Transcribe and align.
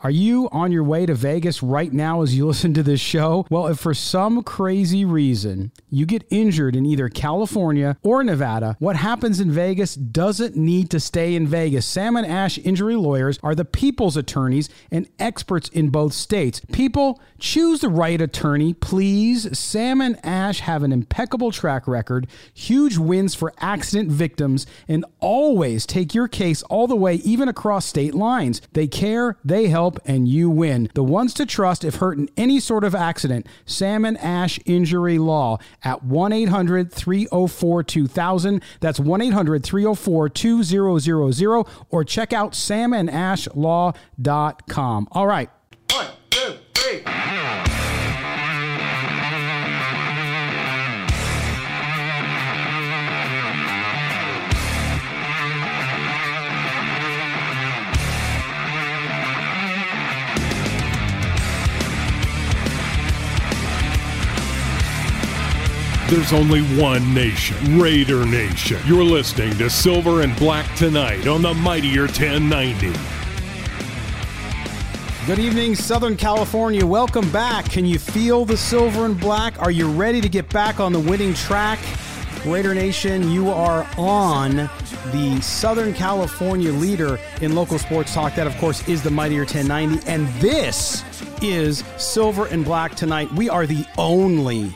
Are 0.00 0.10
you 0.10 0.48
on 0.52 0.70
your 0.70 0.84
way 0.84 1.06
to 1.06 1.14
Vegas 1.14 1.60
right 1.60 1.92
now 1.92 2.22
as 2.22 2.36
you 2.36 2.46
listen 2.48 2.72
to 2.74 2.84
this 2.84 3.00
show? 3.00 3.46
Well, 3.50 3.66
if 3.66 3.80
for 3.80 3.94
some 3.94 4.44
crazy 4.44 5.04
reason 5.04 5.72
you 5.90 6.06
get 6.06 6.24
injured 6.30 6.76
in 6.76 6.86
either 6.86 7.08
California 7.08 7.96
or 8.04 8.22
Nevada, 8.22 8.76
what 8.78 8.94
happens 8.94 9.40
in 9.40 9.50
Vegas 9.50 9.96
doesn't 9.96 10.54
need 10.54 10.88
to 10.90 11.00
stay 11.00 11.34
in 11.34 11.48
Vegas. 11.48 11.84
Sam 11.84 12.16
and 12.16 12.26
Ash 12.26 12.58
Injury 12.58 12.94
Lawyers 12.94 13.40
are 13.42 13.56
the 13.56 13.64
people's 13.64 14.16
attorneys 14.16 14.68
and 14.92 15.08
experts 15.18 15.68
in 15.70 15.90
both 15.90 16.12
states. 16.12 16.60
People, 16.70 17.20
choose 17.38 17.80
the 17.80 17.88
right 17.88 18.20
attorney, 18.20 18.74
please. 18.74 19.58
Sam 19.58 20.00
and 20.00 20.24
Ash 20.24 20.60
have 20.60 20.82
an 20.82 20.92
impeccable 20.92 21.50
track 21.50 21.86
record, 21.86 22.26
huge 22.52 22.98
wins 22.98 23.34
for 23.34 23.52
accident 23.60 24.10
victims, 24.10 24.66
and 24.86 25.04
always 25.20 25.86
take 25.86 26.14
your 26.14 26.28
case 26.28 26.62
all 26.64 26.86
the 26.86 26.96
way, 26.96 27.14
even 27.16 27.48
across 27.48 27.86
state 27.86 28.14
lines. 28.14 28.60
They 28.72 28.86
care, 28.86 29.38
they 29.44 29.68
help 29.68 29.87
help 29.88 29.98
and 30.06 30.28
you 30.28 30.50
win. 30.50 30.90
The 30.94 31.02
ones 31.02 31.34
to 31.34 31.44
trust 31.46 31.84
if 31.84 31.96
hurt 31.96 32.16
in 32.18 32.30
any 32.36 32.60
sort 32.60 32.84
of 32.84 32.94
accident. 32.94 33.48
Sam 33.64 34.04
and 34.04 34.16
Ash 34.18 34.60
Injury 34.66 35.18
Law 35.18 35.58
at 35.82 36.04
1 36.04 36.32
800 36.32 36.92
304 36.92 37.82
2000. 37.82 38.62
That's 38.80 39.00
1 39.00 39.22
800 39.22 39.64
304 39.64 40.28
2000 40.28 41.64
or 41.90 42.04
check 42.04 42.34
out 42.34 42.52
samandashlaw.com. 42.52 45.08
All 45.12 45.26
right. 45.26 45.50
One, 45.90 46.06
two, 46.30 46.54
three. 46.74 47.02
There's 66.08 66.32
only 66.32 66.62
one 66.80 67.12
nation, 67.12 67.78
Raider 67.78 68.24
Nation. 68.24 68.80
You're 68.86 69.04
listening 69.04 69.58
to 69.58 69.68
Silver 69.68 70.22
and 70.22 70.34
Black 70.36 70.74
tonight 70.74 71.26
on 71.26 71.42
the 71.42 71.52
Mightier 71.52 72.04
1090. 72.04 72.94
Good 75.26 75.38
evening, 75.38 75.74
Southern 75.74 76.16
California. 76.16 76.86
Welcome 76.86 77.30
back. 77.30 77.66
Can 77.66 77.84
you 77.84 77.98
feel 77.98 78.46
the 78.46 78.56
silver 78.56 79.04
and 79.04 79.20
black? 79.20 79.60
Are 79.60 79.70
you 79.70 79.86
ready 79.86 80.22
to 80.22 80.30
get 80.30 80.48
back 80.48 80.80
on 80.80 80.94
the 80.94 80.98
winning 80.98 81.34
track? 81.34 81.78
Raider 82.46 82.74
Nation, 82.74 83.30
you 83.30 83.50
are 83.50 83.86
on 83.98 84.70
the 85.12 85.38
Southern 85.42 85.92
California 85.92 86.72
leader 86.72 87.20
in 87.42 87.54
local 87.54 87.78
sports 87.78 88.14
talk. 88.14 88.34
That, 88.34 88.46
of 88.46 88.56
course, 88.56 88.88
is 88.88 89.02
the 89.02 89.10
Mightier 89.10 89.40
1090. 89.40 90.10
And 90.10 90.26
this 90.40 91.04
is 91.42 91.84
Silver 91.98 92.46
and 92.46 92.64
Black 92.64 92.94
tonight. 92.94 93.30
We 93.34 93.50
are 93.50 93.66
the 93.66 93.84
only 93.98 94.74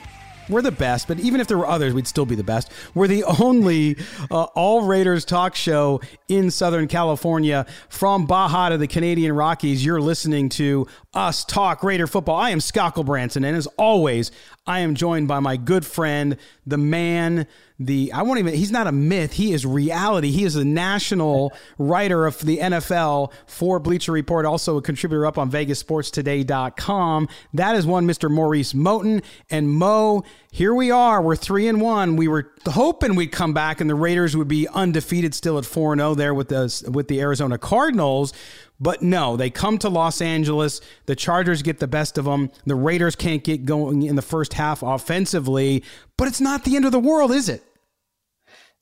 we're 0.53 0.63
the 0.63 0.71
best, 0.71 1.09
but 1.09 1.19
even 1.19 1.41
if 1.41 1.49
there 1.49 1.59
were 1.59 1.67
others, 1.67 1.95
we'd 1.95 2.07
still 2.07 2.27
be 2.27 2.37
the 2.37 2.45
best. 2.45 2.71
We're 2.95 3.09
the 3.09 3.25
only 3.41 3.97
uh, 4.31 4.45
all 4.55 4.83
Raiders 4.83 5.25
talk 5.25 5.57
show 5.57 6.01
in 6.29 6.51
Southern 6.51 6.87
California 6.87 7.67
from 7.89 8.27
Baja 8.27 8.69
to 8.69 8.79
the 8.79 8.87
Canadian 8.87 9.33
Rockies. 9.33 9.85
You're 9.85 10.01
listening 10.01 10.51
to 10.51 10.87
us 11.15 11.45
talk 11.45 11.83
Raider 11.83 12.07
football. 12.07 12.37
I 12.37 12.51
am 12.51 12.61
Scott 12.61 12.93
Branson, 12.93 13.45
and 13.45 13.57
as 13.57 13.67
always, 13.79 14.31
I 14.67 14.81
am 14.81 14.95
joined 14.95 15.29
by 15.29 15.41
my 15.41 15.57
good 15.57 15.85
friend, 15.85 16.37
the 16.67 16.77
man, 16.77 17.47
the 17.81 18.13
I 18.13 18.23
won't 18.23 18.39
even 18.39 18.55
he's 18.55 18.71
not 18.71 18.87
a 18.87 18.93
myth, 18.93 19.33
he 19.33 19.53
is 19.53 19.67
reality. 19.67 20.31
He 20.31 20.45
is 20.45 20.57
a 20.57 20.65
national 20.65 21.53
writer 21.79 22.27
of 22.27 22.39
the 22.41 22.59
NFL 22.59 23.33
for 23.47 23.81
Bleacher 23.81 24.13
Report, 24.13 24.47
also 24.47 24.77
a 24.77 24.83
contributor 24.83 25.27
up 25.27 25.39
on 25.39 25.51
VegasSportsToday.com. 25.51 27.29
That 27.55 27.77
is 27.77 27.87
one 27.87 28.07
Mr. 28.07 28.31
Maurice 28.31 28.73
Moton. 28.73 29.25
And 29.51 29.71
Mo, 29.71 30.23
here 30.55 30.75
we 30.75 30.91
are. 30.91 31.23
We're 31.23 31.35
three 31.35 31.67
and 31.67 31.81
one. 31.81 32.15
We 32.17 32.29
were 32.29 32.53
hoping 32.69 33.17
we'd 33.17 33.33
come 33.33 33.55
back 33.55 33.81
and 33.81 33.89
the 33.89 33.95
Raiders 33.95 34.37
would 34.37 34.49
be 34.49 34.69
undefeated 34.69 35.35
still 35.35 35.57
at 35.57 35.65
four 35.65 35.95
and 35.95 36.01
zero 36.01 36.15
there 36.15 36.35
with 36.35 36.49
the 36.49 36.91
with 36.93 37.09
the 37.09 37.23
Arizona 37.23 37.57
Cardinals. 37.57 38.35
But 38.79 39.01
no, 39.01 39.39
they 39.39 39.49
come 39.49 39.79
to 39.79 39.89
Los 39.89 40.21
Angeles. 40.21 40.83
The 41.07 41.17
Chargers 41.17 41.63
get 41.63 41.79
the 41.79 41.89
best 41.89 42.19
of 42.19 42.27
them. 42.27 42.51
The 42.67 42.75
Raiders 42.75 43.17
can't 43.17 43.43
get 43.43 43.65
going 43.65 44.03
in 44.03 44.15
the 44.15 44.23
first 44.23 44.53
half 44.53 44.83
offensively. 44.83 45.83
But 46.19 46.29
it's 46.29 46.41
not 46.41 46.65
the 46.65 46.77
end 46.77 46.85
of 46.85 46.93
the 46.93 47.01
world, 47.01 47.33
is 47.33 47.49
it? 47.49 47.65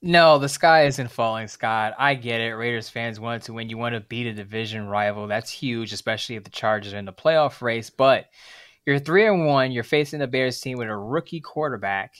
No, 0.01 0.39
the 0.39 0.49
sky 0.49 0.87
isn't 0.87 1.11
falling, 1.11 1.47
Scott. 1.47 1.93
I 1.97 2.15
get 2.15 2.41
it. 2.41 2.53
Raiders 2.53 2.89
fans 2.89 3.17
want 3.17 3.43
to 3.43 3.53
win. 3.53 3.69
You 3.69 3.77
want 3.77 3.95
to 3.95 4.01
beat 4.01 4.27
a 4.27 4.33
division 4.33 4.87
rival. 4.87 5.27
That's 5.27 5.51
huge, 5.51 5.93
especially 5.93 6.35
if 6.35 6.43
the 6.43 6.49
Chargers 6.49 6.93
are 6.93 6.97
in 6.97 7.05
the 7.05 7.13
playoff 7.13 7.61
race. 7.61 7.89
But 7.89 8.25
you're 8.85 8.99
three 8.99 9.27
and 9.27 9.45
one. 9.45 9.71
You're 9.71 9.83
facing 9.83 10.19
the 10.19 10.27
Bears 10.27 10.59
team 10.59 10.77
with 10.77 10.89
a 10.89 10.95
rookie 10.95 11.41
quarterback 11.41 12.15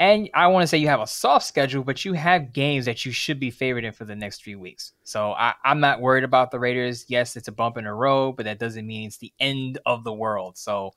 and 0.00 0.30
I 0.32 0.46
want 0.46 0.62
to 0.62 0.66
say 0.66 0.78
you 0.78 0.88
have 0.88 1.02
a 1.02 1.06
soft 1.06 1.44
schedule, 1.44 1.84
but 1.84 2.06
you 2.06 2.14
have 2.14 2.54
games 2.54 2.86
that 2.86 3.04
you 3.04 3.12
should 3.12 3.38
be 3.38 3.50
favored 3.50 3.84
in 3.84 3.92
for 3.92 4.06
the 4.06 4.16
next 4.16 4.42
few 4.42 4.58
weeks. 4.58 4.94
So 5.04 5.32
I, 5.32 5.52
am 5.62 5.78
not 5.78 6.00
worried 6.00 6.24
about 6.24 6.50
the 6.50 6.58
Raiders. 6.58 7.04
Yes, 7.08 7.36
it's 7.36 7.48
a 7.48 7.52
bump 7.52 7.76
in 7.76 7.84
the 7.84 7.92
road, 7.92 8.36
but 8.36 8.46
that 8.46 8.58
doesn't 8.58 8.86
mean 8.86 9.08
it's 9.08 9.18
the 9.18 9.34
end 9.40 9.78
of 9.84 10.02
the 10.02 10.12
world. 10.12 10.56
So 10.56 10.92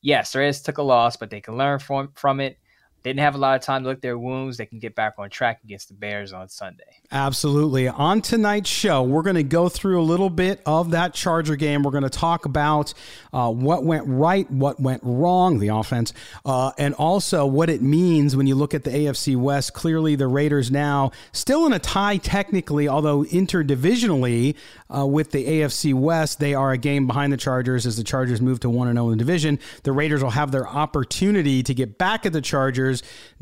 yes, 0.00 0.34
Raiders 0.34 0.62
took 0.62 0.78
a 0.78 0.82
loss, 0.82 1.14
but 1.14 1.28
they 1.28 1.42
can 1.42 1.58
learn 1.58 1.78
from 1.78 2.10
from 2.14 2.40
it. 2.40 2.58
Didn't 3.04 3.20
have 3.20 3.36
a 3.36 3.38
lot 3.38 3.54
of 3.54 3.62
time 3.62 3.84
to 3.84 3.90
lick 3.90 4.00
their 4.00 4.18
wounds. 4.18 4.56
They 4.56 4.66
can 4.66 4.80
get 4.80 4.96
back 4.96 5.14
on 5.18 5.30
track 5.30 5.60
against 5.62 5.88
the 5.88 5.94
Bears 5.94 6.32
on 6.32 6.48
Sunday. 6.48 6.82
Absolutely. 7.12 7.86
On 7.86 8.20
tonight's 8.20 8.68
show, 8.68 9.04
we're 9.04 9.22
going 9.22 9.36
to 9.36 9.44
go 9.44 9.68
through 9.68 10.00
a 10.00 10.02
little 10.02 10.28
bit 10.28 10.60
of 10.66 10.90
that 10.90 11.14
Charger 11.14 11.54
game. 11.54 11.84
We're 11.84 11.92
going 11.92 12.02
to 12.02 12.10
talk 12.10 12.44
about 12.44 12.94
uh, 13.32 13.52
what 13.52 13.84
went 13.84 14.04
right, 14.08 14.50
what 14.50 14.80
went 14.80 15.00
wrong, 15.04 15.60
the 15.60 15.68
offense, 15.68 16.12
uh, 16.44 16.72
and 16.76 16.92
also 16.94 17.46
what 17.46 17.70
it 17.70 17.82
means 17.82 18.34
when 18.34 18.48
you 18.48 18.56
look 18.56 18.74
at 18.74 18.82
the 18.82 18.90
AFC 18.90 19.36
West. 19.36 19.74
Clearly, 19.74 20.16
the 20.16 20.26
Raiders 20.26 20.72
now 20.72 21.12
still 21.30 21.66
in 21.66 21.72
a 21.72 21.78
tie 21.78 22.16
technically, 22.16 22.88
although 22.88 23.22
interdivisionally 23.22 24.56
uh, 24.94 25.06
with 25.06 25.30
the 25.30 25.46
AFC 25.46 25.94
West, 25.94 26.40
they 26.40 26.52
are 26.52 26.72
a 26.72 26.78
game 26.78 27.06
behind 27.06 27.32
the 27.32 27.36
Chargers 27.36 27.86
as 27.86 27.96
the 27.96 28.04
Chargers 28.04 28.40
move 28.40 28.58
to 28.60 28.68
1 28.68 28.92
0 28.92 29.04
in 29.06 29.10
the 29.12 29.16
division. 29.16 29.60
The 29.84 29.92
Raiders 29.92 30.20
will 30.20 30.30
have 30.30 30.50
their 30.50 30.66
opportunity 30.66 31.62
to 31.62 31.72
get 31.72 31.96
back 31.96 32.26
at 32.26 32.32
the 32.32 32.40
Chargers 32.40 32.87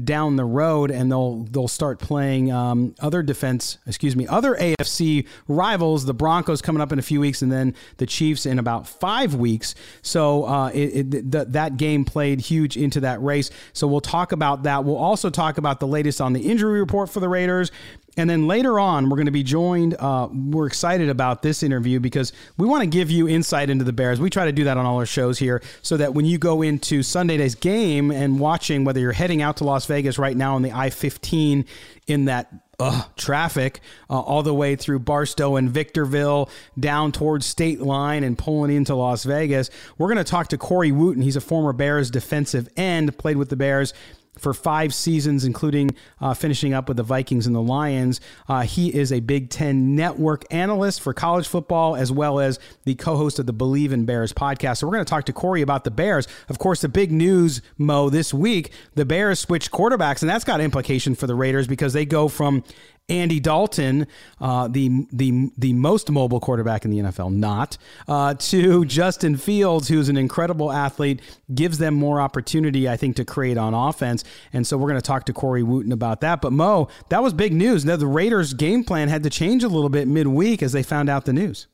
down 0.02 0.36
the 0.36 0.44
road, 0.44 0.90
and 0.90 1.10
they'll, 1.10 1.44
they'll 1.44 1.68
start 1.68 1.98
playing 1.98 2.52
um, 2.52 2.94
other 3.00 3.22
defense 3.22 3.78
excuse 3.86 4.16
me, 4.16 4.26
other 4.26 4.54
AFC 4.54 5.26
rivals. 5.48 6.04
The 6.04 6.14
Broncos 6.14 6.62
coming 6.62 6.80
up 6.80 6.92
in 6.92 6.98
a 6.98 7.02
few 7.02 7.20
weeks, 7.20 7.42
and 7.42 7.50
then 7.50 7.74
the 7.98 8.06
Chiefs 8.06 8.46
in 8.46 8.58
about 8.58 8.86
five 8.86 9.34
weeks. 9.34 9.74
So 10.02 10.44
uh, 10.44 10.68
it, 10.68 11.14
it, 11.14 11.30
the, 11.30 11.44
that 11.46 11.76
game 11.76 12.04
played 12.04 12.40
huge 12.40 12.76
into 12.76 13.00
that 13.00 13.22
race. 13.22 13.50
So 13.72 13.86
we'll 13.86 14.00
talk 14.00 14.32
about 14.32 14.64
that. 14.64 14.84
We'll 14.84 14.96
also 14.96 15.30
talk 15.30 15.58
about 15.58 15.80
the 15.80 15.86
latest 15.86 16.20
on 16.20 16.32
the 16.32 16.50
injury 16.50 16.80
report 16.80 17.10
for 17.10 17.20
the 17.20 17.28
Raiders 17.28 17.70
and 18.16 18.30
then 18.30 18.46
later 18.46 18.80
on, 18.80 19.10
we're 19.10 19.16
going 19.16 19.26
to 19.26 19.32
be 19.32 19.42
joined. 19.42 19.94
Uh, 19.98 20.28
we're 20.32 20.66
excited 20.66 21.08
about 21.08 21.42
this 21.42 21.62
interview 21.62 22.00
because 22.00 22.32
we 22.56 22.66
want 22.66 22.82
to 22.82 22.86
give 22.86 23.10
you 23.10 23.28
insight 23.28 23.68
into 23.68 23.84
the 23.84 23.92
Bears. 23.92 24.20
We 24.20 24.30
try 24.30 24.46
to 24.46 24.52
do 24.52 24.64
that 24.64 24.76
on 24.78 24.86
all 24.86 24.98
our 24.98 25.06
shows 25.06 25.38
here 25.38 25.62
so 25.82 25.96
that 25.98 26.14
when 26.14 26.24
you 26.24 26.38
go 26.38 26.62
into 26.62 27.02
Sunday's 27.02 27.54
game 27.54 28.10
and 28.10 28.40
watching, 28.40 28.84
whether 28.84 29.00
you're 29.00 29.12
heading 29.12 29.42
out 29.42 29.58
to 29.58 29.64
Las 29.64 29.84
Vegas 29.86 30.18
right 30.18 30.36
now 30.36 30.54
on 30.54 30.62
the 30.62 30.72
I 30.72 30.90
15 30.90 31.66
in 32.06 32.24
that 32.26 32.52
uh, 32.78 33.02
traffic 33.16 33.80
uh, 34.08 34.18
all 34.18 34.42
the 34.42 34.54
way 34.54 34.76
through 34.76 34.98
Barstow 35.00 35.56
and 35.56 35.70
Victorville 35.70 36.50
down 36.78 37.12
towards 37.12 37.46
State 37.46 37.80
Line 37.80 38.24
and 38.24 38.36
pulling 38.36 38.74
into 38.74 38.94
Las 38.94 39.24
Vegas. 39.24 39.70
We're 39.98 40.08
going 40.08 40.24
to 40.24 40.30
talk 40.30 40.48
to 40.48 40.58
Corey 40.58 40.92
Wootton. 40.92 41.22
He's 41.22 41.36
a 41.36 41.40
former 41.40 41.72
Bears 41.72 42.10
defensive 42.10 42.68
end, 42.76 43.16
played 43.18 43.36
with 43.36 43.48
the 43.48 43.56
Bears 43.56 43.92
for 44.38 44.54
five 44.54 44.94
seasons, 44.94 45.44
including 45.44 45.94
uh, 46.20 46.34
finishing 46.34 46.74
up 46.74 46.88
with 46.88 46.96
the 46.96 47.02
Vikings 47.02 47.46
and 47.46 47.54
the 47.54 47.62
Lions. 47.62 48.20
Uh, 48.48 48.62
he 48.62 48.94
is 48.94 49.12
a 49.12 49.20
Big 49.20 49.50
Ten 49.50 49.94
network 49.94 50.44
analyst 50.50 51.00
for 51.00 51.12
college 51.12 51.48
football, 51.48 51.96
as 51.96 52.12
well 52.12 52.40
as 52.40 52.58
the 52.84 52.94
co 52.94 53.16
host 53.16 53.38
of 53.38 53.46
the 53.46 53.52
Believe 53.52 53.92
in 53.92 54.04
Bears 54.04 54.32
podcast. 54.32 54.78
So, 54.78 54.86
we're 54.86 54.94
going 54.94 55.04
to 55.04 55.10
talk 55.10 55.24
to 55.24 55.32
Corey 55.32 55.62
about 55.62 55.84
the 55.84 55.90
Bears. 55.90 56.28
Of 56.48 56.58
course, 56.58 56.80
the 56.80 56.88
big 56.88 57.12
news, 57.12 57.62
Mo, 57.78 58.10
this 58.10 58.32
week 58.32 58.72
the 58.94 59.04
Bears 59.04 59.40
switched 59.40 59.70
quarterbacks, 59.70 60.22
and 60.22 60.30
that's 60.30 60.44
got 60.44 60.60
implication 60.60 61.14
for 61.14 61.26
the 61.26 61.34
Raiders 61.34 61.66
because 61.66 61.92
they 61.92 62.04
go 62.04 62.28
from 62.28 62.64
Andy 63.08 63.38
Dalton, 63.38 64.06
uh, 64.40 64.66
the 64.66 65.06
the 65.12 65.50
the 65.56 65.72
most 65.72 66.10
mobile 66.10 66.40
quarterback 66.40 66.84
in 66.84 66.90
the 66.90 66.98
NFL, 66.98 67.32
not 67.32 67.78
uh, 68.08 68.34
to 68.34 68.84
Justin 68.86 69.36
Fields, 69.36 69.86
who's 69.86 70.08
an 70.08 70.16
incredible 70.16 70.72
athlete, 70.72 71.20
gives 71.54 71.78
them 71.78 71.94
more 71.94 72.20
opportunity, 72.20 72.88
I 72.88 72.96
think, 72.96 73.14
to 73.16 73.24
create 73.24 73.58
on 73.58 73.74
offense. 73.74 74.24
And 74.52 74.66
so 74.66 74.76
we're 74.76 74.88
going 74.88 75.00
to 75.00 75.06
talk 75.06 75.24
to 75.26 75.32
Corey 75.32 75.62
Wootton 75.62 75.92
about 75.92 76.20
that. 76.22 76.40
But 76.40 76.52
Mo, 76.52 76.88
that 77.10 77.22
was 77.22 77.32
big 77.32 77.52
news. 77.52 77.84
Now 77.84 77.96
the 77.96 78.08
Raiders' 78.08 78.54
game 78.54 78.82
plan 78.82 79.08
had 79.08 79.22
to 79.22 79.30
change 79.30 79.62
a 79.62 79.68
little 79.68 79.90
bit 79.90 80.08
midweek 80.08 80.62
as 80.62 80.72
they 80.72 80.82
found 80.82 81.08
out 81.08 81.26
the 81.26 81.32
news. 81.32 81.68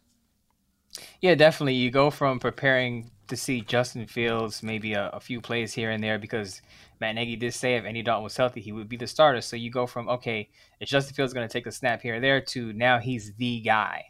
Yeah, 1.23 1.35
definitely. 1.35 1.75
You 1.75 1.91
go 1.91 2.11
from 2.11 2.41
preparing 2.41 3.11
to 3.29 3.37
see 3.37 3.63
Justin 3.63 4.07
Fields 4.07 4.63
maybe 4.63 4.93
a, 4.93 5.09
a 5.09 5.21
few 5.21 5.41
plays 5.41 5.73
here 5.73 5.91
and 5.91 6.05
there 6.05 6.19
because 6.19 6.61
Matt 7.03 7.17
Nagy 7.17 7.37
did 7.37 7.53
say 7.53 7.75
if 7.75 7.85
Andy 7.85 8.03
Dalton 8.03 8.25
was 8.25 8.37
healthy, 8.37 8.61
he 8.61 8.73
would 8.73 8.89
be 8.89 8.97
the 8.97 9.07
starter. 9.07 9.41
So 9.41 9.57
you 9.57 9.71
go 9.71 9.87
from 9.87 10.09
okay, 10.09 10.49
if 10.81 10.89
Justin 10.89 11.15
Fields 11.15 11.35
going 11.35 11.47
to 11.47 11.53
take 11.53 11.67
a 11.67 11.73
snap 11.73 12.01
here 12.01 12.17
or 12.17 12.21
there 12.21 12.41
to 12.41 12.73
now 12.73 12.99
he's 12.99 13.35
the 13.35 13.61
guy. 13.61 14.07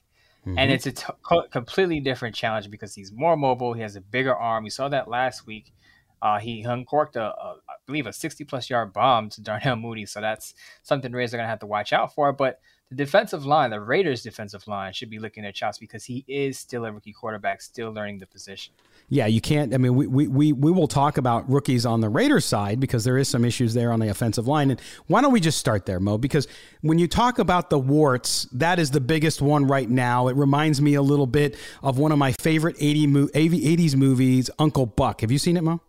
Mm-hmm. 0.46 0.58
And 0.58 0.70
it's 0.70 0.86
a 0.86 0.92
t- 0.92 1.06
completely 1.50 2.00
different 2.00 2.34
challenge 2.34 2.70
because 2.70 2.94
he's 2.94 3.12
more 3.12 3.36
mobile. 3.36 3.72
He 3.72 3.82
has 3.82 3.96
a 3.96 4.00
bigger 4.00 4.34
arm. 4.34 4.64
We 4.64 4.70
saw 4.70 4.88
that 4.88 5.08
last 5.08 5.46
week. 5.46 5.72
Uh, 6.20 6.38
he 6.38 6.62
uncorked 6.62 7.16
a, 7.16 7.22
a, 7.22 7.56
I 7.68 7.74
believe, 7.86 8.06
a 8.06 8.12
60 8.12 8.44
plus 8.44 8.68
yard 8.68 8.92
bomb 8.92 9.28
to 9.30 9.40
Darnell 9.42 9.76
Mooney. 9.76 10.06
So 10.06 10.20
that's 10.20 10.54
something 10.82 11.12
Rays 11.12 11.32
are 11.32 11.36
going 11.36 11.46
to 11.46 11.50
have 11.50 11.60
to 11.60 11.66
watch 11.66 11.92
out 11.92 12.14
for. 12.14 12.32
But 12.32 12.60
the 12.92 13.04
defensive 13.04 13.46
line, 13.46 13.70
the 13.70 13.80
Raiders' 13.80 14.22
defensive 14.22 14.68
line, 14.68 14.92
should 14.92 15.08
be 15.08 15.18
looking 15.18 15.46
at 15.46 15.54
chops 15.54 15.78
because 15.78 16.04
he 16.04 16.24
is 16.28 16.58
still 16.58 16.84
a 16.84 16.92
rookie 16.92 17.12
quarterback, 17.12 17.62
still 17.62 17.90
learning 17.90 18.18
the 18.18 18.26
position. 18.26 18.74
Yeah, 19.08 19.26
you 19.26 19.40
can't. 19.40 19.72
I 19.72 19.78
mean, 19.78 19.94
we, 19.94 20.06
we, 20.06 20.28
we, 20.28 20.52
we 20.52 20.70
will 20.70 20.88
talk 20.88 21.16
about 21.16 21.48
rookies 21.50 21.86
on 21.86 22.00
the 22.00 22.08
Raiders 22.08 22.44
side 22.44 22.80
because 22.80 23.04
there 23.04 23.16
is 23.16 23.28
some 23.28 23.44
issues 23.44 23.72
there 23.72 23.92
on 23.92 24.00
the 24.00 24.08
offensive 24.08 24.46
line. 24.46 24.70
And 24.70 24.80
why 25.06 25.22
don't 25.22 25.32
we 25.32 25.40
just 25.40 25.58
start 25.58 25.86
there, 25.86 26.00
Mo? 26.00 26.18
Because 26.18 26.46
when 26.82 26.98
you 26.98 27.08
talk 27.08 27.38
about 27.38 27.70
the 27.70 27.78
warts, 27.78 28.44
that 28.52 28.78
is 28.78 28.90
the 28.90 29.00
biggest 29.00 29.40
one 29.40 29.66
right 29.66 29.88
now. 29.88 30.28
It 30.28 30.36
reminds 30.36 30.80
me 30.80 30.94
a 30.94 31.02
little 31.02 31.26
bit 31.26 31.56
of 31.82 31.98
one 31.98 32.12
of 32.12 32.18
my 32.18 32.32
favorite 32.32 32.76
80 32.78 33.06
mo- 33.06 33.28
80s 33.28 33.96
movies, 33.96 34.50
Uncle 34.58 34.86
Buck. 34.86 35.22
Have 35.22 35.30
you 35.30 35.38
seen 35.38 35.56
it, 35.56 35.64
Mo? 35.64 35.80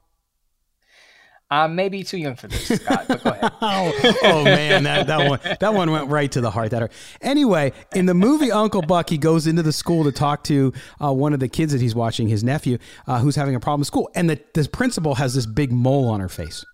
I 1.49 1.67
may 1.67 1.87
be 1.89 2.03
too 2.03 2.17
young 2.17 2.35
for 2.35 2.47
this, 2.47 2.67
Scott, 2.67 3.05
but 3.07 3.23
go 3.23 3.29
ahead. 3.29 3.51
oh, 3.61 4.17
oh, 4.23 4.43
man, 4.43 4.83
that, 4.83 5.05
that 5.07 5.29
one 5.29 5.39
that 5.59 5.73
one 5.73 5.91
went 5.91 6.09
right 6.09 6.31
to 6.31 6.41
the 6.41 6.49
heart. 6.49 6.71
That 6.71 6.81
hurt. 6.81 6.91
Anyway, 7.21 7.73
in 7.93 8.07
the 8.07 8.15
movie 8.15 8.51
Uncle 8.51 8.81
Buck, 8.81 9.09
he 9.09 9.19
goes 9.19 9.45
into 9.45 9.61
the 9.61 9.71
school 9.71 10.03
to 10.05 10.11
talk 10.11 10.43
to 10.45 10.73
uh, 11.03 11.13
one 11.13 11.31
of 11.33 11.39
the 11.39 11.47
kids 11.47 11.71
that 11.73 11.81
he's 11.81 11.93
watching, 11.93 12.27
his 12.27 12.43
nephew, 12.43 12.79
uh, 13.05 13.19
who's 13.19 13.35
having 13.35 13.53
a 13.53 13.59
problem 13.59 13.81
in 13.81 13.85
school, 13.85 14.09
and 14.15 14.29
the, 14.29 14.39
the 14.55 14.67
principal 14.67 15.15
has 15.15 15.35
this 15.35 15.45
big 15.45 15.71
mole 15.71 16.09
on 16.09 16.19
her 16.19 16.29
face. 16.29 16.65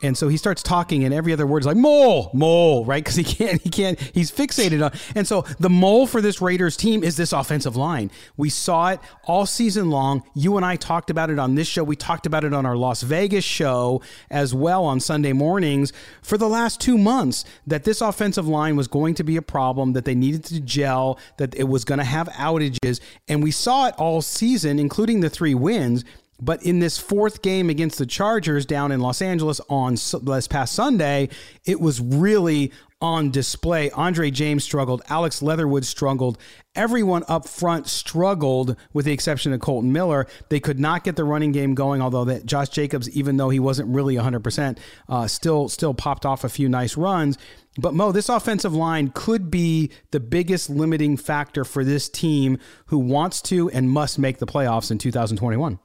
And 0.00 0.16
so 0.16 0.28
he 0.28 0.36
starts 0.36 0.62
talking, 0.62 1.02
and 1.02 1.12
every 1.12 1.32
other 1.32 1.44
word 1.44 1.60
is 1.60 1.66
like 1.66 1.76
mole, 1.76 2.30
mole, 2.32 2.84
right? 2.84 3.02
Because 3.02 3.16
he 3.16 3.24
can't, 3.24 3.60
he 3.60 3.68
can't, 3.68 3.98
he's 3.98 4.30
fixated 4.30 4.84
on. 4.84 4.92
And 5.16 5.26
so 5.26 5.42
the 5.58 5.68
mole 5.68 6.06
for 6.06 6.20
this 6.20 6.40
Raiders 6.40 6.76
team 6.76 7.02
is 7.02 7.16
this 7.16 7.32
offensive 7.32 7.74
line. 7.74 8.12
We 8.36 8.48
saw 8.48 8.90
it 8.90 9.00
all 9.24 9.44
season 9.44 9.90
long. 9.90 10.22
You 10.34 10.56
and 10.56 10.64
I 10.64 10.76
talked 10.76 11.10
about 11.10 11.30
it 11.30 11.40
on 11.40 11.56
this 11.56 11.66
show. 11.66 11.82
We 11.82 11.96
talked 11.96 12.26
about 12.26 12.44
it 12.44 12.54
on 12.54 12.64
our 12.64 12.76
Las 12.76 13.02
Vegas 13.02 13.44
show 13.44 14.00
as 14.30 14.54
well 14.54 14.84
on 14.84 15.00
Sunday 15.00 15.32
mornings 15.32 15.92
for 16.22 16.38
the 16.38 16.48
last 16.48 16.80
two 16.80 16.96
months. 16.96 17.44
That 17.66 17.82
this 17.82 18.00
offensive 18.00 18.46
line 18.46 18.76
was 18.76 18.86
going 18.86 19.14
to 19.16 19.24
be 19.24 19.36
a 19.36 19.42
problem, 19.42 19.94
that 19.94 20.04
they 20.04 20.14
needed 20.14 20.44
to 20.44 20.60
gel, 20.60 21.18
that 21.38 21.56
it 21.56 21.64
was 21.64 21.84
going 21.84 21.98
to 21.98 22.04
have 22.04 22.28
outages, 22.28 23.00
and 23.26 23.42
we 23.42 23.50
saw 23.50 23.88
it 23.88 23.96
all 23.98 24.22
season, 24.22 24.78
including 24.78 25.20
the 25.20 25.30
three 25.30 25.56
wins. 25.56 26.04
But 26.40 26.62
in 26.62 26.78
this 26.78 26.98
fourth 26.98 27.42
game 27.42 27.68
against 27.68 27.98
the 27.98 28.06
Chargers 28.06 28.64
down 28.64 28.92
in 28.92 29.00
Los 29.00 29.20
Angeles 29.20 29.60
on 29.68 29.94
this 30.22 30.46
past 30.46 30.72
Sunday, 30.74 31.30
it 31.64 31.80
was 31.80 32.00
really 32.00 32.72
on 33.00 33.30
display. 33.30 33.90
Andre 33.90 34.30
James 34.30 34.64
struggled. 34.64 35.02
Alex 35.08 35.42
Leatherwood 35.42 35.84
struggled. 35.84 36.38
Everyone 36.74 37.24
up 37.28 37.48
front 37.48 37.88
struggled, 37.88 38.76
with 38.92 39.04
the 39.04 39.12
exception 39.12 39.52
of 39.52 39.60
Kolton 39.60 39.92
Miller. 39.92 40.26
They 40.48 40.60
could 40.60 40.78
not 40.78 41.04
get 41.04 41.16
the 41.16 41.24
running 41.24 41.52
game 41.52 41.74
going. 41.74 42.02
Although 42.02 42.24
that 42.26 42.46
Josh 42.46 42.68
Jacobs, 42.68 43.08
even 43.10 43.36
though 43.36 43.50
he 43.50 43.60
wasn't 43.60 43.88
really 43.88 44.16
100, 44.16 44.36
uh, 44.36 44.40
percent 44.40 44.78
still 45.26 45.68
still 45.68 45.94
popped 45.94 46.26
off 46.26 46.44
a 46.44 46.48
few 46.48 46.68
nice 46.68 46.96
runs. 46.96 47.38
But 47.76 47.94
Mo, 47.94 48.10
this 48.10 48.28
offensive 48.28 48.74
line 48.74 49.12
could 49.14 49.50
be 49.50 49.90
the 50.10 50.20
biggest 50.20 50.68
limiting 50.68 51.16
factor 51.16 51.64
for 51.64 51.84
this 51.84 52.08
team 52.08 52.58
who 52.86 52.98
wants 52.98 53.40
to 53.42 53.70
and 53.70 53.88
must 53.90 54.18
make 54.18 54.38
the 54.38 54.46
playoffs 54.46 54.90
in 54.90 54.98
2021. 54.98 55.78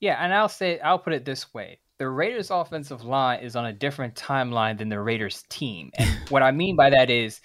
Yeah, 0.00 0.22
and 0.22 0.34
I'll 0.34 0.48
say 0.48 0.78
I'll 0.80 0.98
put 0.98 1.12
it 1.12 1.24
this 1.24 1.52
way. 1.54 1.78
The 1.98 2.08
Raiders 2.08 2.50
offensive 2.50 3.04
line 3.04 3.40
is 3.40 3.56
on 3.56 3.66
a 3.66 3.72
different 3.72 4.14
timeline 4.14 4.78
than 4.78 4.88
the 4.88 5.00
Raiders 5.00 5.44
team. 5.48 5.90
And 5.94 6.10
what 6.28 6.42
I 6.42 6.50
mean 6.50 6.76
by 6.76 6.90
that 6.90 7.10
is 7.10 7.40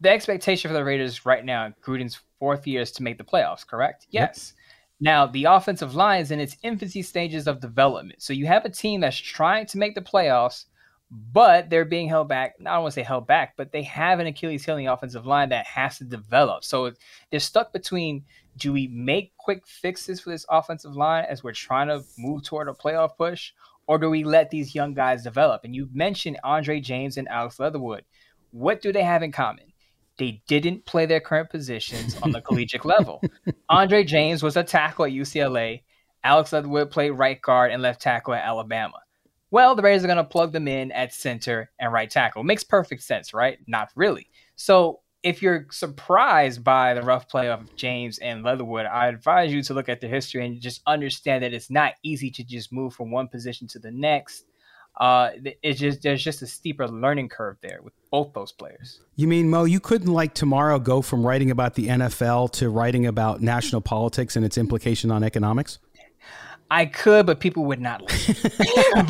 the 0.00 0.10
expectation 0.10 0.68
for 0.68 0.74
the 0.74 0.84
Raiders 0.84 1.24
right 1.24 1.44
now, 1.44 1.72
Gruden's 1.82 2.20
fourth 2.38 2.66
year 2.66 2.82
is 2.82 2.92
to 2.92 3.02
make 3.02 3.18
the 3.18 3.24
playoffs, 3.24 3.66
correct? 3.66 4.06
Yes. 4.10 4.52
Yep. 4.54 4.62
Now, 4.98 5.26
the 5.26 5.44
offensive 5.44 5.94
line 5.94 6.22
is 6.22 6.30
in 6.30 6.40
its 6.40 6.56
infancy 6.62 7.02
stages 7.02 7.46
of 7.46 7.60
development. 7.60 8.22
So 8.22 8.32
you 8.32 8.46
have 8.46 8.64
a 8.64 8.70
team 8.70 9.00
that's 9.00 9.16
trying 9.16 9.66
to 9.66 9.78
make 9.78 9.94
the 9.94 10.00
playoffs, 10.00 10.66
but 11.10 11.68
they're 11.68 11.84
being 11.84 12.08
held 12.08 12.28
back. 12.28 12.54
I 12.60 12.64
don't 12.64 12.82
want 12.82 12.94
to 12.94 13.00
say 13.00 13.02
held 13.02 13.26
back, 13.26 13.54
but 13.56 13.72
they 13.72 13.82
have 13.82 14.20
an 14.20 14.26
Achilles 14.26 14.64
heel 14.64 14.76
in 14.76 14.84
the 14.84 14.92
offensive 14.92 15.26
line 15.26 15.50
that 15.50 15.66
has 15.66 15.98
to 15.98 16.04
develop. 16.04 16.64
So 16.64 16.92
they're 17.30 17.40
stuck 17.40 17.72
between 17.72 18.24
do 18.56 18.72
we 18.72 18.88
make 18.88 19.36
quick 19.36 19.66
fixes 19.66 20.20
for 20.20 20.30
this 20.30 20.46
offensive 20.48 20.96
line 20.96 21.24
as 21.28 21.44
we're 21.44 21.52
trying 21.52 21.88
to 21.88 22.02
move 22.18 22.42
toward 22.42 22.68
a 22.68 22.72
playoff 22.72 23.16
push, 23.16 23.52
or 23.86 23.98
do 23.98 24.10
we 24.10 24.24
let 24.24 24.50
these 24.50 24.74
young 24.74 24.94
guys 24.94 25.22
develop? 25.22 25.64
And 25.64 25.74
you 25.74 25.88
mentioned 25.92 26.38
Andre 26.42 26.80
James 26.80 27.16
and 27.16 27.28
Alex 27.28 27.60
Leatherwood. 27.60 28.04
What 28.50 28.80
do 28.80 28.92
they 28.92 29.02
have 29.02 29.22
in 29.22 29.32
common? 29.32 29.64
They 30.18 30.42
didn't 30.48 30.86
play 30.86 31.04
their 31.04 31.20
current 31.20 31.50
positions 31.50 32.16
on 32.22 32.30
the 32.30 32.40
collegiate 32.40 32.86
level. 32.86 33.22
Andre 33.68 34.02
James 34.02 34.42
was 34.42 34.56
a 34.56 34.64
tackle 34.64 35.04
at 35.04 35.12
UCLA. 35.12 35.82
Alex 36.24 36.52
Leatherwood 36.52 36.90
played 36.90 37.10
right 37.10 37.40
guard 37.40 37.70
and 37.70 37.82
left 37.82 38.00
tackle 38.00 38.34
at 38.34 38.44
Alabama. 38.44 38.98
Well, 39.50 39.76
the 39.76 39.82
Raiders 39.82 40.02
are 40.02 40.08
going 40.08 40.16
to 40.16 40.24
plug 40.24 40.52
them 40.52 40.66
in 40.66 40.90
at 40.92 41.14
center 41.14 41.70
and 41.78 41.92
right 41.92 42.10
tackle. 42.10 42.42
Makes 42.42 42.64
perfect 42.64 43.02
sense, 43.02 43.32
right? 43.32 43.58
Not 43.66 43.90
really. 43.94 44.28
So 44.56 45.00
if 45.22 45.42
you're 45.42 45.66
surprised 45.70 46.62
by 46.62 46.94
the 46.94 47.02
rough 47.02 47.28
play 47.28 47.48
of 47.48 47.74
James 47.76 48.18
and 48.18 48.42
Leatherwood, 48.42 48.86
I 48.86 49.08
advise 49.08 49.52
you 49.52 49.62
to 49.64 49.74
look 49.74 49.88
at 49.88 50.00
the 50.00 50.08
history 50.08 50.46
and 50.46 50.60
just 50.60 50.82
understand 50.86 51.42
that 51.42 51.52
it's 51.52 51.70
not 51.70 51.94
easy 52.02 52.30
to 52.30 52.44
just 52.44 52.72
move 52.72 52.94
from 52.94 53.10
one 53.10 53.28
position 53.28 53.66
to 53.68 53.78
the 53.78 53.90
next. 53.90 54.44
Uh, 54.98 55.30
it's 55.62 55.78
just 55.78 56.02
there's 56.02 56.24
just 56.24 56.40
a 56.40 56.46
steeper 56.46 56.88
learning 56.88 57.28
curve 57.28 57.56
there 57.60 57.80
with 57.82 57.92
both 58.10 58.32
those 58.32 58.52
players. 58.52 59.00
You 59.16 59.28
mean 59.28 59.50
Mo? 59.50 59.64
You 59.64 59.78
couldn't 59.78 60.12
like 60.12 60.32
tomorrow 60.32 60.78
go 60.78 61.02
from 61.02 61.26
writing 61.26 61.50
about 61.50 61.74
the 61.74 61.88
NFL 61.88 62.52
to 62.52 62.70
writing 62.70 63.06
about 63.06 63.42
national 63.42 63.82
politics 63.82 64.36
and 64.36 64.44
its 64.44 64.56
implication 64.56 65.10
on 65.10 65.22
economics? 65.22 65.78
I 66.70 66.86
could, 66.86 67.26
but 67.26 67.40
people 67.40 67.64
would 67.66 67.80
not 67.80 68.02
listen. 68.02 68.36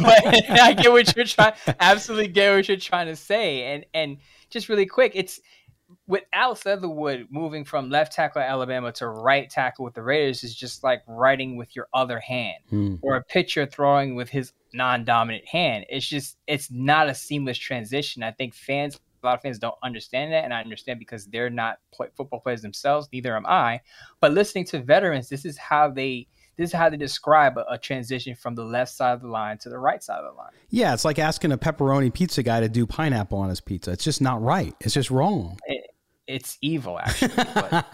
but 0.02 0.50
I 0.60 0.74
get 0.74 0.90
what 0.90 1.14
you're 1.16 1.24
trying. 1.24 1.54
Absolutely 1.80 2.28
get 2.28 2.54
what 2.54 2.68
you're 2.68 2.76
trying 2.76 3.06
to 3.06 3.16
say. 3.16 3.74
And 3.74 3.86
and 3.94 4.18
just 4.50 4.68
really 4.68 4.86
quick, 4.86 5.12
it's 5.14 5.40
with 6.06 6.24
Alex 6.32 6.64
Leatherwood 6.66 7.26
moving 7.30 7.64
from 7.64 7.90
left 7.90 8.12
tackle 8.12 8.42
at 8.42 8.48
Alabama 8.48 8.92
to 8.92 9.08
right 9.08 9.48
tackle 9.48 9.84
with 9.84 9.94
the 9.94 10.02
Raiders 10.02 10.44
is 10.44 10.54
just 10.54 10.82
like 10.82 11.02
writing 11.06 11.56
with 11.56 11.74
your 11.76 11.88
other 11.94 12.20
hand, 12.20 12.58
hmm. 12.70 12.96
or 13.02 13.16
a 13.16 13.22
pitcher 13.22 13.66
throwing 13.66 14.14
with 14.14 14.28
his 14.28 14.52
non-dominant 14.72 15.46
hand. 15.46 15.86
It's 15.88 16.06
just 16.06 16.38
it's 16.46 16.70
not 16.70 17.08
a 17.08 17.14
seamless 17.14 17.58
transition. 17.58 18.22
I 18.22 18.32
think 18.32 18.54
fans, 18.54 18.98
a 19.22 19.26
lot 19.26 19.34
of 19.34 19.42
fans 19.42 19.58
don't 19.58 19.76
understand 19.82 20.32
that, 20.32 20.44
and 20.44 20.52
I 20.52 20.60
understand 20.60 20.98
because 20.98 21.26
they're 21.26 21.50
not 21.50 21.78
play, 21.92 22.08
football 22.16 22.40
players 22.40 22.62
themselves. 22.62 23.08
Neither 23.12 23.36
am 23.36 23.46
I. 23.46 23.80
But 24.20 24.32
listening 24.32 24.64
to 24.66 24.80
veterans, 24.80 25.28
this 25.28 25.44
is 25.44 25.56
how 25.56 25.90
they 25.90 26.28
this 26.56 26.70
is 26.70 26.74
how 26.74 26.88
they 26.88 26.96
describe 26.96 27.58
a, 27.58 27.64
a, 27.70 27.78
transition 27.78 28.34
from 28.34 28.54
the 28.54 28.64
left 28.64 28.92
side 28.92 29.12
of 29.12 29.20
the 29.20 29.28
line 29.28 29.58
to 29.58 29.68
the 29.68 29.78
right 29.78 30.02
side 30.02 30.18
of 30.18 30.32
the 30.32 30.38
line. 30.38 30.50
Yeah, 30.70 30.94
it's 30.94 31.04
like 31.04 31.18
asking 31.18 31.52
a 31.52 31.58
pepperoni 31.58 32.12
pizza 32.12 32.42
guy 32.42 32.60
to 32.60 32.68
do 32.68 32.86
pineapple 32.86 33.38
on 33.38 33.48
his 33.48 33.60
pizza. 33.60 33.92
It's 33.92 34.04
just 34.04 34.20
not 34.20 34.42
right. 34.42 34.74
It's 34.80 34.94
just 34.94 35.10
wrong. 35.10 35.58
It, 35.66 35.90
it's 36.26 36.58
evil 36.60 36.98
actually 36.98 37.32
but. 37.36 37.86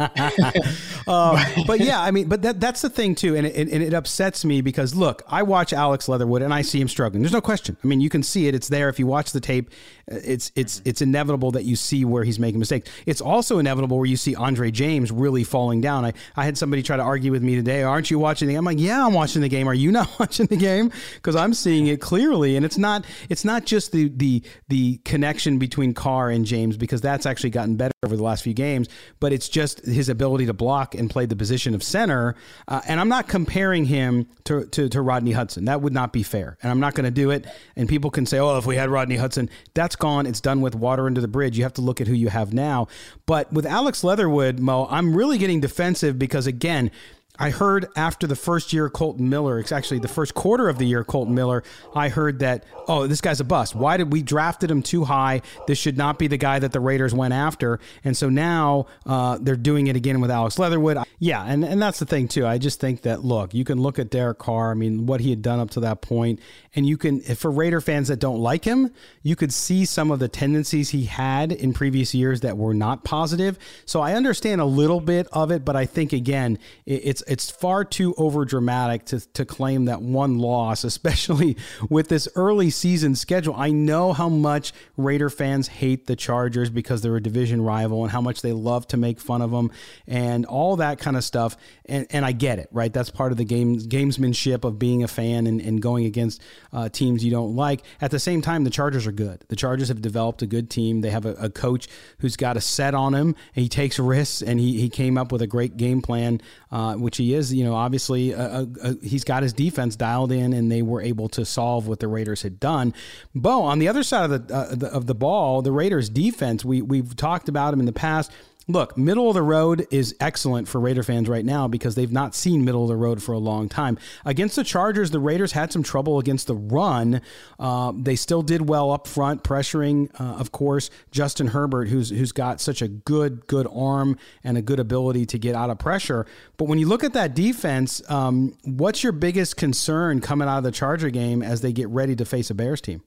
uh, 1.06 1.44
but 1.66 1.80
yeah 1.80 2.00
i 2.00 2.10
mean 2.10 2.28
but 2.28 2.42
that 2.42 2.58
that's 2.60 2.80
the 2.80 2.90
thing 2.90 3.14
too 3.14 3.36
and 3.36 3.46
it, 3.46 3.68
and 3.68 3.82
it 3.82 3.92
upsets 3.92 4.44
me 4.44 4.60
because 4.60 4.94
look 4.94 5.22
i 5.28 5.42
watch 5.42 5.72
alex 5.72 6.08
leatherwood 6.08 6.42
and 6.42 6.52
i 6.52 6.62
see 6.62 6.80
him 6.80 6.88
struggling. 6.88 7.22
There's 7.22 7.32
no 7.32 7.40
question. 7.40 7.76
I 7.82 7.86
mean 7.86 8.00
you 8.00 8.08
can 8.08 8.22
see 8.22 8.48
it. 8.48 8.54
It's 8.54 8.68
there. 8.68 8.88
If 8.88 8.98
you 8.98 9.06
watch 9.06 9.32
the 9.32 9.40
tape 9.40 9.70
it's 10.08 10.50
it's 10.54 10.80
mm-hmm. 10.80 10.88
it's 10.88 11.02
inevitable 11.02 11.52
that 11.52 11.64
you 11.64 11.76
see 11.76 12.04
where 12.04 12.24
he's 12.24 12.38
making 12.38 12.58
mistakes. 12.58 12.90
It's 13.06 13.20
also 13.20 13.58
inevitable 13.58 13.98
where 13.98 14.06
you 14.06 14.16
see 14.16 14.34
andre 14.34 14.70
james 14.70 15.12
really 15.12 15.44
falling 15.44 15.80
down. 15.80 16.04
I, 16.04 16.12
I 16.36 16.44
had 16.44 16.58
somebody 16.58 16.82
try 16.82 16.96
to 16.96 17.02
argue 17.02 17.30
with 17.30 17.42
me 17.42 17.54
today 17.54 17.82
aren't 17.82 18.10
you 18.10 18.18
watching 18.18 18.48
the 18.48 18.54
game 18.54 18.58
i'm 18.58 18.64
like 18.64 18.78
yeah 18.78 19.06
i'm 19.06 19.12
watching 19.12 19.42
the 19.42 19.48
game. 19.48 19.68
Are 19.68 19.74
you 19.74 19.92
not 19.92 20.08
watching 20.20 20.46
the 20.46 20.56
game? 20.56 20.90
Because 21.14 21.36
i'm 21.36 21.54
seeing 21.54 21.86
it 21.86 22.00
clearly 22.00 22.56
and 22.56 22.64
it's 22.64 22.78
not 22.78 23.04
it's 23.28 23.44
not 23.44 23.64
just 23.64 23.92
the 23.92 24.08
the 24.16 24.42
the 24.68 24.98
connection 25.04 25.58
between 25.58 25.94
carr 25.94 26.30
and 26.30 26.44
james 26.44 26.76
because 26.76 27.00
that's 27.00 27.26
actually 27.26 27.50
gotten 27.50 27.76
better 27.76 27.91
over 28.04 28.16
the 28.16 28.22
last 28.22 28.42
few 28.42 28.52
games, 28.52 28.88
but 29.20 29.32
it's 29.32 29.48
just 29.48 29.86
his 29.86 30.08
ability 30.08 30.46
to 30.46 30.52
block 30.52 30.96
and 30.96 31.08
play 31.08 31.24
the 31.24 31.36
position 31.36 31.72
of 31.72 31.84
center. 31.84 32.34
Uh, 32.66 32.80
and 32.88 32.98
I'm 32.98 33.08
not 33.08 33.28
comparing 33.28 33.84
him 33.84 34.26
to, 34.42 34.66
to, 34.66 34.88
to, 34.88 35.00
Rodney 35.00 35.30
Hudson. 35.30 35.66
That 35.66 35.82
would 35.82 35.92
not 35.92 36.12
be 36.12 36.24
fair. 36.24 36.58
And 36.64 36.72
I'm 36.72 36.80
not 36.80 36.94
going 36.94 37.04
to 37.04 37.12
do 37.12 37.30
it. 37.30 37.46
And 37.76 37.88
people 37.88 38.10
can 38.10 38.26
say, 38.26 38.40
oh, 38.40 38.58
if 38.58 38.66
we 38.66 38.74
had 38.74 38.90
Rodney 38.90 39.14
Hudson, 39.14 39.48
that's 39.74 39.94
gone. 39.94 40.26
It's 40.26 40.40
done 40.40 40.60
with 40.60 40.74
water 40.74 41.06
under 41.06 41.20
the 41.20 41.28
bridge. 41.28 41.56
You 41.56 41.62
have 41.62 41.74
to 41.74 41.80
look 41.80 42.00
at 42.00 42.08
who 42.08 42.14
you 42.14 42.28
have 42.28 42.52
now. 42.52 42.88
But 43.24 43.52
with 43.52 43.66
Alex 43.66 44.02
Leatherwood, 44.02 44.58
Mo, 44.58 44.88
I'm 44.90 45.14
really 45.14 45.38
getting 45.38 45.60
defensive 45.60 46.18
because, 46.18 46.48
again, 46.48 46.90
I 47.38 47.48
heard 47.48 47.86
after 47.96 48.26
the 48.26 48.36
first 48.36 48.74
year, 48.74 48.90
Kolton 48.90 49.30
Miller, 49.30 49.58
it's 49.58 49.72
actually 49.72 50.00
the 50.00 50.08
first 50.08 50.34
quarter 50.34 50.68
of 50.68 50.76
the 50.76 50.84
year, 50.84 51.02
Kolton 51.02 51.34
Miller, 51.34 51.64
I 51.94 52.10
heard 52.10 52.40
that, 52.40 52.64
oh, 52.86 53.06
this 53.06 53.22
guy's 53.22 53.40
a 53.40 53.44
bust. 53.44 53.74
Why 53.74 53.96
did 53.96 54.12
we 54.12 54.22
drafted 54.22 54.70
him 54.70 54.82
too 54.82 55.04
high? 55.04 55.40
This 55.66 55.78
should 55.78 55.96
not 55.96 56.18
be 56.18 56.26
the 56.26 56.36
guy 56.36 56.58
that 56.58 56.72
the 56.72 56.80
Raiders 56.80 57.14
went 57.14 57.32
after. 57.32 57.80
And 58.04 58.14
so 58.14 58.28
now 58.28 58.86
uh, 59.06 59.38
they're 59.40 59.56
doing 59.56 59.86
it 59.86 59.96
again 59.96 60.20
with 60.20 60.30
Alex 60.30 60.58
Leatherwood. 60.58 60.98
Yeah, 61.18 61.42
and, 61.42 61.64
and 61.64 61.80
that's 61.80 61.98
the 61.98 62.04
thing, 62.04 62.28
too. 62.28 62.46
I 62.46 62.58
just 62.58 62.80
think 62.80 63.02
that, 63.02 63.24
look, 63.24 63.54
you 63.54 63.64
can 63.64 63.80
look 63.80 63.98
at 63.98 64.10
Derek 64.10 64.38
Carr, 64.38 64.70
I 64.70 64.74
mean, 64.74 65.06
what 65.06 65.20
he 65.20 65.30
had 65.30 65.40
done 65.40 65.58
up 65.58 65.70
to 65.70 65.80
that 65.80 66.02
point, 66.02 66.38
and 66.74 66.86
you 66.86 66.98
can, 66.98 67.20
for 67.22 67.50
Raider 67.50 67.80
fans 67.80 68.08
that 68.08 68.18
don't 68.18 68.40
like 68.40 68.64
him, 68.64 68.92
you 69.22 69.36
could 69.36 69.54
see 69.54 69.86
some 69.86 70.10
of 70.10 70.18
the 70.18 70.28
tendencies 70.28 70.90
he 70.90 71.06
had 71.06 71.50
in 71.50 71.72
previous 71.72 72.14
years 72.14 72.42
that 72.42 72.58
were 72.58 72.74
not 72.74 73.04
positive. 73.04 73.58
So 73.86 74.00
I 74.00 74.12
understand 74.14 74.60
a 74.60 74.66
little 74.66 75.00
bit 75.00 75.28
of 75.32 75.50
it, 75.50 75.64
but 75.64 75.76
I 75.76 75.86
think, 75.86 76.12
again, 76.12 76.58
it's 76.84 77.21
it's 77.26 77.50
far 77.50 77.84
too 77.84 78.14
over 78.16 78.44
dramatic 78.44 79.04
to, 79.06 79.20
to 79.32 79.44
claim 79.44 79.86
that 79.86 80.02
one 80.02 80.38
loss, 80.38 80.84
especially 80.92 81.56
with 81.88 82.08
this 82.08 82.28
early 82.34 82.70
season 82.70 83.14
schedule. 83.14 83.54
I 83.56 83.70
know 83.70 84.12
how 84.12 84.28
much 84.28 84.72
Raider 84.96 85.30
fans 85.30 85.68
hate 85.68 86.06
the 86.06 86.16
Chargers 86.16 86.70
because 86.70 87.02
they're 87.02 87.16
a 87.16 87.22
division 87.22 87.62
rival 87.62 88.02
and 88.02 88.12
how 88.12 88.20
much 88.20 88.42
they 88.42 88.52
love 88.52 88.86
to 88.88 88.96
make 88.96 89.20
fun 89.20 89.42
of 89.42 89.50
them 89.50 89.70
and 90.06 90.46
all 90.46 90.76
that 90.76 90.98
kind 90.98 91.16
of 91.16 91.24
stuff. 91.24 91.56
And, 91.86 92.06
and 92.10 92.24
I 92.24 92.32
get 92.32 92.58
it, 92.58 92.68
right? 92.72 92.92
That's 92.92 93.10
part 93.10 93.32
of 93.32 93.38
the 93.38 93.44
game 93.44 93.78
gamesmanship 93.78 94.64
of 94.64 94.78
being 94.78 95.02
a 95.02 95.08
fan 95.08 95.46
and, 95.46 95.60
and 95.60 95.80
going 95.80 96.04
against 96.04 96.42
uh, 96.72 96.88
teams 96.88 97.24
you 97.24 97.30
don't 97.30 97.54
like. 97.56 97.82
At 98.00 98.10
the 98.10 98.18
same 98.18 98.42
time, 98.42 98.64
the 98.64 98.70
Chargers 98.70 99.06
are 99.06 99.12
good. 99.12 99.44
The 99.48 99.56
Chargers 99.56 99.88
have 99.88 100.00
developed 100.02 100.42
a 100.42 100.46
good 100.46 100.70
team. 100.70 101.00
They 101.00 101.10
have 101.10 101.26
a, 101.26 101.32
a 101.34 101.50
coach 101.50 101.88
who's 102.18 102.36
got 102.36 102.56
a 102.56 102.60
set 102.60 102.94
on 102.94 103.14
him. 103.14 103.34
he 103.54 103.68
takes 103.68 103.98
risks, 103.98 104.42
and 104.42 104.58
he, 104.58 104.80
he 104.80 104.88
came 104.88 105.18
up 105.18 105.32
with 105.32 105.42
a 105.42 105.46
great 105.46 105.76
game 105.76 106.02
plan, 106.02 106.40
uh, 106.70 106.94
which 106.94 107.11
he 107.16 107.34
is, 107.34 107.52
you 107.52 107.64
know, 107.64 107.74
obviously 107.74 108.32
a, 108.32 108.40
a, 108.40 108.68
a, 108.82 108.96
he's 109.02 109.24
got 109.24 109.42
his 109.42 109.52
defense 109.52 109.96
dialed 109.96 110.32
in, 110.32 110.52
and 110.52 110.70
they 110.70 110.82
were 110.82 111.00
able 111.00 111.28
to 111.30 111.44
solve 111.44 111.86
what 111.88 112.00
the 112.00 112.08
Raiders 112.08 112.42
had 112.42 112.60
done. 112.60 112.94
Mo, 113.34 113.62
on 113.62 113.78
the 113.78 113.88
other 113.88 114.02
side 114.02 114.30
of 114.30 114.48
the, 114.48 114.54
uh, 114.54 114.74
the 114.74 114.86
of 114.88 115.06
the 115.06 115.14
ball, 115.14 115.62
the 115.62 115.72
Raiders 115.72 116.08
defense, 116.08 116.64
we 116.64 116.82
we've 116.82 117.16
talked 117.16 117.48
about 117.48 117.72
him 117.74 117.80
in 117.80 117.86
the 117.86 117.92
past 117.92 118.30
look, 118.68 118.96
middle 118.96 119.28
of 119.28 119.34
the 119.34 119.42
road 119.42 119.86
is 119.90 120.14
excellent 120.20 120.68
for 120.68 120.80
Raider 120.80 121.02
fans 121.02 121.28
right 121.28 121.44
now 121.44 121.68
because 121.68 121.94
they've 121.94 122.12
not 122.12 122.34
seen 122.34 122.64
middle 122.64 122.82
of 122.82 122.88
the 122.88 122.96
road 122.96 123.22
for 123.22 123.32
a 123.32 123.38
long 123.38 123.68
time. 123.68 123.98
Against 124.24 124.56
the 124.56 124.64
Chargers, 124.64 125.10
the 125.10 125.18
Raiders 125.20 125.52
had 125.52 125.72
some 125.72 125.82
trouble 125.82 126.18
against 126.18 126.46
the 126.46 126.54
run. 126.54 127.20
Uh, 127.58 127.92
they 127.94 128.16
still 128.16 128.42
did 128.42 128.68
well 128.68 128.90
up 128.90 129.06
front, 129.06 129.42
pressuring, 129.42 130.08
uh, 130.20 130.34
of 130.34 130.52
course, 130.52 130.90
Justin 131.10 131.48
Herbert, 131.48 131.88
who's 131.88 132.10
who's 132.10 132.32
got 132.32 132.60
such 132.60 132.82
a 132.82 132.88
good 132.88 133.46
good 133.46 133.66
arm 133.72 134.16
and 134.44 134.56
a 134.56 134.62
good 134.62 134.80
ability 134.80 135.26
to 135.26 135.38
get 135.38 135.54
out 135.54 135.70
of 135.70 135.78
pressure. 135.78 136.26
But 136.56 136.66
when 136.66 136.78
you 136.78 136.86
look 136.86 137.04
at 137.04 137.12
that 137.14 137.34
defense, 137.34 138.02
um, 138.10 138.56
what's 138.64 139.02
your 139.02 139.12
biggest 139.12 139.56
concern 139.56 140.20
coming 140.20 140.48
out 140.48 140.58
of 140.58 140.64
the 140.64 140.72
Charger 140.72 141.10
game 141.10 141.42
as 141.42 141.60
they 141.60 141.72
get 141.72 141.88
ready 141.88 142.16
to 142.16 142.24
face 142.24 142.50
a 142.50 142.54
Bears 142.54 142.80
team? 142.80 143.02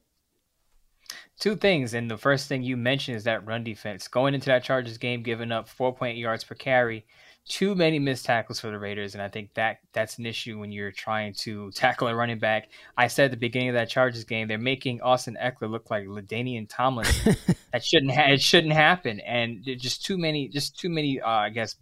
Two 1.40 1.56
things. 1.56 1.94
And 1.94 2.10
the 2.10 2.18
first 2.18 2.48
thing 2.48 2.64
you 2.64 2.78
mentioned 2.78 3.18
is 3.18 3.26
that 3.26 3.46
run 3.46 3.64
defense. 3.64 4.08
Going 4.08 4.34
into 4.34 4.48
that 4.48 4.64
Chargers 4.64 4.98
game, 4.98 5.22
giving 5.22 5.52
up 5.52 5.68
4.8 5.68 6.18
yards 6.18 6.44
per 6.44 6.56
carry, 6.56 7.06
too 7.48 7.76
many 7.76 8.00
missed 8.00 8.26
tackles 8.26 8.60
for 8.60 8.72
the 8.72 8.80
Raiders, 8.80 9.14
and 9.14 9.22
I 9.22 9.30
think 9.30 9.54
that 9.54 9.78
that's 9.94 10.18
an 10.18 10.26
issue 10.26 10.58
when 10.60 10.72
you're 10.72 10.92
trying 10.92 11.34
to 11.40 11.72
tackle 11.76 12.08
a 12.08 12.16
running 12.16 12.40
back. 12.40 12.70
I 12.98 13.08
said 13.08 13.26
at 13.26 13.32
the 13.32 13.38
beginning 13.38 13.70
of 13.70 13.76
that 13.76 13.90
Chargers 13.90 14.24
game, 14.24 14.48
they're 14.48 14.58
making 14.58 15.02
Austin 15.02 15.38
Ekeler 15.42 15.70
look 15.70 15.92
like 15.92 16.08
LaDainian 16.08 16.68
Tomlin. 16.68 17.06
that 17.72 17.84
shouldn't 17.84 18.14
ha- 18.14 18.32
it 18.32 18.42
shouldn't 18.42 18.74
happen, 18.74 19.20
and 19.20 19.64
just 19.64 20.04
too 20.04 20.18
many, 20.18 20.48
just 20.48 20.80
too 20.80 20.90
many, 20.90 21.22
uh, 21.22 21.30
I 21.30 21.50
guess, 21.50 21.76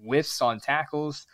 whiffs 0.00 0.40
on 0.40 0.60
tackles. 0.60 1.26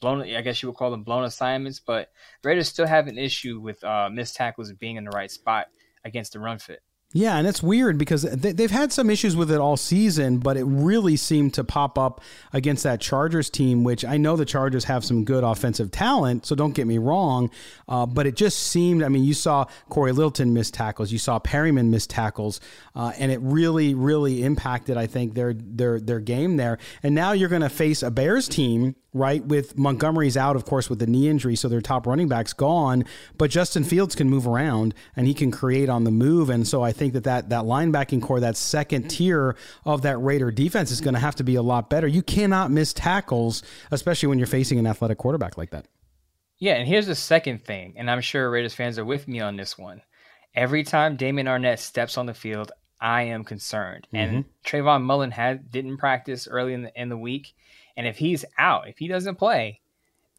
Blown, 0.00 0.22
I 0.22 0.40
guess 0.40 0.62
you 0.62 0.68
would 0.68 0.76
call 0.76 0.90
them 0.90 1.02
blown 1.02 1.24
assignments, 1.24 1.80
but 1.80 2.10
Raiders 2.44 2.68
still 2.68 2.86
have 2.86 3.08
an 3.08 3.18
issue 3.18 3.60
with 3.60 3.82
uh, 3.82 4.08
missed 4.12 4.36
tackles 4.36 4.72
being 4.72 4.96
in 4.96 5.04
the 5.04 5.10
right 5.10 5.30
spot 5.30 5.66
against 6.04 6.32
the 6.32 6.40
run 6.40 6.58
fit. 6.58 6.80
Yeah, 7.12 7.38
and 7.38 7.46
it's 7.48 7.60
weird 7.60 7.98
because 7.98 8.22
they, 8.22 8.62
have 8.62 8.70
had 8.70 8.92
some 8.92 9.10
issues 9.10 9.34
with 9.34 9.50
it 9.50 9.58
all 9.58 9.76
season, 9.76 10.38
but 10.38 10.56
it 10.56 10.62
really 10.62 11.16
seemed 11.16 11.54
to 11.54 11.64
pop 11.64 11.98
up 11.98 12.20
against 12.52 12.84
that 12.84 13.00
Chargers 13.00 13.50
team, 13.50 13.82
which 13.82 14.04
I 14.04 14.16
know 14.16 14.36
the 14.36 14.44
Chargers 14.44 14.84
have 14.84 15.04
some 15.04 15.24
good 15.24 15.42
offensive 15.42 15.90
talent, 15.90 16.46
so 16.46 16.54
don't 16.54 16.72
get 16.72 16.86
me 16.86 16.98
wrong. 16.98 17.50
Uh, 17.88 18.06
but 18.06 18.28
it 18.28 18.36
just 18.36 18.60
seemed, 18.60 19.02
I 19.02 19.08
mean, 19.08 19.24
you 19.24 19.34
saw 19.34 19.64
Cory 19.88 20.12
Littleton 20.12 20.54
miss 20.54 20.70
tackles, 20.70 21.10
you 21.10 21.18
saw 21.18 21.40
Perryman 21.40 21.90
miss 21.90 22.06
tackles, 22.06 22.60
uh, 22.94 23.12
and 23.18 23.32
it 23.32 23.40
really, 23.42 23.92
really 23.92 24.44
impacted, 24.44 24.96
I 24.96 25.08
think, 25.08 25.34
their 25.34 25.52
their 25.52 25.98
their 25.98 26.20
game 26.20 26.58
there. 26.58 26.78
And 27.02 27.12
now 27.12 27.32
you're 27.32 27.48
going 27.48 27.62
to 27.62 27.68
face 27.68 28.04
a 28.04 28.12
Bears 28.12 28.46
team 28.46 28.94
right? 29.12 29.44
With 29.44 29.76
Montgomery's 29.76 30.36
out, 30.36 30.56
of 30.56 30.64
course, 30.64 30.88
with 30.88 30.98
the 30.98 31.06
knee 31.06 31.28
injury, 31.28 31.56
so 31.56 31.68
their 31.68 31.80
top 31.80 32.06
running 32.06 32.28
back's 32.28 32.52
gone. 32.52 33.04
But 33.36 33.50
Justin 33.50 33.84
Fields 33.84 34.14
can 34.14 34.30
move 34.30 34.46
around 34.46 34.94
and 35.16 35.26
he 35.26 35.34
can 35.34 35.50
create 35.50 35.88
on 35.88 36.04
the 36.04 36.10
move, 36.10 36.50
and 36.50 36.66
so 36.66 36.82
I 36.82 36.92
think 36.92 37.12
that 37.14 37.24
that, 37.24 37.48
that 37.48 37.64
linebacking 37.64 38.22
core, 38.22 38.40
that 38.40 38.56
second 38.56 39.08
tier 39.08 39.56
of 39.84 40.02
that 40.02 40.18
Raider 40.18 40.50
defense, 40.50 40.90
is 40.90 41.00
going 41.00 41.14
to 41.14 41.20
have 41.20 41.36
to 41.36 41.44
be 41.44 41.56
a 41.56 41.62
lot 41.62 41.90
better. 41.90 42.06
You 42.06 42.22
cannot 42.22 42.70
miss 42.70 42.92
tackles, 42.92 43.62
especially 43.90 44.28
when 44.28 44.38
you're 44.38 44.46
facing 44.46 44.78
an 44.78 44.86
athletic 44.86 45.18
quarterback 45.18 45.58
like 45.58 45.70
that. 45.70 45.86
Yeah, 46.58 46.74
and 46.74 46.86
here's 46.86 47.06
the 47.06 47.14
second 47.14 47.64
thing, 47.64 47.94
and 47.96 48.10
I'm 48.10 48.20
sure 48.20 48.50
Raiders 48.50 48.74
fans 48.74 48.98
are 48.98 49.04
with 49.04 49.26
me 49.26 49.40
on 49.40 49.56
this 49.56 49.78
one. 49.78 50.02
Every 50.54 50.82
time 50.82 51.16
Damon 51.16 51.46
Arnette 51.46 51.78
steps 51.78 52.18
on 52.18 52.26
the 52.26 52.34
field, 52.34 52.72
I 53.00 53.22
am 53.22 53.44
concerned. 53.44 54.06
Mm-hmm. 54.12 54.16
And 54.16 54.44
Trayvon 54.64 55.02
Mullen 55.02 55.30
had 55.30 55.70
didn't 55.70 55.96
practice 55.96 56.46
early 56.46 56.74
in 56.74 56.82
the 56.82 57.00
in 57.00 57.08
the 57.08 57.16
week 57.16 57.54
and 58.00 58.08
if 58.08 58.16
he's 58.16 58.46
out, 58.56 58.88
if 58.88 58.96
he 58.96 59.08
doesn't 59.08 59.34
play, 59.34 59.82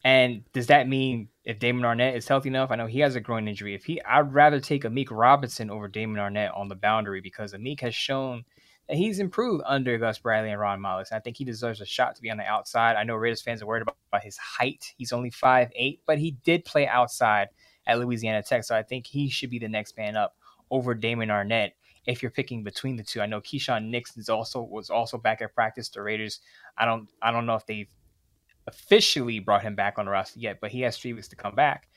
and 0.04 0.44
does 0.52 0.66
that 0.66 0.88
mean 0.88 1.30
if 1.44 1.60
Damon 1.60 1.84
Arnette 1.84 2.16
is 2.16 2.28
healthy 2.28 2.50
enough? 2.50 2.72
I 2.72 2.76
know 2.76 2.88
he 2.88 3.02
has 3.02 3.16
a 3.16 3.20
groin 3.20 3.48
injury. 3.48 3.76
If 3.76 3.86
he, 3.86 4.02
I'd 4.02 4.34
rather 4.34 4.60
take 4.60 4.82
Amik 4.82 5.10
Robertson 5.12 5.70
over 5.70 5.88
Damon 5.88 6.16
Arnette 6.16 6.58
on 6.58 6.70
the 6.70 6.76
boundary 6.76 7.22
because 7.22 7.54
Amik 7.54 7.82
has 7.82 7.94
shown 7.94 8.46
that 8.90 8.98
he's 8.98 9.20
improved 9.20 9.64
under 9.68 9.96
Gus 10.00 10.18
Bradley 10.18 10.50
and 10.50 10.60
Ron 10.60 10.80
Milus. 10.80 11.12
I 11.12 11.20
think 11.20 11.38
he 11.38 11.46
deserves 11.46 11.82
a 11.82 11.86
shot 11.86 12.16
to 12.16 12.24
be 12.24 12.32
on 12.32 12.38
the 12.38 12.46
outside. 12.46 12.96
I 12.96 13.04
know 13.04 13.14
Raiders 13.14 13.44
fans 13.44 13.62
are 13.62 13.68
worried 13.68 13.84
about, 13.84 13.98
about 14.12 14.24
his 14.24 14.40
height. 14.40 14.92
He's 14.98 15.14
only 15.14 15.30
five 15.30 15.70
eight, 15.76 16.02
but 16.08 16.18
he 16.18 16.32
did 16.44 16.66
play 16.66 16.88
outside 16.88 17.50
at 17.86 18.00
Louisiana 18.00 18.42
Tech, 18.42 18.64
so 18.64 18.76
I 18.76 18.82
think 18.82 19.06
he 19.06 19.30
should 19.30 19.52
be 19.52 19.60
the 19.60 19.70
next 19.70 19.96
man 19.98 20.16
up 20.16 20.36
over 20.72 20.96
Damon 20.96 21.30
Arnette 21.30 21.74
if 22.06 22.22
you're 22.22 22.32
picking 22.32 22.64
between 22.64 22.96
the 22.96 23.04
two. 23.04 23.22
I 23.22 23.26
know 23.26 23.42
Keisean 23.42 23.90
Nix 23.90 24.18
is 24.18 24.30
also 24.30 24.62
was 24.62 24.90
also 24.90 25.18
back 25.18 25.42
at 25.42 25.54
practice. 25.54 25.90
The 25.90 26.02
Raiders, 26.02 26.40
I 26.78 26.86
don't 26.86 27.10
I 27.22 27.32
don't 27.32 27.46
know 27.46 27.56
if 27.56 27.66
they've 27.66 27.90
officially 28.68 29.40
brought 29.40 29.62
him 29.62 29.76
back 29.76 29.98
on 29.98 30.06
the 30.06 30.12
roster 30.12 30.40
yet, 30.40 30.60
but 30.62 30.72
he 30.72 30.82
has 30.82 30.98
three 30.98 31.14
weeks 31.14 31.28
to 31.30 31.36
come 31.36 31.56
back. 31.56 31.88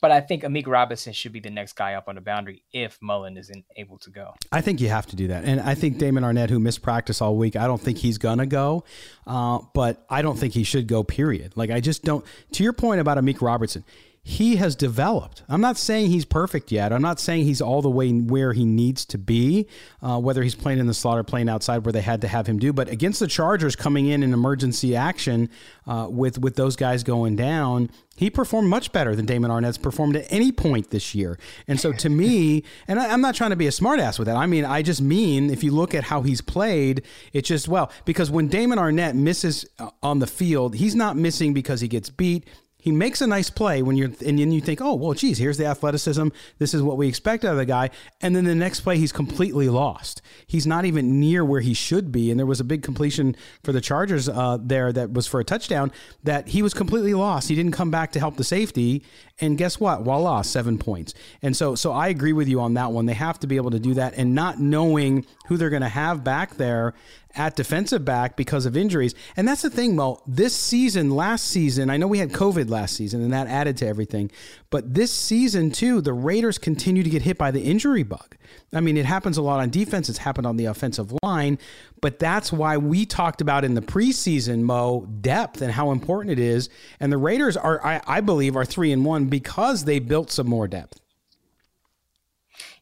But 0.00 0.10
I 0.10 0.20
think 0.20 0.42
Amik 0.42 0.66
Robertson 0.66 1.12
should 1.12 1.32
be 1.32 1.38
the 1.38 1.50
next 1.50 1.74
guy 1.74 1.94
up 1.94 2.08
on 2.08 2.16
the 2.16 2.20
boundary 2.20 2.64
if 2.72 3.00
Mullen 3.00 3.36
isn't 3.36 3.64
able 3.76 3.98
to 3.98 4.10
go. 4.10 4.34
I 4.50 4.60
think 4.60 4.80
you 4.80 4.88
have 4.88 5.06
to 5.06 5.16
do 5.16 5.28
that. 5.28 5.44
And 5.44 5.60
I 5.60 5.76
think 5.76 5.98
Damon 5.98 6.24
Arnette, 6.24 6.50
who 6.50 6.58
missed 6.58 6.82
practice 6.82 7.22
all 7.22 7.36
week, 7.36 7.54
I 7.54 7.68
don't 7.68 7.80
think 7.80 7.98
he's 7.98 8.18
going 8.18 8.38
to 8.38 8.46
go. 8.46 8.82
Uh, 9.28 9.60
but 9.74 10.04
I 10.10 10.20
don't 10.22 10.36
think 10.36 10.54
he 10.54 10.64
should 10.64 10.88
go, 10.88 11.04
period. 11.04 11.52
Like, 11.54 11.70
I 11.70 11.78
just 11.78 12.02
don't. 12.02 12.24
To 12.52 12.64
your 12.64 12.72
point 12.72 13.00
about 13.00 13.16
Amik 13.16 13.40
Robertson, 13.40 13.84
he 14.24 14.54
has 14.54 14.76
developed. 14.76 15.42
I'm 15.48 15.60
not 15.60 15.76
saying 15.76 16.10
he's 16.10 16.24
perfect 16.24 16.70
yet. 16.70 16.92
I'm 16.92 17.02
not 17.02 17.18
saying 17.18 17.44
he's 17.44 17.60
all 17.60 17.82
the 17.82 17.90
way 17.90 18.12
where 18.12 18.52
he 18.52 18.64
needs 18.64 19.04
to 19.06 19.18
be, 19.18 19.66
uh, 20.00 20.20
whether 20.20 20.44
he's 20.44 20.54
playing 20.54 20.78
in 20.78 20.86
the 20.86 20.94
slot 20.94 21.18
or 21.18 21.24
playing 21.24 21.48
outside 21.48 21.84
where 21.84 21.92
they 21.92 22.02
had 22.02 22.20
to 22.20 22.28
have 22.28 22.46
him 22.46 22.60
do. 22.60 22.72
But 22.72 22.88
against 22.88 23.18
the 23.18 23.26
Chargers 23.26 23.74
coming 23.74 24.06
in 24.06 24.22
in 24.22 24.32
emergency 24.32 24.94
action 24.94 25.50
uh, 25.88 26.06
with, 26.08 26.38
with 26.38 26.54
those 26.54 26.76
guys 26.76 27.02
going 27.02 27.34
down, 27.34 27.90
he 28.14 28.30
performed 28.30 28.68
much 28.68 28.92
better 28.92 29.16
than 29.16 29.26
Damon 29.26 29.50
Arnette's 29.50 29.76
performed 29.76 30.14
at 30.14 30.26
any 30.30 30.52
point 30.52 30.90
this 30.90 31.16
year. 31.16 31.36
And 31.66 31.80
so 31.80 31.90
to 31.92 32.08
me, 32.08 32.62
and 32.86 33.00
I, 33.00 33.06
am 33.06 33.22
not 33.22 33.34
trying 33.34 33.50
to 33.50 33.56
be 33.56 33.66
a 33.66 33.70
smartass 33.70 34.20
with 34.20 34.26
that. 34.26 34.36
I 34.36 34.46
mean, 34.46 34.64
I 34.64 34.82
just 34.82 35.02
mean 35.02 35.50
if 35.50 35.64
you 35.64 35.72
look 35.72 35.96
at 35.96 36.04
how 36.04 36.22
he's 36.22 36.40
played, 36.40 37.02
it's 37.32 37.48
just, 37.48 37.66
well, 37.66 37.90
because 38.04 38.30
when 38.30 38.46
Damon 38.46 38.78
Arnette 38.78 39.14
misses 39.14 39.66
uh, 39.80 39.90
on 40.00 40.20
the 40.20 40.28
field, 40.28 40.76
he's 40.76 40.94
not 40.94 41.16
missing 41.16 41.52
because 41.52 41.80
he 41.80 41.88
gets 41.88 42.08
beat 42.08 42.46
he 42.82 42.90
makes 42.90 43.20
a 43.20 43.28
nice 43.28 43.48
play 43.48 43.80
when 43.80 43.96
you're 43.96 44.10
and 44.26 44.40
then 44.40 44.50
you 44.50 44.60
think, 44.60 44.80
oh 44.80 44.94
well, 44.94 45.14
geez, 45.14 45.38
here's 45.38 45.56
the 45.56 45.66
athleticism. 45.66 46.28
This 46.58 46.74
is 46.74 46.82
what 46.82 46.96
we 46.96 47.06
expect 47.06 47.44
out 47.44 47.52
of 47.52 47.56
the 47.56 47.64
guy. 47.64 47.90
And 48.20 48.34
then 48.34 48.44
the 48.44 48.56
next 48.56 48.80
play, 48.80 48.98
he's 48.98 49.12
completely 49.12 49.68
lost. 49.68 50.20
He's 50.48 50.66
not 50.66 50.84
even 50.84 51.20
near 51.20 51.44
where 51.44 51.60
he 51.60 51.74
should 51.74 52.10
be. 52.10 52.28
And 52.28 52.40
there 52.40 52.46
was 52.46 52.58
a 52.58 52.64
big 52.64 52.82
completion 52.82 53.36
for 53.62 53.70
the 53.70 53.80
Chargers 53.80 54.28
uh, 54.28 54.58
there 54.60 54.92
that 54.92 55.12
was 55.12 55.28
for 55.28 55.38
a 55.38 55.44
touchdown 55.44 55.92
that 56.24 56.48
he 56.48 56.60
was 56.60 56.74
completely 56.74 57.14
lost. 57.14 57.48
He 57.48 57.54
didn't 57.54 57.70
come 57.70 57.92
back 57.92 58.10
to 58.12 58.18
help 58.18 58.36
the 58.36 58.42
safety. 58.42 59.04
And 59.42 59.58
guess 59.58 59.80
what? 59.80 60.02
Voila, 60.02 60.42
seven 60.42 60.78
points. 60.78 61.14
And 61.42 61.56
so, 61.56 61.74
so 61.74 61.90
I 61.90 62.08
agree 62.08 62.32
with 62.32 62.46
you 62.48 62.60
on 62.60 62.74
that 62.74 62.92
one. 62.92 63.06
They 63.06 63.14
have 63.14 63.40
to 63.40 63.48
be 63.48 63.56
able 63.56 63.72
to 63.72 63.80
do 63.80 63.94
that, 63.94 64.14
and 64.16 64.36
not 64.36 64.60
knowing 64.60 65.26
who 65.48 65.56
they're 65.56 65.68
going 65.68 65.82
to 65.82 65.88
have 65.88 66.22
back 66.22 66.56
there 66.56 66.94
at 67.34 67.56
defensive 67.56 68.04
back 68.04 68.36
because 68.36 68.66
of 68.66 68.76
injuries. 68.76 69.14
And 69.36 69.48
that's 69.48 69.62
the 69.62 69.70
thing, 69.70 69.96
Mo. 69.96 70.22
This 70.26 70.54
season, 70.54 71.10
last 71.10 71.46
season, 71.48 71.90
I 71.90 71.96
know 71.96 72.06
we 72.06 72.18
had 72.18 72.30
COVID 72.30 72.70
last 72.70 72.94
season 72.94 73.22
and 73.22 73.32
that 73.32 73.48
added 73.48 73.76
to 73.78 73.86
everything. 73.86 74.30
But 74.70 74.94
this 74.94 75.12
season, 75.12 75.70
too, 75.70 76.00
the 76.00 76.12
Raiders 76.12 76.58
continue 76.58 77.02
to 77.02 77.10
get 77.10 77.22
hit 77.22 77.38
by 77.38 77.50
the 77.50 77.62
injury 77.62 78.02
bug. 78.02 78.36
I 78.72 78.80
mean, 78.80 78.96
it 78.96 79.06
happens 79.06 79.38
a 79.38 79.42
lot 79.42 79.60
on 79.60 79.70
defense, 79.70 80.08
it's 80.08 80.18
happened 80.18 80.46
on 80.46 80.56
the 80.56 80.66
offensive 80.66 81.12
line. 81.22 81.58
But 82.02 82.18
that's 82.18 82.52
why 82.52 82.76
we 82.76 83.06
talked 83.06 83.40
about 83.40 83.64
in 83.64 83.74
the 83.74 83.80
preseason, 83.80 84.62
Mo, 84.62 85.06
depth 85.20 85.62
and 85.62 85.72
how 85.72 85.92
important 85.92 86.32
it 86.32 86.38
is. 86.40 86.68
And 87.00 87.10
the 87.10 87.16
Raiders 87.16 87.56
are, 87.56 87.82
I, 87.86 88.02
I 88.06 88.20
believe, 88.20 88.56
are 88.56 88.64
three 88.64 88.92
and 88.92 89.04
one 89.04 89.26
because 89.26 89.84
they 89.84 90.00
built 90.00 90.30
some 90.30 90.48
more 90.48 90.68
depth. 90.68 91.00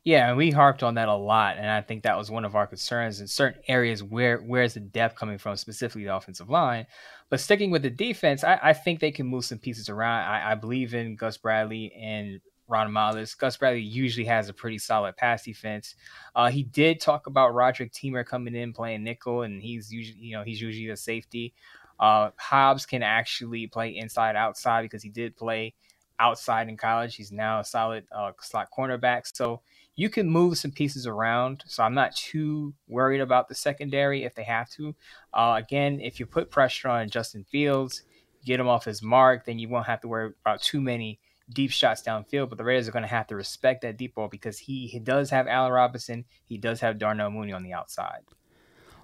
Yeah, 0.03 0.29
and 0.29 0.39
we 0.39 0.51
harped 0.51 0.83
on 0.83 0.95
that 0.95 1.09
a 1.09 1.15
lot, 1.15 1.59
and 1.59 1.69
I 1.69 1.83
think 1.83 2.05
that 2.05 2.17
was 2.17 2.31
one 2.31 2.47
of 2.47 2.57
our 2.57 2.67
concerns 2.67 3.21
in 3.21 3.27
certain 3.27 3.61
areas. 3.69 4.03
Where 4.03 4.39
where's 4.39 4.73
the 4.73 4.81
depth 4.81 5.17
coming 5.17 5.37
from, 5.37 5.57
specifically 5.57 6.05
the 6.05 6.17
offensive 6.17 6.49
line? 6.49 6.87
But 7.29 7.41
sticking 7.41 7.71
with 7.71 7.83
the 7.83 7.91
defense, 7.91 8.43
I, 8.43 8.59
I 8.63 8.73
think 8.73 9.01
they 9.01 9.11
can 9.11 9.27
move 9.27 9.45
some 9.45 9.59
pieces 9.59 9.91
around. 9.91 10.25
I, 10.25 10.53
I 10.53 10.55
believe 10.55 10.95
in 10.95 11.17
Gus 11.17 11.37
Bradley 11.37 11.93
and 11.93 12.41
Ron 12.71 12.93
Milus. 12.93 13.37
Gus 13.37 13.57
Bradley 13.57 13.81
usually 13.81 14.27
has 14.27 14.49
a 14.49 14.55
pretty 14.55 14.79
solid 14.79 15.17
pass 15.17 15.45
defense. 15.45 15.97
Uh, 16.35 16.51
he 16.51 16.63
did 16.63 17.01
talk 17.01 17.27
about 17.27 17.55
Roderick 17.55 17.93
Teamer 17.93 18.25
coming 18.25 18.55
in 18.55 18.73
playing 18.73 19.05
nickel, 19.05 19.43
and 19.43 19.61
he's 19.61 19.93
usually 19.93 20.21
you 20.21 20.37
know 20.37 20.45
he's 20.45 20.61
usually 20.61 20.89
a 20.89 20.97
safety. 20.97 21.53
Uh, 21.99 22.31
Hobbs 22.37 22.87
can 22.87 23.03
actually 23.03 23.67
play 23.67 23.97
inside 23.97 24.37
outside 24.37 24.83
because 24.83 25.03
he 25.03 25.11
did 25.11 25.37
play 25.37 25.75
outside 26.19 26.69
in 26.69 26.77
college. 26.77 27.17
He's 27.17 27.31
now 27.31 27.61
a 27.61 27.65
solid 27.65 28.07
uh, 28.11 28.33
slot 28.41 28.69
cornerback. 28.77 29.23
So 29.35 29.61
you 29.97 30.09
can 30.09 30.29
move 30.29 30.57
some 30.57 30.71
pieces 30.71 31.07
around. 31.07 31.63
So 31.67 31.83
I'm 31.83 31.95
not 31.95 32.17
too 32.17 32.75
worried 32.89 33.21
about 33.21 33.49
the 33.49 33.55
secondary 33.55 34.25
if 34.25 34.35
they 34.35 34.45
have 34.45 34.71
to. 34.71 34.95
Uh, 35.35 35.57
again, 35.59 36.01
if 36.01 36.19
you 36.19 36.25
put 36.25 36.51
pressure 36.51 36.89
on 36.89 37.11
Justin 37.11 37.45
Fields, 37.45 38.03
get 38.47 38.61
him 38.61 38.69
off 38.69 38.87
his 38.87 39.03
mark, 39.03 39.45
then 39.45 39.59
you 39.59 39.69
won't 39.69 39.87
have 39.87 40.01
to 40.01 40.09
worry 40.09 40.33
about 40.45 40.63
too 40.63 40.81
many 40.81 41.20
deep 41.53 41.71
shots 41.71 42.03
downfield. 42.03 42.49
But 42.49 42.59
the 42.59 42.65
Raiders 42.65 42.89
are 42.89 42.93
going 42.93 43.03
to 43.03 43.09
have 43.09 43.27
to 43.29 43.37
respect 43.37 43.83
that 43.83 43.97
deep 43.97 44.15
ball 44.15 44.29
because 44.29 44.59
he, 44.59 44.87
he 44.87 44.99
does 44.99 45.31
have 45.31 45.47
Allen 45.47 45.73
Robinson, 45.73 46.25
he 46.45 46.59
does 46.59 46.81
have 46.81 46.99
Darnell 46.99 47.31
Mooney 47.31 47.53
on 47.53 47.63
the 47.63 47.73
outside. 47.73 48.23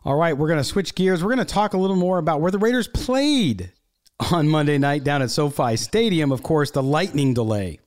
All 0.05 0.17
right, 0.17 0.37
we're 0.37 0.47
going 0.49 0.61
to 0.61 0.65
switch 0.65 0.95
gears. 0.95 1.23
We're 1.23 1.35
going 1.35 1.45
to 1.47 1.53
talk 1.53 1.75
a 1.75 1.79
little 1.79 1.97
more 1.97 2.19
about 2.19 2.41
where 2.41 2.53
the 2.53 2.59
Raiders 2.59 2.87
played 2.87 3.73
on 4.31 4.49
Monday 4.49 4.79
night 4.79 5.05
down 5.05 5.23
at 5.23 5.31
SoFi 5.31 5.77
Stadium. 5.77 6.31
Of 6.31 6.43
course, 6.43 6.71
the 6.71 6.83
lightning 6.83 7.35
delay. 7.35 7.81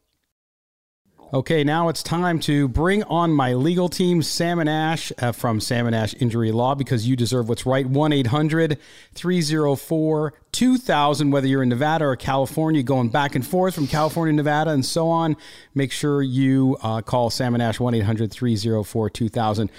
Okay, 1.31 1.63
now 1.63 1.89
it's 1.89 2.01
time 2.01 2.39
to 2.39 2.67
bring 2.67 3.03
on 3.03 3.31
my 3.31 3.53
legal 3.53 3.87
team, 3.87 4.23
Sam 4.23 4.57
and 4.57 4.67
Ash 4.67 5.11
uh, 5.19 5.31
from 5.31 5.59
Sam 5.59 5.85
and 5.85 5.95
Ash 5.95 6.15
Injury 6.19 6.51
Law, 6.51 6.73
because 6.73 7.07
you 7.07 7.15
deserve 7.15 7.47
what's 7.47 7.67
right. 7.67 7.85
1 7.85 8.13
800 8.13 8.79
304 9.13 10.33
2000, 10.51 11.29
whether 11.29 11.45
you're 11.45 11.61
in 11.61 11.69
Nevada 11.69 12.05
or 12.05 12.15
California, 12.15 12.81
going 12.81 13.09
back 13.09 13.35
and 13.35 13.45
forth 13.45 13.75
from 13.75 13.85
California, 13.85 14.33
Nevada, 14.33 14.71
and 14.71 14.83
so 14.83 15.07
on. 15.07 15.37
Make 15.75 15.91
sure 15.91 16.23
you 16.23 16.77
uh, 16.81 17.03
call 17.03 17.29
Sam 17.29 17.53
and 17.53 17.61
Ash 17.61 17.79
1 17.79 17.93
800 17.93 18.31
304 18.31 19.09
2000. 19.11 19.69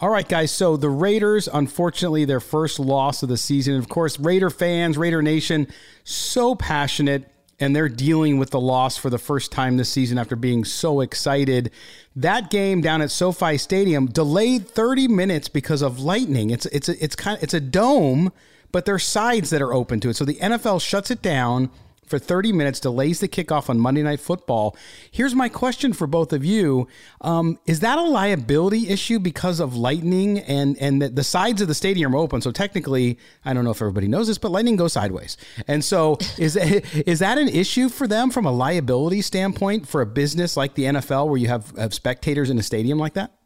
All 0.00 0.10
right, 0.10 0.28
guys. 0.28 0.50
So 0.50 0.76
the 0.76 0.90
Raiders, 0.90 1.48
unfortunately, 1.48 2.26
their 2.26 2.38
first 2.38 2.78
loss 2.78 3.22
of 3.22 3.30
the 3.30 3.38
season. 3.38 3.76
Of 3.76 3.88
course, 3.88 4.20
Raider 4.20 4.50
fans, 4.50 4.98
Raider 4.98 5.22
Nation, 5.22 5.68
so 6.04 6.54
passionate 6.54 7.30
and 7.60 7.74
they're 7.74 7.88
dealing 7.88 8.38
with 8.38 8.50
the 8.50 8.60
loss 8.60 8.96
for 8.96 9.10
the 9.10 9.18
first 9.18 9.50
time 9.50 9.76
this 9.76 9.88
season 9.88 10.18
after 10.18 10.36
being 10.36 10.64
so 10.64 11.00
excited. 11.00 11.70
That 12.14 12.50
game 12.50 12.80
down 12.80 13.02
at 13.02 13.10
SoFi 13.10 13.58
Stadium 13.58 14.06
delayed 14.06 14.68
30 14.68 15.08
minutes 15.08 15.48
because 15.48 15.82
of 15.82 16.00
lightning. 16.00 16.50
It's 16.50 16.66
it's 16.66 16.88
it's 16.88 17.16
kind 17.16 17.36
of, 17.36 17.42
it's 17.42 17.54
a 17.54 17.60
dome, 17.60 18.32
but 18.72 18.84
there's 18.84 19.04
sides 19.04 19.50
that 19.50 19.62
are 19.62 19.72
open 19.72 20.00
to 20.00 20.10
it. 20.10 20.16
So 20.16 20.24
the 20.24 20.36
NFL 20.36 20.80
shuts 20.80 21.10
it 21.10 21.22
down 21.22 21.70
for 22.08 22.18
30 22.18 22.52
minutes, 22.52 22.80
delays 22.80 23.20
the 23.20 23.28
kickoff 23.28 23.68
on 23.68 23.78
Monday 23.78 24.02
Night 24.02 24.20
Football. 24.20 24.76
Here's 25.10 25.34
my 25.34 25.48
question 25.48 25.92
for 25.92 26.06
both 26.06 26.32
of 26.32 26.44
you: 26.44 26.88
um, 27.20 27.58
Is 27.66 27.80
that 27.80 27.98
a 27.98 28.02
liability 28.02 28.88
issue 28.88 29.18
because 29.18 29.60
of 29.60 29.76
lightning 29.76 30.38
and 30.40 30.76
and 30.78 31.02
the, 31.02 31.08
the, 31.08 31.24
sides 31.24 31.60
of 31.60 31.68
the 31.68 31.74
stadium 31.74 32.14
are 32.14 32.18
open? 32.18 32.40
So 32.40 32.50
technically, 32.50 33.18
I 33.44 33.52
don't 33.52 33.64
know 33.64 33.70
if 33.70 33.82
everybody 33.82 34.08
knows 34.08 34.26
this, 34.26 34.38
but 34.38 34.50
lightning 34.50 34.76
goes 34.76 34.92
sideways, 34.92 35.36
and 35.66 35.84
so 35.84 36.18
is 36.38 36.56
is 36.56 37.18
that 37.20 37.38
an 37.38 37.48
issue 37.48 37.88
for 37.88 38.06
them 38.06 38.30
from 38.30 38.46
a 38.46 38.52
liability 38.52 39.22
standpoint 39.22 39.86
for 39.86 40.00
a 40.00 40.06
business 40.06 40.56
like 40.56 40.74
the 40.74 40.84
NFL, 40.84 41.28
where 41.28 41.38
you 41.38 41.48
have, 41.48 41.72
have 41.76 41.94
spectators 41.94 42.50
in 42.50 42.58
a 42.58 42.62
stadium 42.62 42.98
like 42.98 43.14
that? 43.14 43.37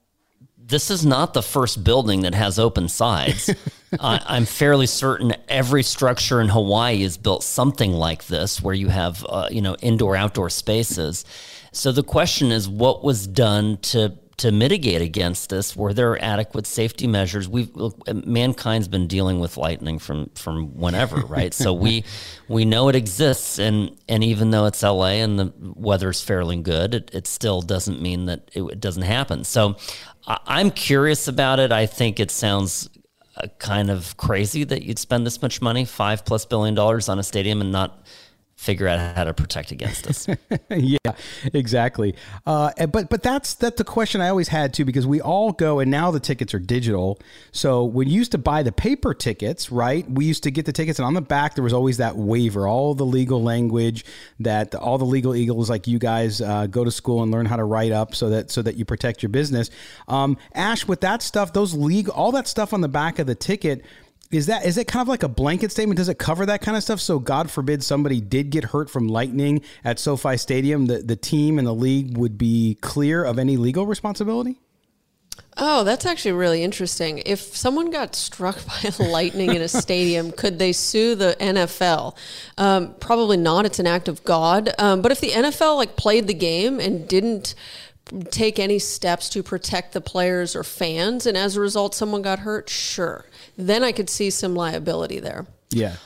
This 0.66 0.90
is 0.90 1.04
not 1.04 1.34
the 1.34 1.42
first 1.42 1.84
building 1.84 2.22
that 2.22 2.34
has 2.34 2.58
open 2.58 2.88
sides. 2.88 3.50
I, 4.00 4.36
am 4.36 4.46
fairly 4.46 4.86
certain 4.86 5.34
every 5.48 5.82
structure 5.82 6.40
in 6.40 6.48
Hawaii 6.48 7.02
is 7.02 7.16
built 7.16 7.42
something 7.42 7.92
like 7.92 8.26
this, 8.26 8.62
where 8.62 8.74
you 8.74 8.88
have 8.88 9.24
uh, 9.28 9.48
you 9.50 9.60
know 9.60 9.76
indoor 9.82 10.16
outdoor 10.16 10.50
spaces. 10.50 11.24
So 11.72 11.92
the 11.92 12.02
question 12.02 12.52
is, 12.52 12.68
what 12.68 13.02
was 13.02 13.26
done 13.26 13.78
to 13.78 14.16
to 14.38 14.50
mitigate 14.50 15.02
against 15.02 15.50
this? 15.50 15.76
Were 15.76 15.92
there 15.92 16.20
adequate 16.22 16.66
safety 16.66 17.06
measures? 17.06 17.48
We've 17.48 17.70
mankind's 18.12 18.88
been 18.88 19.06
dealing 19.06 19.40
with 19.40 19.56
lightning 19.56 19.98
from 19.98 20.30
from 20.34 20.76
whenever, 20.78 21.16
right? 21.26 21.52
so 21.52 21.72
we 21.72 22.04
we 22.48 22.64
know 22.64 22.88
it 22.88 22.96
exists, 22.96 23.58
and 23.58 23.96
and 24.08 24.24
even 24.24 24.50
though 24.50 24.66
it's 24.66 24.82
LA 24.82 25.20
and 25.22 25.38
the 25.38 25.52
weather's 25.76 26.20
fairly 26.20 26.56
good, 26.56 26.94
it, 26.94 27.10
it 27.12 27.26
still 27.26 27.62
doesn't 27.62 28.00
mean 28.00 28.26
that 28.26 28.50
it, 28.52 28.62
it 28.62 28.80
doesn't 28.80 29.02
happen. 29.02 29.44
So 29.44 29.76
I'm 30.26 30.70
curious 30.70 31.28
about 31.28 31.58
it. 31.58 31.72
I 31.72 31.86
think 31.86 32.20
it 32.20 32.30
sounds 32.30 32.88
uh, 33.36 33.48
kind 33.58 33.90
of 33.90 34.16
crazy 34.16 34.64
that 34.64 34.82
you'd 34.82 34.98
spend 34.98 35.26
this 35.26 35.42
much 35.42 35.60
money, 35.60 35.84
five 35.84 36.24
plus 36.24 36.44
billion 36.44 36.74
dollars 36.74 37.08
on 37.08 37.18
a 37.18 37.22
stadium 37.22 37.60
and 37.60 37.72
not 37.72 38.06
figure 38.62 38.86
out 38.86 39.16
how 39.16 39.24
to 39.24 39.34
protect 39.34 39.72
against 39.72 40.04
this. 40.04 40.28
yeah, 40.70 40.98
exactly. 41.52 42.14
Uh, 42.46 42.70
but 42.86 43.10
but 43.10 43.20
that's 43.22 43.54
that's 43.54 43.76
the 43.76 43.84
question 43.84 44.20
I 44.20 44.28
always 44.28 44.48
had 44.48 44.72
too 44.72 44.84
because 44.84 45.04
we 45.04 45.20
all 45.20 45.50
go 45.50 45.80
and 45.80 45.90
now 45.90 46.12
the 46.12 46.20
tickets 46.20 46.54
are 46.54 46.60
digital. 46.60 47.18
So 47.50 47.82
when 47.84 48.08
you 48.08 48.14
used 48.14 48.30
to 48.32 48.38
buy 48.38 48.62
the 48.62 48.70
paper 48.70 49.14
tickets, 49.14 49.72
right? 49.72 50.08
We 50.08 50.26
used 50.26 50.44
to 50.44 50.52
get 50.52 50.64
the 50.64 50.72
tickets 50.72 51.00
and 51.00 51.06
on 51.06 51.14
the 51.14 51.20
back 51.20 51.56
there 51.56 51.64
was 51.64 51.72
always 51.72 51.96
that 51.96 52.16
waiver, 52.16 52.68
all 52.68 52.94
the 52.94 53.04
legal 53.04 53.42
language 53.42 54.04
that 54.38 54.76
all 54.76 54.96
the 54.96 55.04
legal 55.04 55.34
eagles 55.34 55.68
like 55.68 55.88
you 55.88 55.98
guys 55.98 56.40
uh, 56.40 56.66
go 56.66 56.84
to 56.84 56.90
school 56.92 57.24
and 57.24 57.32
learn 57.32 57.46
how 57.46 57.56
to 57.56 57.64
write 57.64 57.90
up 57.90 58.14
so 58.14 58.30
that 58.30 58.52
so 58.52 58.62
that 58.62 58.76
you 58.76 58.84
protect 58.84 59.24
your 59.24 59.30
business. 59.30 59.70
Um, 60.06 60.38
Ash, 60.54 60.86
with 60.86 61.00
that 61.00 61.22
stuff, 61.22 61.52
those 61.52 61.74
legal, 61.74 62.14
all 62.14 62.30
that 62.32 62.46
stuff 62.46 62.72
on 62.72 62.80
the 62.80 62.88
back 62.88 63.18
of 63.18 63.26
the 63.26 63.34
ticket 63.34 63.84
is 64.32 64.46
that 64.46 64.64
is 64.64 64.78
it 64.78 64.88
kind 64.88 65.02
of 65.02 65.08
like 65.08 65.22
a 65.22 65.28
blanket 65.28 65.70
statement? 65.70 65.98
Does 65.98 66.08
it 66.08 66.18
cover 66.18 66.46
that 66.46 66.62
kind 66.62 66.76
of 66.76 66.82
stuff? 66.82 67.00
So 67.00 67.18
God 67.18 67.50
forbid 67.50 67.84
somebody 67.84 68.20
did 68.20 68.50
get 68.50 68.64
hurt 68.64 68.88
from 68.88 69.06
lightning 69.06 69.60
at 69.84 69.98
SoFi 69.98 70.38
Stadium, 70.38 70.86
the, 70.86 70.98
the 70.98 71.16
team 71.16 71.58
and 71.58 71.66
the 71.66 71.74
league 71.74 72.16
would 72.16 72.38
be 72.38 72.78
clear 72.80 73.22
of 73.22 73.38
any 73.38 73.58
legal 73.58 73.86
responsibility? 73.86 74.58
Oh, 75.58 75.84
that's 75.84 76.06
actually 76.06 76.32
really 76.32 76.62
interesting. 76.62 77.22
If 77.26 77.40
someone 77.40 77.90
got 77.90 78.14
struck 78.14 78.58
by 78.98 79.04
lightning 79.04 79.54
in 79.54 79.60
a 79.60 79.68
stadium, 79.68 80.32
could 80.32 80.58
they 80.58 80.72
sue 80.72 81.14
the 81.14 81.36
NFL? 81.38 82.16
Um, 82.56 82.94
probably 83.00 83.36
not. 83.36 83.66
It's 83.66 83.78
an 83.78 83.86
act 83.86 84.08
of 84.08 84.24
God. 84.24 84.70
Um, 84.78 85.02
but 85.02 85.12
if 85.12 85.20
the 85.20 85.28
NFL 85.28 85.76
like 85.76 85.96
played 85.96 86.26
the 86.26 86.34
game 86.34 86.80
and 86.80 87.06
didn't 87.06 87.54
take 88.30 88.58
any 88.58 88.78
steps 88.78 89.28
to 89.30 89.42
protect 89.42 89.92
the 89.92 90.00
players 90.00 90.56
or 90.56 90.64
fans, 90.64 91.26
and 91.26 91.36
as 91.36 91.56
a 91.56 91.60
result, 91.60 91.94
someone 91.94 92.22
got 92.22 92.40
hurt, 92.40 92.70
sure 92.70 93.26
then 93.56 93.84
I 93.84 93.92
could 93.92 94.10
see 94.10 94.30
some 94.30 94.54
liability 94.54 95.20
there. 95.20 95.46
Yeah. 95.70 95.96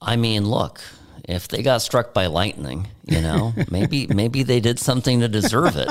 I 0.00 0.16
mean, 0.16 0.48
look, 0.48 0.80
if 1.28 1.48
they 1.48 1.62
got 1.62 1.82
struck 1.82 2.14
by 2.14 2.26
lightning, 2.26 2.88
you 3.04 3.20
know, 3.20 3.52
maybe 3.70 4.06
maybe 4.06 4.42
they 4.42 4.60
did 4.60 4.78
something 4.78 5.20
to 5.20 5.28
deserve 5.28 5.76
it. 5.76 5.88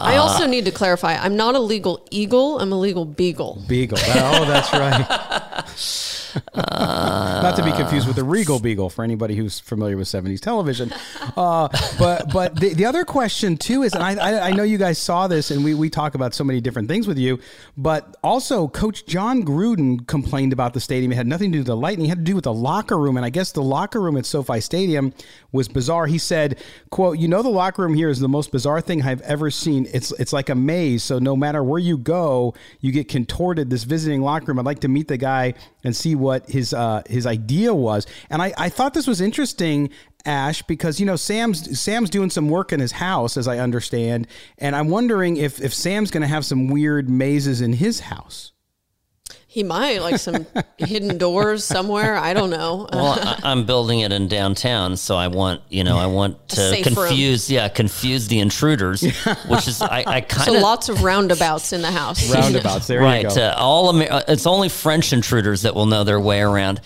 I 0.00 0.16
also 0.16 0.44
uh, 0.44 0.46
need 0.48 0.64
to 0.64 0.72
clarify: 0.72 1.14
I'm 1.14 1.36
not 1.36 1.54
a 1.54 1.60
legal 1.60 2.06
eagle; 2.10 2.58
I'm 2.58 2.72
a 2.72 2.78
legal 2.78 3.04
beagle. 3.04 3.62
Beagle. 3.68 3.98
Oh, 4.00 4.44
that's 4.44 4.72
right. 4.72 6.22
Not 6.54 7.56
to 7.56 7.64
be 7.64 7.72
confused 7.72 8.06
with 8.06 8.16
the 8.16 8.24
Regal 8.24 8.58
Beagle 8.58 8.90
for 8.90 9.04
anybody 9.04 9.36
who's 9.36 9.60
familiar 9.60 9.96
with 9.96 10.08
70s 10.08 10.40
television. 10.40 10.92
Uh, 11.36 11.68
but 11.98 12.32
but 12.32 12.58
the, 12.58 12.74
the 12.74 12.84
other 12.84 13.04
question 13.04 13.56
too 13.56 13.82
is, 13.82 13.94
and 13.94 14.02
I, 14.02 14.14
I, 14.14 14.48
I 14.48 14.50
know 14.52 14.62
you 14.62 14.78
guys 14.78 14.98
saw 14.98 15.26
this, 15.26 15.50
and 15.50 15.64
we 15.64 15.74
we 15.74 15.90
talk 15.90 16.14
about 16.14 16.34
so 16.34 16.44
many 16.44 16.60
different 16.60 16.88
things 16.88 17.06
with 17.06 17.18
you, 17.18 17.38
but 17.76 18.16
also 18.22 18.68
Coach 18.68 19.06
Jon 19.06 19.42
Gruden 19.42 20.06
complained 20.06 20.52
about 20.52 20.74
the 20.74 20.80
stadium. 20.80 21.12
It 21.12 21.16
had 21.16 21.26
nothing 21.26 21.52
to 21.52 21.56
do 21.56 21.60
with 21.60 21.66
the 21.66 21.76
lightning; 21.76 22.06
it 22.06 22.10
had 22.10 22.18
to 22.18 22.24
do 22.24 22.34
with 22.34 22.44
the 22.44 22.54
locker 22.54 22.98
room, 22.98 23.16
and 23.16 23.24
I 23.26 23.30
guess 23.30 23.52
the 23.52 23.62
locker 23.62 24.00
room 24.00 24.16
at 24.16 24.26
SoFi 24.26 24.60
Stadium 24.60 25.12
was 25.52 25.68
bizarre. 25.68 26.06
He 26.06 26.18
said, 26.18 26.58
"quote 26.90 27.18
You 27.18 27.28
know, 27.28 27.42
the 27.42 27.48
locker 27.48 27.82
room 27.82 27.94
here 27.94 28.08
is 28.08 28.20
the 28.20 28.28
most 28.28 28.52
bizarre 28.52 28.80
thing 28.80 29.02
I've 29.02 29.22
ever 29.22 29.50
seen. 29.50 29.86
It's 29.92 30.12
it's 30.12 30.32
like 30.32 30.48
a 30.48 30.54
maze. 30.54 31.02
So 31.02 31.18
no 31.18 31.36
matter 31.36 31.62
where 31.62 31.80
you 31.80 31.98
go, 31.98 32.54
you 32.80 32.92
get 32.92 33.08
contorted. 33.08 33.70
This 33.70 33.84
visiting 33.84 34.22
locker 34.22 34.46
room. 34.46 34.58
I'd 34.58 34.66
like 34.66 34.80
to 34.80 34.88
meet 34.88 35.08
the 35.08 35.16
guy 35.16 35.54
and 35.86 35.94
see 35.94 36.16
what 36.16 36.50
his 36.50 36.74
uh, 36.74 37.00
his 37.08 37.26
idea 37.26 37.72
was. 37.72 38.08
And 38.28 38.42
I, 38.42 38.52
I 38.58 38.68
thought 38.68 38.92
this 38.92 39.06
was 39.06 39.20
interesting, 39.20 39.88
Ash, 40.24 40.60
because 40.62 40.98
you 40.98 41.06
know 41.06 41.14
Sam's 41.14 41.78
Sam's 41.78 42.10
doing 42.10 42.28
some 42.28 42.48
work 42.48 42.72
in 42.72 42.80
his 42.80 42.90
house, 42.90 43.36
as 43.36 43.46
I 43.46 43.58
understand, 43.58 44.26
and 44.58 44.74
I'm 44.74 44.88
wondering 44.88 45.36
if 45.36 45.60
if 45.60 45.72
Sam's 45.72 46.10
going 46.10 46.22
to 46.22 46.26
have 46.26 46.44
some 46.44 46.66
weird 46.66 47.08
mazes 47.08 47.60
in 47.60 47.72
his 47.72 48.00
house. 48.00 48.50
He 49.56 49.62
might 49.62 50.02
like 50.02 50.18
some 50.18 50.46
hidden 50.76 51.16
doors 51.16 51.64
somewhere. 51.64 52.14
I 52.14 52.34
don't 52.34 52.50
know. 52.50 52.86
Well, 52.92 53.18
I, 53.18 53.40
I'm 53.42 53.64
building 53.64 54.00
it 54.00 54.12
in 54.12 54.28
downtown, 54.28 54.98
so 54.98 55.16
I 55.16 55.28
want 55.28 55.62
you 55.70 55.82
know 55.82 55.96
I 55.96 56.08
want 56.08 56.50
to 56.50 56.56
safe 56.56 56.84
room. 56.84 56.94
confuse 56.94 57.48
yeah 57.48 57.68
confuse 57.68 58.28
the 58.28 58.40
intruders, 58.40 59.00
which 59.00 59.66
is 59.66 59.80
I, 59.80 60.04
I 60.06 60.20
kind 60.20 60.50
so 60.50 60.56
of 60.56 60.60
lots 60.60 60.90
of 60.90 61.02
roundabouts 61.02 61.72
in 61.72 61.80
the 61.80 61.90
house. 61.90 62.30
Roundabouts. 62.34 62.86
There 62.86 63.00
right. 63.00 63.22
you 63.22 63.34
go. 63.34 63.46
Uh, 63.46 63.54
all 63.56 63.88
Amer- 63.96 64.12
uh, 64.12 64.22
it's 64.28 64.46
only 64.46 64.68
French 64.68 65.14
intruders 65.14 65.62
that 65.62 65.74
will 65.74 65.86
know 65.86 66.04
their 66.04 66.20
way 66.20 66.42
around. 66.42 66.82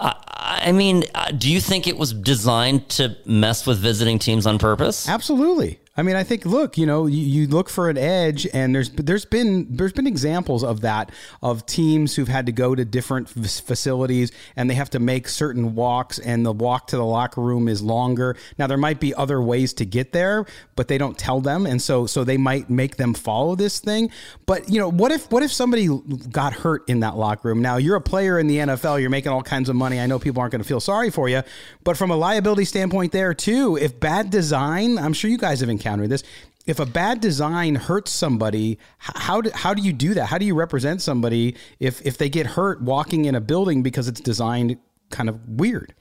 Uh, 0.00 0.14
I 0.26 0.72
mean, 0.72 1.04
uh, 1.14 1.30
do 1.30 1.52
you 1.52 1.60
think 1.60 1.86
it 1.86 1.98
was 1.98 2.14
designed 2.14 2.88
to 2.90 3.18
mess 3.26 3.66
with 3.66 3.80
visiting 3.80 4.18
teams 4.18 4.46
on 4.46 4.58
purpose? 4.58 5.10
Absolutely. 5.10 5.78
I 5.96 6.02
mean, 6.02 6.16
I 6.16 6.24
think 6.24 6.44
look, 6.44 6.76
you 6.76 6.86
know, 6.86 7.06
you, 7.06 7.22
you 7.22 7.46
look 7.46 7.68
for 7.68 7.88
an 7.88 7.96
edge, 7.96 8.48
and 8.52 8.74
there's 8.74 8.90
there's 8.90 9.24
been 9.24 9.76
there's 9.76 9.92
been 9.92 10.08
examples 10.08 10.64
of 10.64 10.80
that 10.80 11.12
of 11.40 11.66
teams 11.66 12.16
who've 12.16 12.26
had 12.26 12.46
to 12.46 12.52
go 12.52 12.74
to 12.74 12.84
different 12.84 13.28
facilities 13.28 14.32
and 14.56 14.68
they 14.68 14.74
have 14.74 14.90
to 14.90 14.98
make 14.98 15.28
certain 15.28 15.76
walks, 15.76 16.18
and 16.18 16.44
the 16.44 16.50
walk 16.50 16.88
to 16.88 16.96
the 16.96 17.04
locker 17.04 17.40
room 17.40 17.68
is 17.68 17.80
longer. 17.80 18.36
Now 18.58 18.66
there 18.66 18.76
might 18.76 18.98
be 18.98 19.14
other 19.14 19.40
ways 19.40 19.72
to 19.74 19.84
get 19.84 20.10
there, 20.10 20.46
but 20.74 20.88
they 20.88 20.98
don't 20.98 21.16
tell 21.16 21.40
them, 21.40 21.64
and 21.64 21.80
so 21.80 22.06
so 22.06 22.24
they 22.24 22.38
might 22.38 22.68
make 22.68 22.96
them 22.96 23.14
follow 23.14 23.54
this 23.54 23.78
thing. 23.78 24.10
But 24.46 24.68
you 24.68 24.80
know, 24.80 24.90
what 24.90 25.12
if 25.12 25.30
what 25.30 25.44
if 25.44 25.52
somebody 25.52 25.88
got 26.28 26.54
hurt 26.54 26.88
in 26.88 27.00
that 27.00 27.16
locker 27.16 27.46
room? 27.46 27.62
Now 27.62 27.76
you're 27.76 27.96
a 27.96 28.00
player 28.00 28.40
in 28.40 28.48
the 28.48 28.56
NFL, 28.56 29.00
you're 29.00 29.10
making 29.10 29.30
all 29.30 29.44
kinds 29.44 29.68
of 29.68 29.76
money. 29.76 30.00
I 30.00 30.06
know 30.06 30.18
people 30.18 30.40
aren't 30.40 30.50
going 30.50 30.62
to 30.62 30.68
feel 30.68 30.80
sorry 30.80 31.10
for 31.10 31.28
you, 31.28 31.44
but 31.84 31.96
from 31.96 32.10
a 32.10 32.16
liability 32.16 32.64
standpoint, 32.64 33.12
there 33.12 33.32
too, 33.32 33.76
if 33.76 34.00
bad 34.00 34.30
design, 34.30 34.98
I'm 34.98 35.12
sure 35.12 35.30
you 35.30 35.38
guys 35.38 35.60
have 35.60 35.68
encountered 35.68 35.83
this. 35.84 36.22
If 36.66 36.80
a 36.80 36.86
bad 36.86 37.20
design 37.20 37.74
hurts 37.74 38.10
somebody, 38.10 38.78
how 38.98 39.42
do, 39.42 39.50
how 39.52 39.74
do 39.74 39.82
you 39.82 39.92
do 39.92 40.14
that? 40.14 40.26
How 40.26 40.38
do 40.38 40.46
you 40.46 40.54
represent 40.54 41.02
somebody 41.02 41.56
if 41.78 42.00
if 42.06 42.16
they 42.16 42.30
get 42.30 42.46
hurt 42.46 42.80
walking 42.80 43.26
in 43.26 43.34
a 43.34 43.40
building 43.40 43.82
because 43.82 44.08
it's 44.08 44.20
designed 44.20 44.78
kind 45.10 45.28
of 45.28 45.46
weird? 45.48 45.94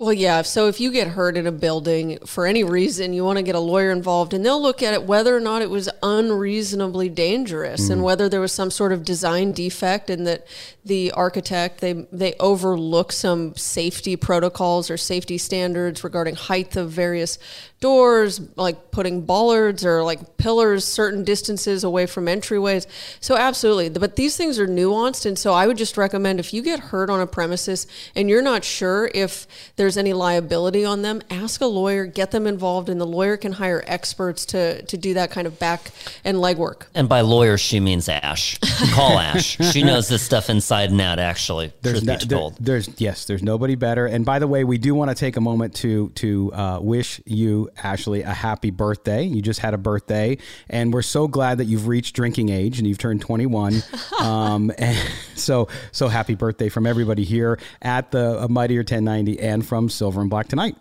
Well, 0.00 0.12
yeah. 0.12 0.42
So 0.42 0.68
if 0.68 0.80
you 0.80 0.92
get 0.92 1.08
hurt 1.08 1.36
in 1.36 1.48
a 1.48 1.52
building 1.52 2.20
for 2.24 2.46
any 2.46 2.62
reason, 2.62 3.12
you 3.12 3.24
want 3.24 3.38
to 3.38 3.42
get 3.42 3.56
a 3.56 3.60
lawyer 3.60 3.90
involved, 3.90 4.32
and 4.32 4.46
they'll 4.46 4.62
look 4.62 4.80
at 4.80 4.94
it 4.94 5.02
whether 5.02 5.36
or 5.36 5.40
not 5.40 5.60
it 5.60 5.70
was 5.70 5.88
unreasonably 6.04 7.08
dangerous, 7.08 7.90
and 7.90 8.00
mm. 8.00 8.04
whether 8.04 8.28
there 8.28 8.40
was 8.40 8.52
some 8.52 8.70
sort 8.70 8.92
of 8.92 9.04
design 9.04 9.50
defect, 9.50 10.08
and 10.08 10.24
that 10.24 10.46
the 10.84 11.10
architect 11.12 11.80
they 11.80 12.06
they 12.12 12.34
overlook 12.34 13.10
some 13.10 13.56
safety 13.56 14.14
protocols 14.14 14.88
or 14.88 14.96
safety 14.96 15.36
standards 15.36 16.04
regarding 16.04 16.36
height 16.36 16.76
of 16.76 16.92
various 16.92 17.36
doors, 17.80 18.40
like 18.56 18.90
putting 18.90 19.22
bollards 19.22 19.84
or 19.84 20.02
like 20.02 20.36
pillars 20.36 20.84
certain 20.84 21.22
distances 21.24 21.84
away 21.84 22.06
from 22.06 22.26
entryways. 22.26 22.86
So 23.20 23.36
absolutely, 23.36 23.88
but 23.90 24.16
these 24.16 24.36
things 24.36 24.58
are 24.58 24.66
nuanced, 24.66 25.24
and 25.26 25.38
so 25.38 25.52
I 25.54 25.66
would 25.66 25.76
just 25.78 25.96
recommend 25.96 26.40
if 26.40 26.52
you 26.52 26.62
get 26.62 26.80
hurt 26.80 27.08
on 27.10 27.20
a 27.20 27.26
premises 27.26 27.86
and 28.16 28.28
you're 28.28 28.42
not 28.42 28.64
sure 28.64 29.10
if 29.14 29.46
there's 29.76 29.96
any 29.96 30.12
liability 30.12 30.84
on 30.84 31.02
them, 31.02 31.22
ask 31.30 31.60
a 31.60 31.66
lawyer, 31.66 32.06
get 32.06 32.30
them 32.32 32.46
involved, 32.46 32.88
and 32.88 33.00
the 33.00 33.06
lawyer 33.06 33.36
can 33.36 33.52
hire 33.52 33.84
experts 33.86 34.44
to 34.46 34.82
to 34.82 34.96
do 34.96 35.14
that 35.14 35.30
kind 35.30 35.46
of 35.46 35.58
back 35.58 35.90
and 36.24 36.38
legwork. 36.38 36.86
And 36.94 37.08
by 37.08 37.20
lawyer, 37.20 37.56
she 37.58 37.78
means 37.80 38.08
Ash. 38.08 38.58
Call 38.92 39.18
Ash. 39.18 39.56
She 39.68 39.82
knows 39.82 40.08
this 40.08 40.22
stuff 40.22 40.50
inside 40.50 40.90
and 40.90 41.00
out. 41.00 41.18
Actually, 41.18 41.72
There's 41.82 42.02
no- 42.02 42.16
be 42.16 42.24
there- 42.26 42.38
there's 42.58 42.88
yes, 42.98 43.26
there's 43.26 43.42
nobody 43.42 43.74
better. 43.74 44.06
And 44.06 44.24
by 44.24 44.38
the 44.38 44.46
way, 44.46 44.64
we 44.64 44.78
do 44.78 44.94
want 44.94 45.10
to 45.10 45.14
take 45.14 45.36
a 45.36 45.40
moment 45.40 45.74
to 45.76 46.08
to 46.16 46.52
uh, 46.54 46.78
wish 46.80 47.20
you, 47.26 47.67
Ashley, 47.82 48.22
a 48.22 48.32
happy 48.32 48.70
birthday. 48.70 49.24
You 49.24 49.42
just 49.42 49.60
had 49.60 49.74
a 49.74 49.78
birthday, 49.78 50.38
and 50.68 50.92
we're 50.92 51.02
so 51.02 51.28
glad 51.28 51.58
that 51.58 51.64
you've 51.64 51.88
reached 51.88 52.14
drinking 52.14 52.48
age 52.48 52.78
and 52.78 52.86
you've 52.86 52.98
turned 52.98 53.20
21. 53.20 53.82
um, 54.20 54.72
and 54.78 54.96
so 55.34 55.68
so 55.92 56.08
happy 56.08 56.34
birthday 56.34 56.68
from 56.68 56.86
everybody 56.86 57.24
here 57.24 57.58
at 57.82 58.10
the 58.10 58.42
uh, 58.42 58.48
Mightier 58.48 58.80
1090 58.80 59.40
and 59.40 59.66
from 59.66 59.88
Silver 59.88 60.20
and 60.20 60.30
Black 60.30 60.48
tonight. 60.48 60.76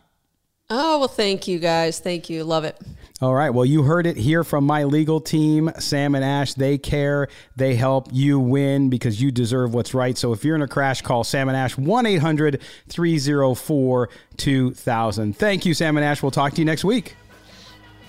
Oh 0.70 1.00
well, 1.00 1.08
thank 1.08 1.48
you 1.48 1.60
guys, 1.60 2.00
thank 2.00 2.30
you, 2.30 2.44
love 2.44 2.66
it. 2.66 2.78
All 3.20 3.34
right. 3.34 3.50
Well, 3.50 3.66
you 3.66 3.82
heard 3.82 4.06
it 4.06 4.16
here 4.16 4.44
from 4.44 4.64
my 4.64 4.84
legal 4.84 5.20
team, 5.20 5.72
Sam 5.80 6.14
and 6.14 6.24
Ash. 6.24 6.54
They 6.54 6.78
care. 6.78 7.30
They 7.56 7.74
help 7.74 8.10
you 8.12 8.40
win 8.40 8.90
because 8.90 9.20
you 9.20 9.32
deserve 9.32 9.74
what's 9.74 9.96
right. 9.96 10.16
So 10.16 10.34
if 10.34 10.46
you're 10.46 10.56
in 10.56 10.62
a 10.62 10.68
crash, 10.68 11.02
call 11.02 11.24
Sam 11.24 11.48
and 11.48 11.58
Ash 11.58 11.76
1 11.78 12.06
800 12.06 12.62
304 12.90 14.10
2000. 14.38 15.36
Thank 15.36 15.66
you, 15.66 15.74
Sam 15.74 15.98
and 15.98 16.06
Ash. 16.06 16.22
We'll 16.22 16.32
talk 16.32 16.54
to 16.54 16.60
you 16.60 16.66
next 16.66 16.84
week. 16.84 17.16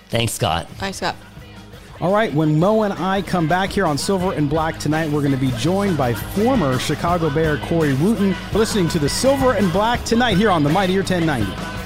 Thanks, 0.09 0.33
Scott. 0.33 0.67
Bye, 0.79 0.91
Scott. 0.91 1.15
All 2.01 2.13
right. 2.13 2.31
When 2.31 2.59
Mo 2.59 2.83
and 2.83 2.93
I 2.93 3.23
come 3.23 3.47
back 3.47 3.71
here 3.71 3.87
on 3.87 3.97
Silver 3.97 4.33
and 4.33 4.47
Black 4.47 4.77
tonight, 4.77 5.09
we're 5.09 5.21
going 5.21 5.33
to 5.33 5.37
be 5.37 5.51
joined 5.57 5.97
by 5.97 6.13
former 6.13 6.77
Chicago 6.77 7.31
Bear 7.31 7.57
Corey 7.57 7.95
Wootton, 7.95 8.35
listening 8.53 8.87
to 8.89 8.99
the 8.99 9.09
Silver 9.09 9.53
and 9.53 9.71
Black 9.73 10.03
tonight 10.05 10.37
here 10.37 10.51
on 10.51 10.63
the 10.63 10.69
Mightier 10.69 11.01
1090. 11.01 11.78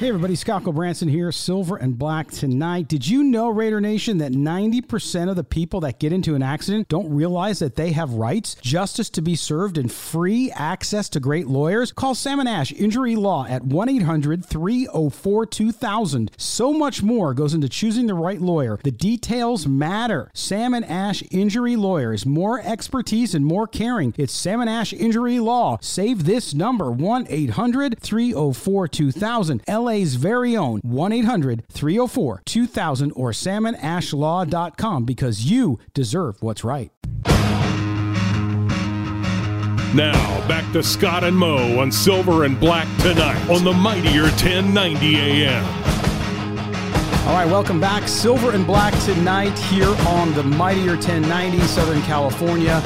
Hey 0.00 0.08
everybody, 0.08 0.34
Scott 0.34 0.64
Branson 0.64 1.08
here, 1.08 1.30
Silver 1.30 1.76
and 1.76 1.98
Black 1.98 2.30
tonight. 2.30 2.88
Did 2.88 3.06
you 3.06 3.22
know, 3.22 3.50
Raider 3.50 3.82
Nation, 3.82 4.16
that 4.16 4.32
90% 4.32 5.28
of 5.28 5.36
the 5.36 5.44
people 5.44 5.80
that 5.80 6.00
get 6.00 6.10
into 6.10 6.34
an 6.34 6.42
accident 6.42 6.88
don't 6.88 7.12
realize 7.14 7.58
that 7.58 7.76
they 7.76 7.92
have 7.92 8.14
rights, 8.14 8.54
justice 8.62 9.10
to 9.10 9.20
be 9.20 9.36
served, 9.36 9.76
and 9.76 9.92
free 9.92 10.50
access 10.52 11.10
to 11.10 11.20
great 11.20 11.48
lawyers? 11.48 11.92
Call 11.92 12.14
Sam 12.14 12.40
and 12.40 12.48
Ash 12.48 12.72
Injury 12.72 13.14
Law 13.14 13.46
at 13.46 13.62
1 13.62 13.90
800 13.90 14.42
304 14.42 15.44
2000. 15.44 16.30
So 16.38 16.72
much 16.72 17.02
more 17.02 17.34
goes 17.34 17.52
into 17.52 17.68
choosing 17.68 18.06
the 18.06 18.14
right 18.14 18.40
lawyer. 18.40 18.80
The 18.82 18.90
details 18.90 19.66
matter. 19.66 20.30
Sam 20.32 20.72
and 20.72 20.86
Ash 20.86 21.22
Injury 21.30 21.76
Lawyers, 21.76 22.24
more 22.24 22.58
expertise 22.62 23.34
and 23.34 23.44
more 23.44 23.66
caring. 23.66 24.14
It's 24.16 24.32
Sam 24.32 24.62
and 24.62 24.70
Ash 24.70 24.94
Injury 24.94 25.40
Law. 25.40 25.76
Save 25.82 26.24
this 26.24 26.54
number 26.54 26.90
1 26.90 27.26
800 27.28 28.00
304 28.00 28.88
2000. 28.88 29.62
LA's 29.90 30.14
very 30.14 30.56
own 30.56 30.78
1 30.82 31.12
800 31.12 31.64
304 31.68 32.42
2000 32.44 33.12
or 33.16 33.32
samandashlaw.com 33.32 35.04
because 35.04 35.44
you 35.44 35.78
deserve 35.94 36.40
what's 36.40 36.62
right. 36.62 36.92
Now, 39.92 40.46
back 40.46 40.72
to 40.72 40.84
Scott 40.84 41.24
and 41.24 41.36
Mo 41.36 41.80
on 41.80 41.90
Silver 41.90 42.44
and 42.44 42.58
Black 42.60 42.86
tonight 42.98 43.50
on 43.50 43.64
the 43.64 43.72
Mightier 43.72 44.22
1090 44.22 45.16
AM. 45.16 45.64
All 47.26 47.34
right, 47.34 47.46
welcome 47.46 47.80
back. 47.80 48.06
Silver 48.06 48.52
and 48.52 48.64
Black 48.64 48.94
tonight 49.02 49.58
here 49.58 49.92
on 50.06 50.32
the 50.34 50.44
Mightier 50.44 50.94
1090 50.94 51.58
Southern 51.62 52.02
California. 52.02 52.80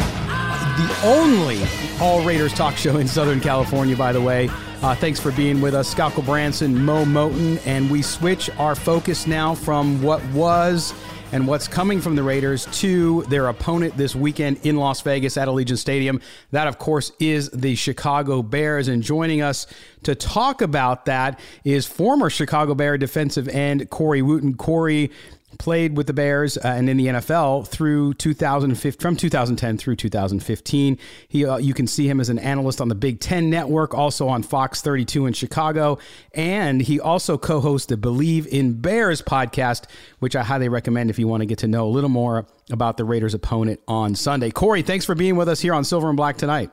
The 0.77 1.01
only 1.05 1.63
All 2.01 2.25
Raiders 2.25 2.53
talk 2.53 2.77
show 2.77 2.97
in 2.97 3.07
Southern 3.07 3.39
California, 3.39 3.95
by 3.95 4.13
the 4.13 4.21
way. 4.21 4.49
Uh, 4.83 4.93
thanks 4.97 5.21
for 5.21 5.31
being 5.31 5.61
with 5.61 5.73
us, 5.73 5.89
Scott 5.89 6.17
Branson, 6.25 6.85
Mo 6.85 7.05
Moton, 7.05 7.65
and 7.65 7.89
we 7.89 8.03
switch 8.03 8.51
our 8.59 8.75
focus 8.75 9.29
now 9.29 9.55
from 9.55 10.03
what 10.03 10.21
was 10.33 10.93
and 11.31 11.47
what's 11.47 11.69
coming 11.69 12.01
from 12.01 12.17
the 12.17 12.25
Raiders 12.25 12.67
to 12.81 13.23
their 13.29 13.47
opponent 13.47 13.97
this 13.97 14.17
weekend 14.17 14.59
in 14.67 14.75
Las 14.75 15.01
Vegas 15.03 15.37
at 15.37 15.47
Allegiant 15.47 15.79
Stadium. 15.79 16.21
That, 16.51 16.67
of 16.67 16.79
course, 16.79 17.13
is 17.21 17.51
the 17.51 17.77
Chicago 17.77 18.43
Bears. 18.43 18.89
And 18.89 19.01
joining 19.01 19.43
us 19.43 19.69
to 20.03 20.17
talk 20.17 20.61
about 20.61 21.05
that 21.05 21.39
is 21.63 21.87
former 21.87 22.31
Chicago 22.31 22.75
Bear 22.75 22.99
defensive 22.99 23.47
end 23.47 23.91
Corey 23.91 24.23
Wootton. 24.23 24.55
Corey 24.55 25.13
played 25.59 25.97
with 25.97 26.07
the 26.07 26.13
Bears 26.13 26.57
uh, 26.57 26.61
and 26.65 26.89
in 26.89 26.97
the 26.97 27.07
NFL 27.07 27.69
through 27.69 28.15
2015, 28.15 29.01
from 29.01 29.17
2010 29.17 29.79
through 29.79 29.97
2015. 29.97 30.99
He, 31.29 31.47
uh, 31.47 31.57
you 31.59 31.75
can 31.75 31.87
see 31.87 32.09
him 32.09 32.21
as 32.21 32.29
an 32.29 32.39
analyst 32.39 32.81
on 32.81 32.89
the 32.89 32.95
Big 32.95 33.21
Ten 33.21 33.51
Network, 33.51 33.95
also 33.95 34.29
on 34.29 34.43
Fox 34.43 34.81
32 34.81 35.27
in 35.27 35.33
Chicago, 35.33 35.99
and 36.33 36.81
he 36.81 37.01
also 37.01 37.39
co-hosts 37.39 37.87
the 37.87 37.97
Believe 37.97 38.47
in 38.47 38.81
Bears 38.81 39.23
podcast, 39.23 39.85
which 40.19 40.37
I 40.37 40.43
highly 40.43 40.69
recommend 40.69 41.11
if 41.11 41.19
you 41.19 41.29
want 41.29 41.41
to 41.41 41.47
get 41.47 41.59
to 41.59 41.69
know 41.69 41.87
a 41.87 41.91
little 41.91 42.11
more 42.11 42.47
about 42.71 42.97
the 42.97 43.05
Raiders' 43.05 43.35
opponent 43.35 43.81
on 43.87 44.15
Sunday. 44.15 44.51
Corey, 44.51 44.83
thanks 44.83 45.05
for 45.05 45.15
being 45.15 45.37
with 45.37 45.49
us 45.49 45.61
here 45.61 45.75
on 45.75 45.85
Silver 45.85 46.09
and 46.09 46.17
Black 46.17 46.37
tonight. 46.37 46.71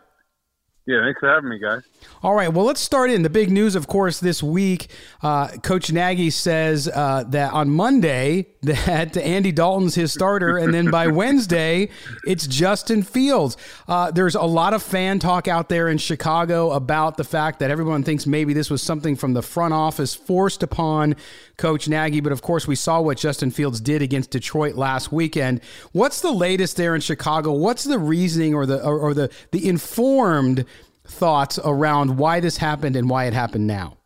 Yeah, 0.86 1.02
thanks 1.04 1.20
for 1.20 1.30
having 1.30 1.50
me, 1.50 1.60
guys. 1.60 1.84
All 2.24 2.36
right, 2.36 2.54
well, 2.54 2.66
let's 2.66 2.82
start 2.82 3.10
in. 3.10 3.24
The 3.24 3.30
big 3.30 3.50
news, 3.50 3.76
of 3.76 3.88
course, 3.88 4.20
this 4.20 4.44
week, 4.44 4.90
uh, 5.24 5.48
Coach 5.64 5.92
Nagy 5.92 6.30
says 6.30 6.88
uh, 6.88 7.24
that 7.30 7.52
on 7.54 7.72
Monday 7.72 8.48
that 8.62 9.18
Andy 9.18 9.52
Dalton's 9.52 9.96
his 9.96 10.14
starter, 10.14 10.58
and 10.58 10.72
then 10.72 10.92
by 10.92 11.08
Wednesday 11.08 11.90
it's 12.28 12.46
Justin 12.46 13.02
Fields. 13.02 13.58
Uh, 13.88 14.12
there's 14.12 14.36
a 14.36 14.44
lot 14.44 14.74
of 14.76 14.84
fan 14.84 15.18
talk 15.18 15.48
out 15.48 15.68
there 15.68 15.88
in 15.88 15.98
Chicago 15.98 16.72
about 16.72 17.18
the 17.18 17.24
fact 17.24 17.60
that 17.60 17.72
everyone 17.72 18.04
thinks 18.04 18.28
maybe 18.28 18.54
this 18.54 18.70
was 18.70 18.84
something 18.84 19.16
from 19.16 19.34
the 19.34 19.42
front 19.42 19.74
office 19.74 20.14
forced 20.14 20.62
upon 20.62 21.16
Coach 21.58 21.88
Nagy, 21.88 22.20
but 22.20 22.32
of 22.32 22.44
course 22.44 22.68
we 22.68 22.76
saw 22.76 23.02
what 23.02 23.18
Justin 23.18 23.50
Fields 23.50 23.82
did 23.82 24.04
against 24.04 24.30
Detroit 24.30 24.76
last 24.76 25.12
weekend. 25.12 25.62
What's 25.92 26.22
the 26.22 26.32
latest 26.32 26.78
there 26.78 26.94
in 26.94 27.02
Chicago? 27.02 27.52
What's 27.54 27.84
the 27.84 27.98
reasoning 27.98 28.54
or 28.54 28.68
the 28.68 28.84
or, 28.84 29.00
or 29.00 29.14
the 29.16 29.32
the 29.52 29.68
informed 29.68 30.66
thoughts 31.12 31.60
around 31.63 32.17
why 32.17 32.39
this 32.39 32.58
happened 32.58 32.95
and 32.95 33.10
why 33.10 33.26
it 33.26 33.34
happened 33.34 33.67
now? 33.67 33.97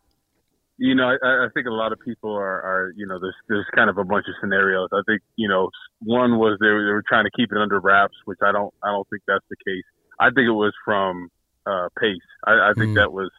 You 0.78 0.94
know, 0.94 1.04
I, 1.04 1.46
I 1.46 1.48
think 1.54 1.66
a 1.66 1.72
lot 1.72 1.92
of 1.92 2.00
people 2.00 2.34
are, 2.34 2.60
are, 2.60 2.92
you 2.96 3.06
know, 3.06 3.18
there's 3.18 3.34
there's 3.48 3.66
kind 3.74 3.88
of 3.88 3.96
a 3.96 4.04
bunch 4.04 4.26
of 4.28 4.34
scenarios. 4.42 4.90
I 4.92 5.00
think, 5.06 5.22
you 5.36 5.48
know, 5.48 5.70
one 6.00 6.38
was 6.38 6.58
they 6.60 6.68
were, 6.68 6.84
they 6.84 6.92
were 6.92 7.04
trying 7.08 7.24
to 7.24 7.30
keep 7.34 7.50
it 7.50 7.58
under 7.58 7.80
wraps, 7.80 8.14
which 8.26 8.38
I 8.42 8.52
don't 8.52 8.74
I 8.82 8.88
don't 8.88 9.08
think 9.08 9.22
that's 9.26 9.44
the 9.48 9.56
case. 9.56 9.84
I 10.20 10.26
think 10.26 10.46
it 10.46 10.58
was 10.58 10.74
from 10.84 11.30
uh, 11.66 11.88
Pace. 11.98 12.28
I, 12.46 12.70
I 12.70 12.72
think 12.76 12.92
mm. 12.92 12.94
that 12.96 13.12
was 13.12 13.30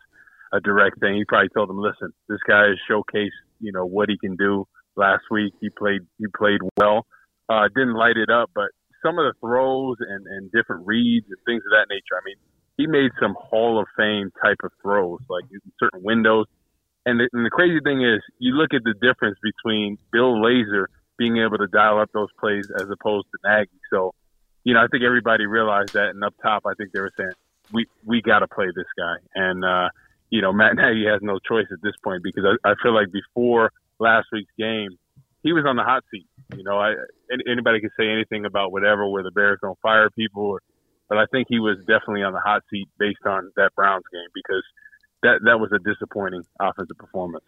a 0.52 0.60
direct 0.60 1.00
thing. 1.00 1.16
He 1.16 1.26
probably 1.26 1.50
told 1.50 1.70
them, 1.70 1.78
"Listen, 1.78 2.12
this 2.28 2.40
guy 2.48 2.70
has 2.70 2.78
showcased, 2.90 3.38
you 3.60 3.72
know, 3.72 3.86
what 3.86 4.10
he 4.10 4.18
can 4.18 4.36
do. 4.36 4.66
Last 4.96 5.24
week 5.30 5.54
he 5.62 5.70
played 5.70 6.02
he 6.18 6.26
played 6.36 6.62
well. 6.76 7.06
Uh, 7.50 7.68
didn't 7.70 7.94
light 7.94 8.18
it 8.18 8.30
up, 8.30 8.50
but 8.56 8.70
some 9.06 9.20
of 9.20 9.26
the 9.26 9.34
throws 9.40 9.98
and 10.00 10.26
and 10.26 10.52
different 10.52 10.88
reads 10.88 11.28
and 11.28 11.38
things 11.46 11.62
of 11.66 11.72
that 11.72 11.86
nature. 11.90 12.18
I 12.18 12.26
mean, 12.26 12.38
he 12.78 12.88
made 12.88 13.12
some 13.20 13.36
Hall 13.40 13.80
of 13.80 13.88
Fame 13.98 14.32
type 14.44 14.58
of 14.64 14.72
throws, 14.82 15.20
like 15.30 15.46
in 15.52 15.60
certain 15.80 16.04
windows 16.04 16.46
and 17.08 17.22
the, 17.22 17.30
and 17.32 17.46
the 17.46 17.50
crazy 17.50 17.80
thing 17.80 18.04
is, 18.04 18.20
you 18.38 18.52
look 18.52 18.74
at 18.74 18.84
the 18.84 18.94
difference 18.94 19.40
between 19.42 19.98
Bill 20.12 20.36
Lazor 20.36 20.88
being 21.18 21.38
able 21.38 21.58
to 21.58 21.68
dial 21.68 22.00
up 22.02 22.12
those 22.14 22.28
plays 22.38 22.70
as 22.76 22.90
opposed 22.92 23.28
to 23.32 23.50
Nagy. 23.50 23.72
So, 23.90 24.14
you 24.66 24.74
know, 24.74 24.82
I 24.82 24.88
think 24.92 25.06
everybody 25.06 25.46
realized 25.46 25.94
that, 25.94 26.10
and 26.10 26.22
up 26.22 26.34
top, 26.44 26.64
I 26.66 26.74
think 26.74 26.92
they 26.92 27.00
were 27.00 27.14
saying, 27.18 27.32
"We 27.72 27.86
we 28.06 28.22
got 28.22 28.40
to 28.40 28.48
play 28.48 28.68
this 28.76 28.92
guy." 28.98 29.16
And 29.34 29.64
uh, 29.64 29.88
you 30.30 30.42
know, 30.42 30.52
Matt 30.60 30.76
Nagy 30.76 31.06
has 31.06 31.22
no 31.22 31.40
choice 31.40 31.68
at 31.72 31.82
this 31.82 31.96
point 32.04 32.24
because 32.24 32.44
I, 32.44 32.72
I 32.72 32.74
feel 32.84 32.94
like 32.94 33.10
before 33.10 33.72
last 34.00 34.28
week's 34.34 34.52
game, 34.60 34.90
he 35.44 35.54
was 35.54 35.64
on 35.66 35.78
the 35.78 35.84
hot 35.84 36.04
seat. 36.12 36.28
You 36.58 36.64
know, 36.64 36.78
I 36.78 36.96
anybody 37.50 37.80
can 37.80 37.92
say 37.98 38.10
anything 38.10 38.44
about 38.44 38.74
whatever, 38.74 39.10
where 39.10 39.24
the 39.24 39.32
Bears 39.32 39.60
don't 39.62 39.80
fire 39.80 40.10
people, 40.10 40.44
or, 40.44 40.60
but 41.10 41.18
I 41.18 41.26
think 41.32 41.48
he 41.50 41.60
was 41.60 41.78
definitely 41.80 42.24
on 42.24 42.34
the 42.34 42.42
hot 42.42 42.64
seat 42.70 42.90
based 43.00 43.26
on 43.26 43.52
that 43.56 43.76
Browns 43.76 44.06
game 44.12 44.30
because 44.34 44.64
that 45.24 45.40
that 45.46 45.60
was 45.60 45.72
a 45.74 45.80
disappointing 45.80 46.44
offensive 46.60 46.98
performance. 46.98 47.46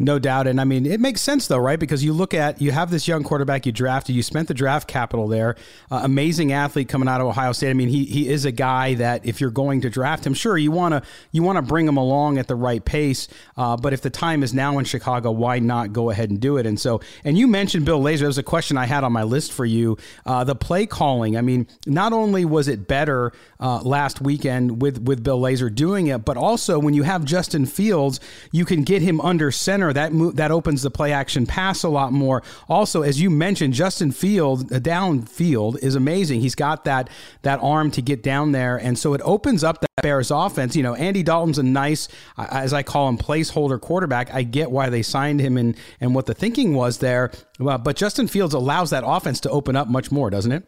No 0.00 0.20
doubt. 0.20 0.46
And 0.46 0.60
I 0.60 0.64
mean, 0.64 0.86
it 0.86 1.00
makes 1.00 1.20
sense 1.20 1.48
though, 1.48 1.58
right? 1.58 1.78
Because 1.78 2.04
you 2.04 2.12
look 2.12 2.32
at, 2.32 2.62
you 2.62 2.70
have 2.70 2.92
this 2.92 3.08
young 3.08 3.24
quarterback 3.24 3.66
you 3.66 3.72
drafted, 3.72 4.14
you 4.14 4.22
spent 4.22 4.46
the 4.46 4.54
draft 4.54 4.86
capital 4.86 5.26
there, 5.26 5.56
uh, 5.90 6.02
amazing 6.04 6.52
athlete 6.52 6.88
coming 6.88 7.08
out 7.08 7.20
of 7.20 7.26
Ohio 7.26 7.50
State. 7.50 7.70
I 7.70 7.72
mean, 7.72 7.88
he, 7.88 8.04
he 8.04 8.28
is 8.28 8.44
a 8.44 8.52
guy 8.52 8.94
that 8.94 9.26
if 9.26 9.40
you're 9.40 9.50
going 9.50 9.80
to 9.80 9.90
draft 9.90 10.24
him, 10.24 10.34
sure, 10.34 10.56
you 10.56 10.70
want 10.70 10.92
to, 10.92 11.02
you 11.32 11.42
want 11.42 11.56
to 11.56 11.62
bring 11.62 11.88
him 11.88 11.96
along 11.96 12.38
at 12.38 12.46
the 12.46 12.54
right 12.54 12.84
pace. 12.84 13.26
Uh, 13.56 13.76
but 13.76 13.92
if 13.92 14.00
the 14.00 14.10
time 14.10 14.44
is 14.44 14.54
now 14.54 14.78
in 14.78 14.84
Chicago, 14.84 15.32
why 15.32 15.58
not 15.58 15.92
go 15.92 16.10
ahead 16.10 16.30
and 16.30 16.40
do 16.40 16.58
it? 16.58 16.66
And 16.66 16.78
so, 16.78 17.00
and 17.24 17.36
you 17.36 17.48
mentioned 17.48 17.84
Bill 17.84 18.00
Lazor. 18.00 18.20
That 18.20 18.26
was 18.28 18.38
a 18.38 18.44
question 18.44 18.76
I 18.76 18.86
had 18.86 19.02
on 19.02 19.12
my 19.12 19.24
list 19.24 19.52
for 19.52 19.64
you. 19.64 19.98
Uh, 20.24 20.44
the 20.44 20.54
play 20.54 20.86
calling. 20.86 21.36
I 21.36 21.40
mean, 21.40 21.66
not 21.86 22.12
only 22.12 22.44
was 22.44 22.68
it 22.68 22.86
better 22.86 23.32
uh, 23.58 23.80
last 23.80 24.20
weekend 24.20 24.80
with, 24.80 25.02
with 25.02 25.24
Bill 25.24 25.40
Lazor 25.40 25.74
doing 25.74 26.06
it, 26.06 26.24
but 26.24 26.36
also 26.36 26.78
when 26.78 26.94
you 26.94 27.02
have 27.02 27.24
Justin 27.24 27.66
Fields, 27.66 28.20
you 28.52 28.64
can 28.64 28.84
get 28.84 29.02
him 29.02 29.20
under 29.20 29.50
center 29.50 29.87
that 29.92 30.12
mo- 30.12 30.32
that 30.32 30.50
opens 30.50 30.82
the 30.82 30.90
play 30.90 31.12
action 31.12 31.46
pass 31.46 31.82
a 31.82 31.88
lot 31.88 32.12
more. 32.12 32.42
Also, 32.68 33.02
as 33.02 33.20
you 33.20 33.30
mentioned, 33.30 33.74
Justin 33.74 34.12
Field 34.12 34.72
uh, 34.72 34.78
downfield 34.78 35.78
is 35.82 35.94
amazing. 35.94 36.40
He's 36.40 36.54
got 36.54 36.84
that 36.84 37.10
that 37.42 37.60
arm 37.62 37.90
to 37.92 38.02
get 38.02 38.22
down 38.22 38.52
there, 38.52 38.76
and 38.76 38.98
so 38.98 39.14
it 39.14 39.20
opens 39.24 39.64
up 39.64 39.80
that 39.80 40.02
Bears 40.02 40.30
offense. 40.30 40.76
You 40.76 40.82
know, 40.82 40.94
Andy 40.94 41.22
Dalton's 41.22 41.58
a 41.58 41.62
nice, 41.62 42.08
as 42.36 42.72
I 42.72 42.82
call 42.82 43.08
him, 43.08 43.18
placeholder 43.18 43.80
quarterback. 43.80 44.32
I 44.32 44.42
get 44.42 44.70
why 44.70 44.88
they 44.88 45.02
signed 45.02 45.40
him 45.40 45.56
and 45.56 45.76
and 46.00 46.14
what 46.14 46.26
the 46.26 46.34
thinking 46.34 46.74
was 46.74 46.98
there, 46.98 47.30
but 47.58 47.96
Justin 47.96 48.28
Fields 48.28 48.54
allows 48.54 48.90
that 48.90 49.04
offense 49.06 49.40
to 49.40 49.50
open 49.50 49.76
up 49.76 49.88
much 49.88 50.10
more, 50.10 50.30
doesn't 50.30 50.52
it? 50.52 50.64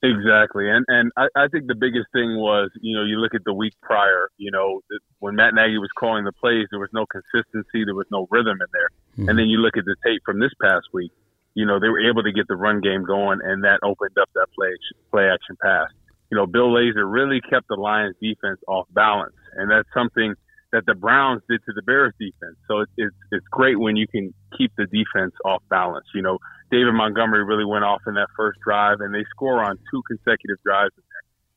Exactly, 0.00 0.70
and 0.70 0.84
and 0.86 1.10
I, 1.16 1.26
I 1.34 1.48
think 1.48 1.66
the 1.66 1.74
biggest 1.74 2.06
thing 2.12 2.38
was 2.38 2.70
you 2.80 2.96
know 2.96 3.02
you 3.04 3.18
look 3.18 3.34
at 3.34 3.42
the 3.44 3.52
week 3.52 3.74
prior, 3.82 4.30
you 4.36 4.52
know 4.52 4.80
when 5.18 5.34
Matt 5.34 5.54
Nagy 5.54 5.78
was 5.78 5.90
calling 5.98 6.24
the 6.24 6.30
plays, 6.30 6.68
there 6.70 6.78
was 6.78 6.90
no 6.92 7.04
consistency, 7.06 7.84
there 7.84 7.96
was 7.96 8.06
no 8.12 8.28
rhythm 8.30 8.58
in 8.60 8.68
there, 8.72 8.90
mm-hmm. 9.18 9.28
and 9.28 9.38
then 9.38 9.46
you 9.48 9.58
look 9.58 9.76
at 9.76 9.84
the 9.84 9.96
tape 10.04 10.22
from 10.24 10.38
this 10.38 10.52
past 10.62 10.86
week, 10.92 11.10
you 11.54 11.66
know 11.66 11.80
they 11.80 11.88
were 11.88 11.98
able 11.98 12.22
to 12.22 12.30
get 12.30 12.46
the 12.46 12.54
run 12.54 12.80
game 12.80 13.04
going, 13.04 13.40
and 13.42 13.64
that 13.64 13.80
opened 13.82 14.16
up 14.22 14.30
that 14.36 14.46
play 14.54 14.70
play 15.10 15.28
action 15.28 15.56
pass. 15.60 15.88
You 16.30 16.36
know 16.36 16.46
Bill 16.46 16.70
Lazor 16.70 17.02
really 17.04 17.40
kept 17.40 17.66
the 17.66 17.74
Lions 17.74 18.14
defense 18.22 18.60
off 18.68 18.86
balance, 18.92 19.34
and 19.56 19.68
that's 19.68 19.88
something 19.92 20.32
that 20.72 20.84
the 20.86 20.94
Browns 20.94 21.42
did 21.48 21.60
to 21.66 21.72
the 21.74 21.82
Bears 21.82 22.12
defense. 22.18 22.56
So 22.68 22.80
it's 22.80 22.92
it's, 22.96 23.16
it's 23.32 23.46
great 23.50 23.78
when 23.78 23.96
you 23.96 24.06
can 24.06 24.34
keep 24.56 24.72
the 24.76 24.86
defense 24.86 25.34
off 25.44 25.62
balance. 25.70 26.06
You 26.14 26.22
know 26.22 26.38
David 26.70 26.92
Montgomery 26.92 27.44
really 27.44 27.64
went 27.64 27.84
off 27.84 28.02
in 28.06 28.14
that 28.14 28.28
first 28.36 28.60
drive, 28.60 29.00
and 29.00 29.14
they 29.14 29.24
score 29.30 29.62
on 29.62 29.78
two 29.90 30.02
consecutive 30.06 30.58
drives. 30.64 30.92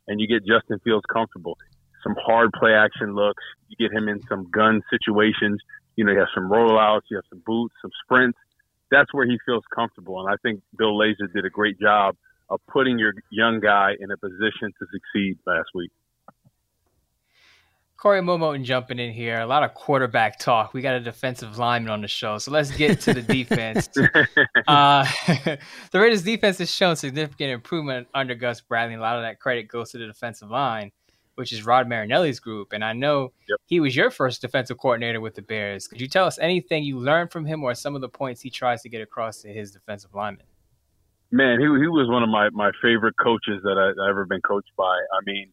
And 0.08 0.20
you 0.20 0.28
get 0.28 0.46
Justin 0.46 0.80
Fields 0.84 1.06
comfortable. 1.12 1.58
Some 2.04 2.16
hard 2.26 2.52
play 2.54 2.74
action 2.74 3.14
looks. 3.14 3.44
You 3.68 3.76
get 3.78 3.96
him 3.96 4.08
in 4.08 4.22
some 4.28 4.50
gun 4.50 4.82
situations. 4.90 5.62
You 5.96 6.06
know, 6.06 6.14
you 6.14 6.20
have 6.20 6.34
some 6.34 6.50
rollouts, 6.50 7.02
you 7.12 7.18
have 7.18 7.26
some 7.30 7.44
boots, 7.46 7.76
some 7.82 7.92
sprints. 8.04 8.38
That's 8.90 9.14
where 9.14 9.26
he 9.26 9.38
feels 9.46 9.64
comfortable. 9.74 10.20
And 10.20 10.34
I 10.34 10.38
think 10.42 10.62
Bill 10.78 10.98
Lazor 10.98 11.32
did 11.34 11.46
a 11.46 11.50
great 11.50 11.80
job 11.80 12.16
of 12.50 12.60
putting 12.68 12.98
your 12.98 13.14
young 13.30 13.60
guy 13.60 13.92
in 14.00 14.12
a 14.12 14.18
position 14.18 14.74
to 14.80 14.88
succeed 14.92 15.38
last 15.46 15.70
week. 15.76 15.92
Corey 18.02 18.20
Mo 18.20 18.36
Moton 18.36 18.64
jumping 18.64 18.98
in 18.98 19.14
here. 19.14 19.42
A 19.42 19.46
lot 19.46 19.62
of 19.62 19.76
quarterback 19.76 20.40
talk. 20.40 20.74
We 20.74 20.82
got 20.82 20.96
a 20.96 21.00
defensive 21.00 21.60
lineman 21.60 21.92
on 21.92 22.02
the 22.02 22.08
show, 22.08 22.40
so 22.40 22.50
let's 22.50 22.72
get 22.76 23.00
to 23.02 23.14
the 23.14 23.22
defense. 23.22 23.90
uh, 24.68 25.06
the 25.92 26.00
Raiders' 26.00 26.24
defense 26.24 26.58
has 26.58 26.74
shown 26.74 26.96
significant 26.96 27.52
improvement 27.52 28.08
under 28.16 28.34
Gus 28.34 28.60
Bradley. 28.60 28.96
A 28.96 29.00
lot 29.00 29.18
of 29.18 29.22
that 29.22 29.40
credit 29.40 29.68
goes 29.68 29.92
to 29.92 30.00
the 30.00 30.08
defensive 30.08 30.50
line, 30.50 30.92
which 31.36 31.54
is 31.54 31.64
Rod 31.64 31.88
Marinelli's 31.88 32.40
group. 32.40 32.74
And 32.74 32.84
I 32.84 32.94
know 32.94 33.34
yep. 33.48 33.60
he 33.68 33.80
was 33.80 33.96
your 33.96 34.10
first 34.10 34.42
defensive 34.42 34.80
coordinator 34.80 35.22
with 35.22 35.36
the 35.36 35.44
Bears. 35.44 35.88
Could 35.88 36.02
you 36.02 36.08
tell 36.08 36.26
us 36.26 36.40
anything 36.40 36.84
you 36.84 36.98
learned 36.98 37.32
from 37.32 37.46
him, 37.46 37.64
or 37.64 37.76
some 37.76 37.94
of 37.94 38.02
the 38.02 38.10
points 38.10 38.42
he 38.42 38.50
tries 38.50 38.82
to 38.82 38.90
get 38.90 39.04
across 39.04 39.44
to 39.44 39.50
his 39.50 39.70
defensive 39.70 40.16
linemen? 40.16 40.48
Man, 41.30 41.60
he 41.60 41.66
he 41.66 41.88
was 41.88 42.10
one 42.10 42.24
of 42.24 42.30
my 42.30 42.50
my 42.50 42.72
favorite 42.82 43.14
coaches 43.24 43.62
that 43.62 43.78
I, 43.78 43.90
I've 44.04 44.10
ever 44.10 44.26
been 44.26 44.42
coached 44.42 44.72
by. 44.76 44.86
I 44.86 45.22
mean 45.24 45.52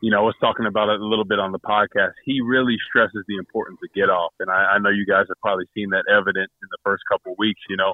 you 0.00 0.10
know, 0.10 0.18
I 0.18 0.22
was 0.22 0.36
talking 0.40 0.66
about 0.66 0.88
it 0.88 1.00
a 1.00 1.04
little 1.04 1.24
bit 1.24 1.38
on 1.38 1.50
the 1.50 1.58
podcast. 1.58 2.12
He 2.24 2.40
really 2.40 2.76
stresses 2.88 3.24
the 3.26 3.36
importance 3.36 3.78
of 3.82 3.92
get 3.94 4.10
off, 4.10 4.32
and 4.38 4.50
I, 4.50 4.76
I 4.76 4.78
know 4.78 4.90
you 4.90 5.04
guys 5.04 5.26
have 5.28 5.40
probably 5.42 5.66
seen 5.74 5.90
that 5.90 6.04
evident 6.10 6.50
in 6.62 6.68
the 6.70 6.78
first 6.84 7.02
couple 7.10 7.32
of 7.32 7.38
weeks. 7.38 7.60
You 7.68 7.76
know, 7.76 7.92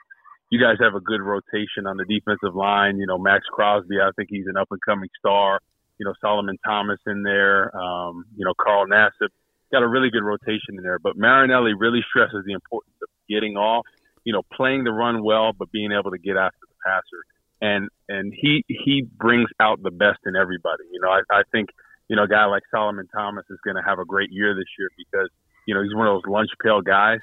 you 0.50 0.60
guys 0.60 0.76
have 0.80 0.94
a 0.94 1.00
good 1.00 1.22
rotation 1.22 1.86
on 1.86 1.96
the 1.96 2.04
defensive 2.04 2.54
line. 2.54 2.98
You 2.98 3.06
know, 3.06 3.16
Maxx 3.16 3.46
Crosby, 3.50 3.96
I 4.00 4.10
think 4.16 4.28
he's 4.30 4.46
an 4.46 4.56
up 4.56 4.68
and 4.70 4.80
coming 4.86 5.08
star. 5.18 5.60
You 5.98 6.04
know, 6.04 6.12
Solomon 6.20 6.58
Thomas 6.64 6.98
in 7.06 7.22
there. 7.22 7.74
Um, 7.76 8.26
you 8.36 8.44
know, 8.44 8.52
Carl 8.60 8.86
Nassib 8.86 9.32
got 9.72 9.82
a 9.82 9.88
really 9.88 10.10
good 10.10 10.24
rotation 10.24 10.76
in 10.76 10.82
there. 10.82 10.98
But 10.98 11.16
Marinelli 11.16 11.72
really 11.72 12.00
stresses 12.08 12.44
the 12.44 12.52
importance 12.52 12.96
of 13.02 13.08
getting 13.28 13.56
off. 13.56 13.86
You 14.24 14.32
know, 14.32 14.42
playing 14.52 14.84
the 14.84 14.92
run 14.92 15.22
well, 15.22 15.52
but 15.52 15.70
being 15.72 15.92
able 15.92 16.10
to 16.10 16.18
get 16.18 16.36
after 16.36 16.58
the 16.60 16.76
passer. 16.84 17.24
And 17.62 17.88
and 18.10 18.34
he 18.36 18.62
he 18.68 19.06
brings 19.16 19.48
out 19.58 19.82
the 19.82 19.90
best 19.90 20.18
in 20.26 20.36
everybody. 20.36 20.84
You 20.92 21.00
know, 21.00 21.08
I, 21.08 21.20
I 21.30 21.42
think 21.50 21.70
you 22.08 22.16
know, 22.16 22.24
a 22.24 22.28
guy 22.28 22.44
like 22.46 22.62
Solomon 22.70 23.06
Thomas 23.14 23.44
is 23.50 23.58
going 23.64 23.76
to 23.76 23.82
have 23.82 23.98
a 23.98 24.04
great 24.04 24.30
year 24.30 24.54
this 24.54 24.68
year 24.78 24.88
because, 24.96 25.28
you 25.66 25.74
know, 25.74 25.82
he's 25.82 25.94
one 25.94 26.06
of 26.06 26.14
those 26.20 26.30
lunch 26.30 26.50
pail 26.62 26.80
guys. 26.80 27.20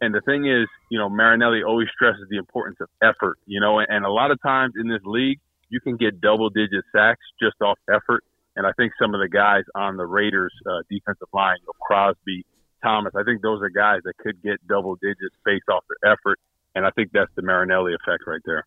And 0.00 0.14
the 0.14 0.22
thing 0.22 0.46
is, 0.46 0.66
you 0.90 0.98
know, 0.98 1.10
Marinelli 1.10 1.62
always 1.62 1.88
stresses 1.92 2.24
the 2.30 2.38
importance 2.38 2.78
of 2.80 2.88
effort, 3.02 3.38
you 3.46 3.60
know, 3.60 3.80
and, 3.80 4.04
a 4.04 4.10
lot 4.10 4.30
of 4.30 4.40
times 4.42 4.74
in 4.80 4.88
this 4.88 5.02
league, 5.04 5.38
you 5.68 5.80
can 5.80 5.96
get 5.96 6.20
double 6.20 6.48
digit 6.48 6.84
sacks 6.94 7.20
just 7.40 7.56
off 7.60 7.78
effort. 7.92 8.24
And 8.56 8.66
I 8.66 8.72
think 8.76 8.92
some 9.00 9.14
of 9.14 9.20
the 9.20 9.28
guys 9.28 9.62
on 9.74 9.96
the 9.96 10.06
Raiders 10.06 10.52
uh, 10.66 10.82
defensive 10.90 11.28
line, 11.32 11.56
you 11.60 11.66
know, 11.66 11.76
Crosby, 11.80 12.44
Thomas, 12.82 13.12
I 13.14 13.22
think 13.24 13.42
those 13.42 13.60
are 13.62 13.68
guys 13.68 14.00
that 14.04 14.16
could 14.18 14.42
get 14.42 14.66
double 14.66 14.96
digits 14.96 15.36
based 15.44 15.68
off 15.70 15.84
their 15.88 16.12
effort. 16.12 16.38
And 16.74 16.86
I 16.86 16.90
think 16.90 17.10
that's 17.12 17.30
the 17.36 17.42
Marinelli 17.42 17.92
effect 17.92 18.24
right 18.26 18.40
there. 18.44 18.64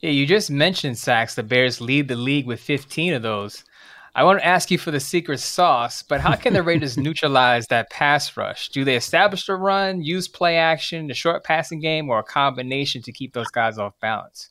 Yeah, 0.00 0.10
you 0.10 0.26
just 0.26 0.50
mentioned 0.50 0.98
sacks. 0.98 1.34
The 1.34 1.42
Bears 1.42 1.80
lead 1.80 2.08
the 2.08 2.16
league 2.16 2.46
with 2.46 2.60
15 2.60 3.14
of 3.14 3.22
those. 3.22 3.64
I 4.14 4.24
want 4.24 4.38
to 4.38 4.46
ask 4.46 4.70
you 4.70 4.78
for 4.78 4.90
the 4.90 5.00
secret 5.00 5.40
sauce, 5.40 6.02
but 6.02 6.20
how 6.20 6.36
can 6.36 6.52
the 6.54 6.62
Raiders 6.62 6.96
neutralize 6.98 7.66
that 7.68 7.90
pass 7.90 8.36
rush? 8.36 8.70
Do 8.70 8.84
they 8.84 8.96
establish 8.96 9.46
the 9.46 9.56
run, 9.56 10.02
use 10.02 10.28
play 10.28 10.56
action, 10.56 11.06
the 11.06 11.14
short 11.14 11.44
passing 11.44 11.80
game, 11.80 12.08
or 12.08 12.18
a 12.18 12.22
combination 12.22 13.02
to 13.02 13.12
keep 13.12 13.32
those 13.32 13.48
guys 13.48 13.78
off 13.78 13.92
balance? 14.00 14.50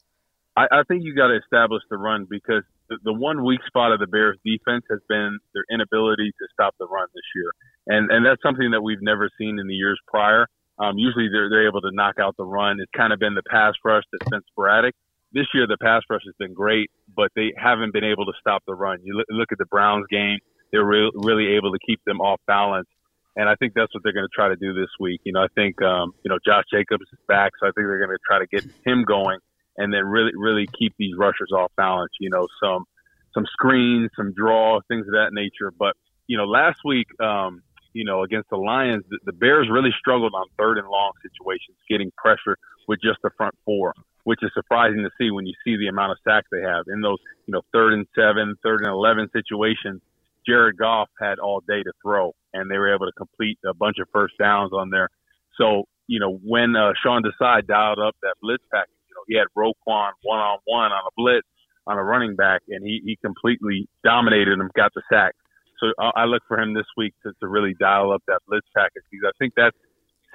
I, 0.55 0.65
I 0.71 0.84
think 0.88 1.03
you 1.03 1.15
got 1.15 1.27
to 1.27 1.38
establish 1.38 1.81
the 1.89 1.97
run 1.97 2.27
because 2.29 2.63
the, 2.89 2.97
the 3.03 3.13
one 3.13 3.43
weak 3.43 3.62
spot 3.67 3.91
of 3.91 3.99
the 3.99 4.08
Bears 4.08 4.38
defense 4.45 4.86
has 4.89 4.99
been 5.10 5.38
their 5.53 5.65
inability 5.71 6.29
to 6.29 6.47
stop 6.53 6.75
the 6.79 6.86
run 6.88 7.08
this 7.13 7.25
year. 7.36 7.51
And, 7.88 8.12
and 8.12 8.25
that's 8.25 8.41
something 8.41 8.71
that 8.71 8.81
we've 8.81 9.01
never 9.01 9.29
seen 9.38 9.60
in 9.60 9.67
the 9.67 9.73
years 9.73 9.99
prior. 10.08 10.47
Um, 10.77 10.97
usually 10.97 11.29
they're, 11.31 11.49
they're 11.49 11.67
able 11.67 11.81
to 11.81 11.91
knock 11.91 12.15
out 12.19 12.36
the 12.38 12.45
run. 12.45 12.79
It's 12.79 12.91
kind 12.95 13.13
of 13.13 13.19
been 13.19 13.34
the 13.34 13.43
pass 13.49 13.73
rush 13.84 14.03
that's 14.12 14.29
been 14.29 14.41
sporadic 14.51 14.93
this 15.36 15.45
year 15.54 15.67
the 15.67 15.78
pass 15.80 16.02
rush 16.10 16.21
has 16.26 16.34
been 16.39 16.54
great, 16.54 16.89
but 17.15 17.30
they 17.36 17.54
haven't 17.58 17.93
been 17.93 18.06
able 18.06 18.26
to 18.26 18.32
stop 18.39 18.63
the 18.65 18.74
run. 18.74 19.00
You 19.04 19.21
look, 19.30 19.52
at 19.52 19.58
the 19.58 19.65
Browns 19.65 20.06
game; 20.10 20.39
they're 20.71 20.86
re- 20.86 21.12
really 21.13 21.56
able 21.58 21.74
to 21.74 21.80
keep 21.86 22.00
them 22.06 22.21
off 22.21 22.39
balance, 22.48 22.88
and 23.36 23.50
I 23.50 23.56
think 23.56 23.74
that's 23.76 23.93
what 23.93 24.02
they're 24.04 24.13
going 24.13 24.26
to 24.26 24.34
try 24.34 24.48
to 24.48 24.56
do 24.56 24.74
this 24.74 24.89
week. 25.00 25.19
You 25.26 25.34
know, 25.34 25.41
I 25.41 25.48
think 25.54 25.80
um, 25.82 26.13
you 26.24 26.30
know 26.30 26.39
Josh 26.43 26.63
Jacobs 26.71 27.04
is 27.12 27.19
back, 27.28 27.52
so 27.60 27.67
I 27.67 27.71
think 27.76 27.86
they're 27.86 28.00
going 28.00 28.17
to 28.17 28.24
try 28.26 28.39
to 28.39 28.48
get 28.48 28.63
him 28.86 29.04
going, 29.04 29.38
and 29.78 29.93
then 29.93 30.06
really 30.06 30.32
really 30.36 30.67
keep 30.80 30.93
these 30.98 31.13
rushers 31.17 31.52
off 31.54 31.71
balance. 31.76 32.12
You 32.19 32.30
know, 32.30 32.48
some 32.63 32.86
some 33.34 33.45
screens, 33.52 34.12
some 34.15 34.34
draw, 34.34 34.80
things 34.88 35.06
of 35.06 35.13
that 35.13 35.34
nature. 35.34 35.71
But 35.78 35.95
you 36.28 36.38
know, 36.38 36.45
last 36.45 36.80
week, 36.86 37.08
um, 37.21 37.62
you 37.91 38.06
know, 38.06 38.24
against 38.24 38.50
the 38.50 38.58
Lions, 38.58 39.04
the, 39.10 39.19
the 39.26 39.34
Bears 39.34 39.67
really 39.69 39.91
struggled 40.00 40.34
on 40.34 40.45
third 40.58 40.78
and 40.78 40.88
long 40.88 41.12
situations, 41.21 41.78
getting 41.89 42.12
pressure 42.17 42.58
with 42.88 43.00
just 43.02 43.19
the 43.21 43.32
front 43.38 43.54
four, 43.65 43.93
which 44.25 44.39
is 44.41 44.51
surprising 44.53 45.03
to 45.03 45.09
see 45.17 45.31
when 45.31 45.45
you 45.45 45.53
see 45.63 45.77
the 45.77 45.88
amount 45.88 46.11
of 46.11 46.17
sacks 46.27 46.47
they 46.51 46.61
have 46.61 46.85
in 46.88 46.99
those, 47.01 47.19
you 47.45 47.53
know, 47.53 47.61
third 47.71 47.93
and 47.93 48.05
seven, 48.13 48.55
third 48.63 48.81
and 48.81 48.89
11 48.89 49.29
situations. 49.31 50.01
Jared 50.45 50.77
Goff 50.77 51.09
had 51.19 51.39
all 51.39 51.61
day 51.67 51.81
to 51.81 51.91
throw, 52.03 52.33
and 52.53 52.69
they 52.69 52.77
were 52.77 52.93
able 52.93 53.05
to 53.05 53.11
complete 53.13 53.57
a 53.65 53.73
bunch 53.73 53.97
of 53.99 54.07
first 54.11 54.33
downs 54.38 54.73
on 54.73 54.89
there. 54.89 55.09
So, 55.57 55.85
you 56.07 56.19
know, 56.19 56.39
when 56.43 56.75
uh, 56.75 56.93
Sean 57.01 57.23
Desai 57.23 57.65
dialed 57.65 57.99
up 57.99 58.15
that 58.21 58.35
blitz 58.41 58.63
package, 58.71 58.89
you 59.09 59.15
know, 59.15 59.23
he 59.27 59.38
had 59.38 59.47
Roquan 59.57 60.11
one 60.23 60.39
on 60.39 60.59
one 60.65 60.91
on 60.91 61.03
a 61.05 61.13
blitz 61.15 61.47
on 61.88 61.97
a 61.97 62.03
running 62.03 62.35
back, 62.35 62.61
and 62.67 62.83
he, 62.83 63.01
he 63.05 63.17
completely 63.23 63.88
dominated 64.03 64.59
him, 64.59 64.69
got 64.75 64.91
the 64.95 65.01
sack. 65.09 65.33
So 65.79 65.93
I, 65.99 66.21
I 66.21 66.25
look 66.25 66.41
for 66.47 66.59
him 66.59 66.73
this 66.73 66.85
week 66.97 67.13
to, 67.23 67.31
to 67.39 67.47
really 67.47 67.75
dial 67.79 68.11
up 68.11 68.23
that 68.27 68.41
blitz 68.47 68.67
package 68.75 69.03
because 69.11 69.25
I 69.27 69.38
think 69.38 69.53
that's 69.55 69.77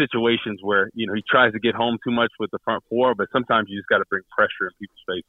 situations 0.01 0.61
where, 0.63 0.91
you 0.95 1.07
know, 1.07 1.13
he 1.13 1.23
tries 1.29 1.53
to 1.53 1.61
get 1.61 1.75
home 1.75 1.99
too 2.05 2.13
much 2.13 2.33
with 2.41 2.51
the 2.51 2.59
front 2.65 2.83
four, 2.89 3.15
but 3.15 3.29
sometimes 3.33 3.69
you 3.69 3.79
just 3.79 3.89
got 3.89 3.99
to 3.99 4.09
bring 4.09 4.23
pressure 4.33 4.65
in 4.65 4.73
people's 4.81 5.05
face. 5.07 5.29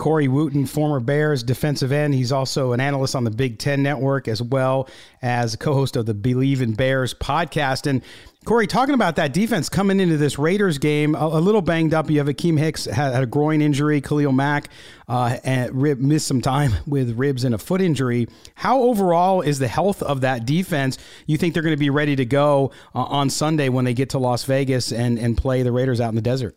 Corey 0.00 0.28
Wootton, 0.28 0.64
former 0.64 0.98
Bears 0.98 1.42
defensive 1.42 1.92
end. 1.92 2.14
He's 2.14 2.32
also 2.32 2.72
an 2.72 2.80
analyst 2.80 3.14
on 3.14 3.24
the 3.24 3.30
Big 3.30 3.58
Ten 3.58 3.82
Network 3.82 4.28
as 4.28 4.42
well 4.42 4.88
as 5.20 5.56
co 5.56 5.74
host 5.74 5.94
of 5.94 6.06
the 6.06 6.14
Believe 6.14 6.62
in 6.62 6.72
Bears 6.72 7.12
podcast. 7.12 7.86
And 7.86 8.00
Corey, 8.46 8.66
talking 8.66 8.94
about 8.94 9.16
that 9.16 9.34
defense 9.34 9.68
coming 9.68 10.00
into 10.00 10.16
this 10.16 10.38
Raiders 10.38 10.78
game, 10.78 11.14
a, 11.14 11.26
a 11.26 11.40
little 11.40 11.60
banged 11.60 11.92
up. 11.92 12.08
You 12.08 12.16
have 12.16 12.28
Akiem 12.28 12.58
Hicks 12.58 12.86
had, 12.86 13.12
had 13.12 13.22
a 13.22 13.26
groin 13.26 13.60
injury, 13.60 14.00
Khalil 14.00 14.32
Mack 14.32 14.70
uh, 15.06 15.36
and 15.44 15.70
rib, 15.82 15.98
missed 15.98 16.26
some 16.26 16.40
time 16.40 16.72
with 16.86 17.18
ribs 17.18 17.44
and 17.44 17.54
a 17.54 17.58
foot 17.58 17.82
injury. 17.82 18.26
How 18.54 18.80
overall 18.80 19.42
is 19.42 19.58
the 19.58 19.68
health 19.68 20.02
of 20.02 20.22
that 20.22 20.46
defense? 20.46 20.96
You 21.26 21.36
think 21.36 21.52
they're 21.52 21.62
going 21.62 21.76
to 21.76 21.78
be 21.78 21.90
ready 21.90 22.16
to 22.16 22.24
go 22.24 22.70
uh, 22.94 23.02
on 23.02 23.28
Sunday 23.28 23.68
when 23.68 23.84
they 23.84 23.92
get 23.92 24.08
to 24.10 24.18
Las 24.18 24.44
Vegas 24.44 24.92
and, 24.92 25.18
and 25.18 25.36
play 25.36 25.62
the 25.62 25.72
Raiders 25.72 26.00
out 26.00 26.08
in 26.08 26.14
the 26.14 26.22
desert? 26.22 26.56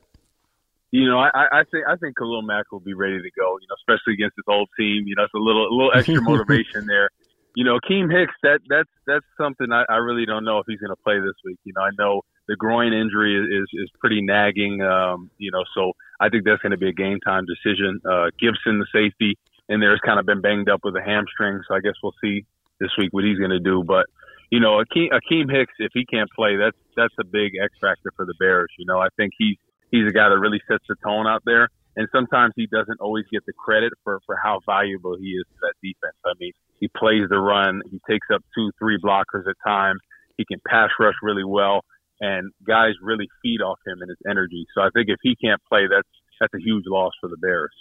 You 0.94 1.10
know, 1.10 1.18
I, 1.18 1.32
I 1.34 1.64
think 1.72 1.90
I 1.90 1.96
think 1.96 2.18
Khalil 2.18 2.44
Mack 2.44 2.72
will 2.72 2.80
be 2.80 2.94
ready 2.94 3.18
to 3.18 3.32
go. 3.34 3.58
You 3.58 3.66
know, 3.66 3.74
especially 3.82 4.14
against 4.14 4.38
his 4.38 4.46
old 4.48 4.70
team. 4.78 5.08
You 5.08 5.16
know, 5.18 5.24
it's 5.24 5.34
a 5.34 5.42
little 5.42 5.66
a 5.66 5.74
little 5.74 5.92
extra 5.98 6.22
motivation 6.22 6.86
there. 6.86 7.10
You 7.56 7.66
know, 7.66 7.80
Keem 7.82 8.14
Hicks. 8.14 8.36
That 8.44 8.62
that's 8.70 8.94
that's 9.08 9.26
something 9.36 9.74
I, 9.74 9.86
I 9.90 9.98
really 9.98 10.28
don't 10.28 10.46
know 10.46 10.60
if 10.60 10.66
he's 10.70 10.80
going 10.80 10.94
to 10.94 11.04
play 11.04 11.18
this 11.18 11.34
week. 11.44 11.58
You 11.64 11.74
know, 11.76 11.82
I 11.82 11.90
know 11.98 12.22
the 12.48 12.56
groin 12.56 12.94
injury 12.94 13.34
is 13.34 13.66
is 13.74 13.90
pretty 14.00 14.22
nagging. 14.22 14.84
Um, 14.84 15.32
you 15.40 15.50
know, 15.50 15.64
so 15.74 15.94
I 16.20 16.30
think 16.30 16.46
that's 16.46 16.62
going 16.62 16.78
to 16.78 16.78
be 16.78 16.90
a 16.90 16.94
game 16.94 17.18
time 17.26 17.46
decision. 17.50 18.00
Uh, 18.06 18.30
Gipson, 18.38 18.78
the 18.78 18.86
safety, 18.94 19.34
and 19.70 19.82
there's 19.82 20.00
kind 20.06 20.20
of 20.20 20.28
been 20.28 20.42
banged 20.42 20.70
up 20.70 20.82
with 20.84 20.96
a 20.96 21.02
hamstring, 21.02 21.60
so 21.68 21.74
I 21.74 21.80
guess 21.80 21.98
we'll 22.04 22.14
see 22.24 22.46
this 22.80 22.92
week 23.00 23.10
what 23.14 23.24
he's 23.24 23.40
going 23.40 23.50
to 23.50 23.60
do. 23.60 23.84
But 23.84 24.06
you 24.52 24.60
know, 24.60 24.78
Akiem, 24.78 25.10
Akiem 25.10 25.50
Hicks, 25.50 25.74
if 25.80 25.90
he 25.96 26.06
can't 26.06 26.30
play, 26.38 26.56
that's 26.56 26.78
that's 26.96 27.16
a 27.20 27.26
big 27.26 27.54
X 27.58 27.74
factor 27.82 28.14
for 28.16 28.28
the 28.28 28.36
Bears. 28.38 28.70
You 28.78 28.86
know, 28.86 29.00
I 29.00 29.08
think 29.18 29.34
he's 29.36 29.58
he's 29.94 30.10
a 30.10 30.12
guy 30.12 30.28
that 30.28 30.40
really 30.42 30.60
sets 30.68 30.84
the 30.90 30.96
tone 31.06 31.28
out 31.28 31.44
there. 31.46 31.70
And 31.96 32.10
sometimes 32.12 32.54
he 32.56 32.66
doesn't 32.66 33.00
always 33.00 33.26
get 33.32 33.46
the 33.46 33.54
credit 33.54 33.94
for, 34.04 34.20
for 34.26 34.36
how 34.36 34.60
valuable 34.66 35.16
he 35.22 35.38
is 35.38 35.46
to 35.46 35.58
that 35.62 35.78
defense. 35.84 36.18
I 36.26 36.34
mean, 36.40 36.52
he 36.80 36.90
plays 36.90 37.30
the 37.30 37.38
run. 37.38 37.82
He 37.92 38.02
takes 38.10 38.26
up 38.34 38.42
two, 38.58 38.72
three 38.80 38.98
blockers 38.98 39.48
at 39.48 39.56
times. 39.64 40.02
He 40.36 40.46
can 40.46 40.58
pass 40.68 40.90
rush 41.00 41.14
really 41.22 41.44
well, 41.46 41.86
and 42.20 42.52
guys 42.66 42.94
really 43.04 43.30
feed 43.44 43.62
off 43.62 43.78
him 43.86 44.02
and 44.02 44.10
his 44.10 44.18
energy. 44.28 44.66
So 44.74 44.82
I 44.82 44.90
think 44.96 45.10
if 45.10 45.20
he 45.22 45.36
can't 45.36 45.62
play, 45.70 45.86
that's 45.86 46.10
that's 46.42 46.54
a 46.56 46.66
huge 46.66 46.86
loss 46.88 47.14
for 47.22 47.30
the 47.30 47.38
Bears. 47.38 47.72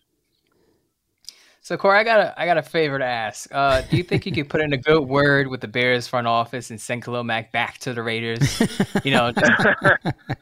So 1.64 1.76
Corey, 1.76 1.96
I 1.96 2.02
got 2.02 2.18
a 2.18 2.40
I 2.40 2.44
got 2.44 2.58
a 2.58 2.62
favor 2.62 2.98
to 2.98 3.04
ask. 3.04 3.48
Uh, 3.52 3.82
do 3.82 3.96
you 3.96 4.02
think 4.02 4.26
you 4.26 4.32
could 4.32 4.48
put 4.48 4.60
in 4.60 4.72
a 4.72 4.76
good 4.76 5.02
word 5.02 5.46
with 5.46 5.60
the 5.60 5.68
Bears 5.68 6.08
front 6.08 6.26
office 6.26 6.70
and 6.70 6.80
send 6.80 7.04
Khalil 7.04 7.22
Mack 7.22 7.52
back 7.52 7.78
to 7.78 7.94
the 7.94 8.02
Raiders? 8.02 8.60
You 9.04 9.12
know, 9.12 9.30
just, 9.38 9.62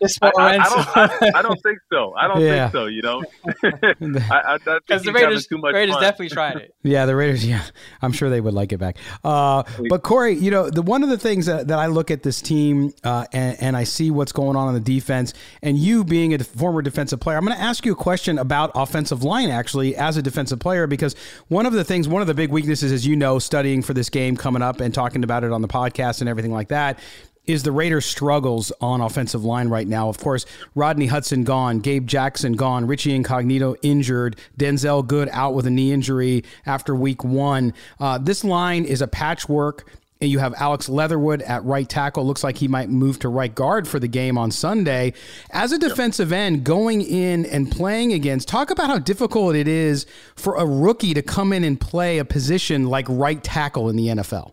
just 0.00 0.18
I, 0.22 0.30
I, 0.38 0.48
I, 0.48 0.56
don't, 0.56 0.96
I, 0.96 1.38
I, 1.40 1.42
don't 1.42 1.62
think 1.62 1.78
so. 1.92 2.14
I 2.16 2.26
don't 2.26 2.40
yeah. 2.40 2.70
think 2.70 2.72
so. 2.72 2.87
You 2.87 3.02
know, 3.02 3.22
because 3.61 5.02
the 5.02 5.12
Raiders, 5.12 5.46
Raiders 5.50 5.94
fun. 5.94 6.02
definitely 6.02 6.30
tried 6.30 6.56
it. 6.56 6.74
Yeah, 6.85 7.04
the 7.04 7.14
Raiders. 7.14 7.46
Yeah, 7.46 7.64
I'm 8.00 8.12
sure 8.12 8.30
they 8.30 8.40
would 8.40 8.54
like 8.54 8.72
it 8.72 8.78
back. 8.78 8.96
Uh, 9.22 9.64
but 9.90 10.02
Corey, 10.02 10.37
you 10.37 10.50
know, 10.50 10.70
the 10.70 10.80
one 10.80 11.02
of 11.02 11.11
the 11.11 11.18
things 11.18 11.44
that, 11.44 11.68
that 11.68 11.78
I 11.78 11.88
look 11.88 12.11
at 12.11 12.22
this 12.22 12.40
team 12.40 12.94
uh, 13.04 13.26
and, 13.35 13.61
and 13.61 13.76
I 13.76 13.85
see 13.85 14.11
what's 14.11 14.33
going 14.33 14.56
on 14.56 14.68
on 14.68 14.72
the 14.72 14.80
defense, 14.80 15.35
and 15.62 15.76
you 15.76 16.02
being 16.02 16.33
a 16.33 16.42
former 16.42 16.80
defensive 16.80 17.20
player, 17.20 17.37
I'm 17.37 17.44
going 17.44 17.59
to 17.59 17.62
ask 17.62 17.85
you 17.85 17.92
a 17.92 17.96
question 17.96 18.38
about 18.38 18.70
offensive 18.74 19.22
line 19.22 19.50
actually 19.50 19.94
as 19.96 20.16
a 20.16 20.22
defensive 20.22 20.61
player 20.61 20.87
because 20.87 21.10
because 21.11 21.44
one 21.49 21.66
of 21.66 21.73
the 21.73 21.85
things, 21.85 22.09
one 22.09 22.23
of 22.23 22.29
the 22.29 22.35
big 22.35 22.51
weaknesses, 22.51 22.92
as 22.92 23.07
you 23.07 23.16
know, 23.16 23.38
studying 23.38 23.83
for 23.83 23.94
this 23.94 24.09
game 24.09 24.37
coming 24.37 24.62
up 24.62 24.81
and 24.81 24.94
talking 24.94 25.25
about 25.25 25.44
it 25.44 25.53
on 25.53 25.62
the 25.62 25.68
podcast 25.68 26.20
and 26.20 26.29
everything 26.29 26.53
like 26.53 26.68
that, 26.68 26.99
is 27.46 27.62
the 27.62 27.73
Raiders' 27.73 28.05
struggles 28.05 28.70
on 28.81 29.01
offensive 29.01 29.44
line 29.44 29.68
right 29.68 29.88
now. 29.88 30.09
Of 30.09 30.18
course, 30.18 30.46
Rodney 30.75 31.07
Hudson 31.07 31.42
gone, 31.42 31.81
Gabe 31.81 32.07
Jackson 32.07 32.53
gone, 32.53 32.87
Richie 32.87 33.14
Incognito 33.14 33.75
injured, 33.83 34.38
Denzelle 34.57 35.07
Good 35.07 35.29
out 35.33 35.55
with 35.55 35.66
a 35.66 35.70
knee 35.70 35.92
injury 35.92 36.44
after 36.66 36.94
week 36.94 37.25
one. 37.25 37.75
Uh, 37.99 38.18
this 38.18 38.44
line 38.44 38.85
is 38.85 39.03
a 39.03 39.09
patchwork 39.09 39.87
you 40.28 40.38
have 40.38 40.54
Alex 40.59 40.88
Leatherwood 40.88 41.40
at 41.42 41.64
right 41.64 41.88
tackle. 41.88 42.26
Looks 42.26 42.44
like 42.44 42.59
he 42.59 42.68
might 42.68 42.90
move 42.90 43.18
to 43.20 43.28
right 43.30 43.54
guard 43.54 43.88
for 43.88 43.98
the 43.98 44.09
game 44.09 44.37
on 44.37 44.50
Sunday. 44.50 45.14
As 45.50 45.72
a 45.72 45.78
defensive 45.78 46.30
end, 46.30 46.62
going 46.62 47.00
in 47.00 47.46
and 47.46 47.70
playing 47.70 48.12
against, 48.12 48.46
talk 48.46 48.70
about 48.70 48.90
how 48.90 48.98
difficult 48.98 49.56
it 49.56 49.66
is 49.66 50.04
for 50.37 50.56
a 50.56 50.66
rookie 50.66 51.14
to 51.14 51.22
come 51.22 51.54
in 51.54 51.64
and 51.64 51.80
play 51.80 52.18
a 52.18 52.24
position 52.24 52.87
like 52.87 53.06
right 53.09 53.42
tackle 53.42 53.88
in 53.88 53.96
the 53.96 54.09
NFL. 54.09 54.52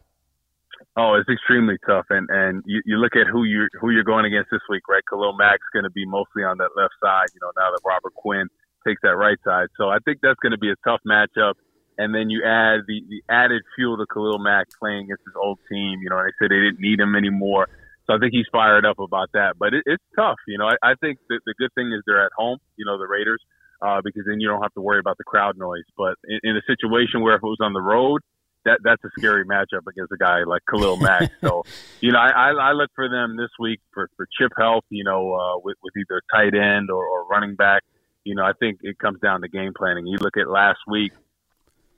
Oh, 0.96 1.14
it's 1.14 1.30
extremely 1.30 1.76
tough, 1.86 2.06
and 2.10 2.28
and 2.32 2.64
you, 2.66 2.82
you 2.86 2.98
look 2.98 3.16
at 3.16 3.28
who 3.28 3.44
you 3.44 3.68
who 3.80 3.92
you're 3.92 4.04
going 4.04 4.26
against 4.26 4.50
this 4.50 4.62
week, 4.68 4.82
right? 4.90 5.04
Khalil 5.08 5.36
Mack's 5.38 5.68
going 5.72 5.84
to 5.84 5.92
be 5.92 6.08
mostly 6.08 6.44
on 6.44 6.58
that 6.58 6.70
left 6.76 6.94
side. 7.04 7.28
You 7.36 7.40
know, 7.42 7.52
now 7.56 7.70
that 7.70 7.82
Robert 7.86 8.16
Quinn 8.16 8.48
takes 8.88 9.02
that 9.04 9.16
right 9.16 9.38
side, 9.44 9.68
so 9.78 9.90
I 9.90 9.98
think 10.06 10.20
that's 10.24 10.40
going 10.42 10.54
to 10.54 10.58
be 10.58 10.72
a 10.72 10.76
tough 10.84 11.02
matchup 11.06 11.54
and 11.98 12.14
then 12.14 12.30
you 12.30 12.44
add 12.44 12.82
the, 12.88 13.02
the 13.10 13.22
added 13.30 13.64
fuel 13.76 13.98
to 13.98 14.06
Khalil 14.12 14.40
Mack 14.40 14.68
playing 14.80 15.06
against 15.06 15.24
his 15.26 15.36
old 15.36 15.60
team. 15.70 16.00
You 16.02 16.10
know, 16.10 16.18
and 16.20 16.28
they 16.28 16.36
said 16.40 16.52
they 16.52 16.62
didn't 16.62 16.80
need 16.80 17.00
him 17.00 17.16
anymore. 17.16 17.68
So 18.06 18.16
I 18.16 18.20
think 18.20 18.32
he's 18.32 18.48
fired 18.52 18.86
up 18.86 19.00
about 19.00 19.30
that. 19.34 19.56
But 19.60 19.74
it, 19.74 19.84
it's 19.86 20.04
tough. 20.16 20.38
You 20.48 20.58
know, 20.58 20.68
I, 20.68 20.92
I 20.92 20.96
think 20.96 21.20
that 21.30 21.40
the 21.46 21.54
good 21.58 21.74
thing 21.76 21.92
is 21.92 22.04
they're 22.06 22.26
at 22.26 22.32
home, 22.36 22.60
you 22.78 22.86
know, 22.86 22.98
the 22.98 23.08
Raiders, 23.08 23.42
uh, 23.82 24.02
because 24.04 24.24
then 24.26 24.40
you 24.40 24.48
don't 24.48 24.62
have 24.62 24.74
to 24.74 24.82
worry 24.82 25.00
about 25.00 25.18
the 25.18 25.26
crowd 25.26 25.58
noise. 25.58 25.84
But 25.98 26.16
in, 26.24 26.40
in 26.44 26.58
a 26.58 26.62
situation 26.66 27.22
where 27.22 27.36
if 27.36 27.44
it 27.44 27.48
was 27.48 27.60
on 27.62 27.74
the 27.74 27.82
road, 27.82 28.22
that 28.66 28.80
that's 28.84 29.04
a 29.04 29.10
scary 29.18 29.46
matchup 29.46 29.88
against 29.88 30.12
a 30.12 30.18
guy 30.18 30.44
like 30.44 30.62
Khalil 30.70 30.98
Mack. 30.98 31.32
so, 31.42 31.64
you 32.02 32.12
know, 32.12 32.20
I, 32.20 32.52
I 32.52 32.72
look 32.74 32.92
for 32.96 33.10
them 33.10 33.38
this 33.38 33.50
week 33.60 33.80
for, 33.94 34.10
for 34.16 34.28
chip 34.40 34.52
health, 34.58 34.84
you 34.90 35.04
know, 35.04 35.34
uh, 35.34 35.60
with, 35.64 35.78
with 35.84 35.94
either 35.98 36.22
tight 36.34 36.54
end 36.54 36.90
or, 36.92 37.06
or 37.06 37.28
running 37.28 37.56
back. 37.56 37.84
You 38.24 38.36
know, 38.36 38.44
I 38.44 38.52
think 38.60 38.80
it 38.84 39.00
comes 39.00 39.20
down 39.22 39.42
to 39.42 39.48
game 39.48 39.72
planning. 39.76 40.06
You 40.06 40.18
look 40.20 40.36
at 40.38 40.50
last 40.50 40.80
week, 40.86 41.14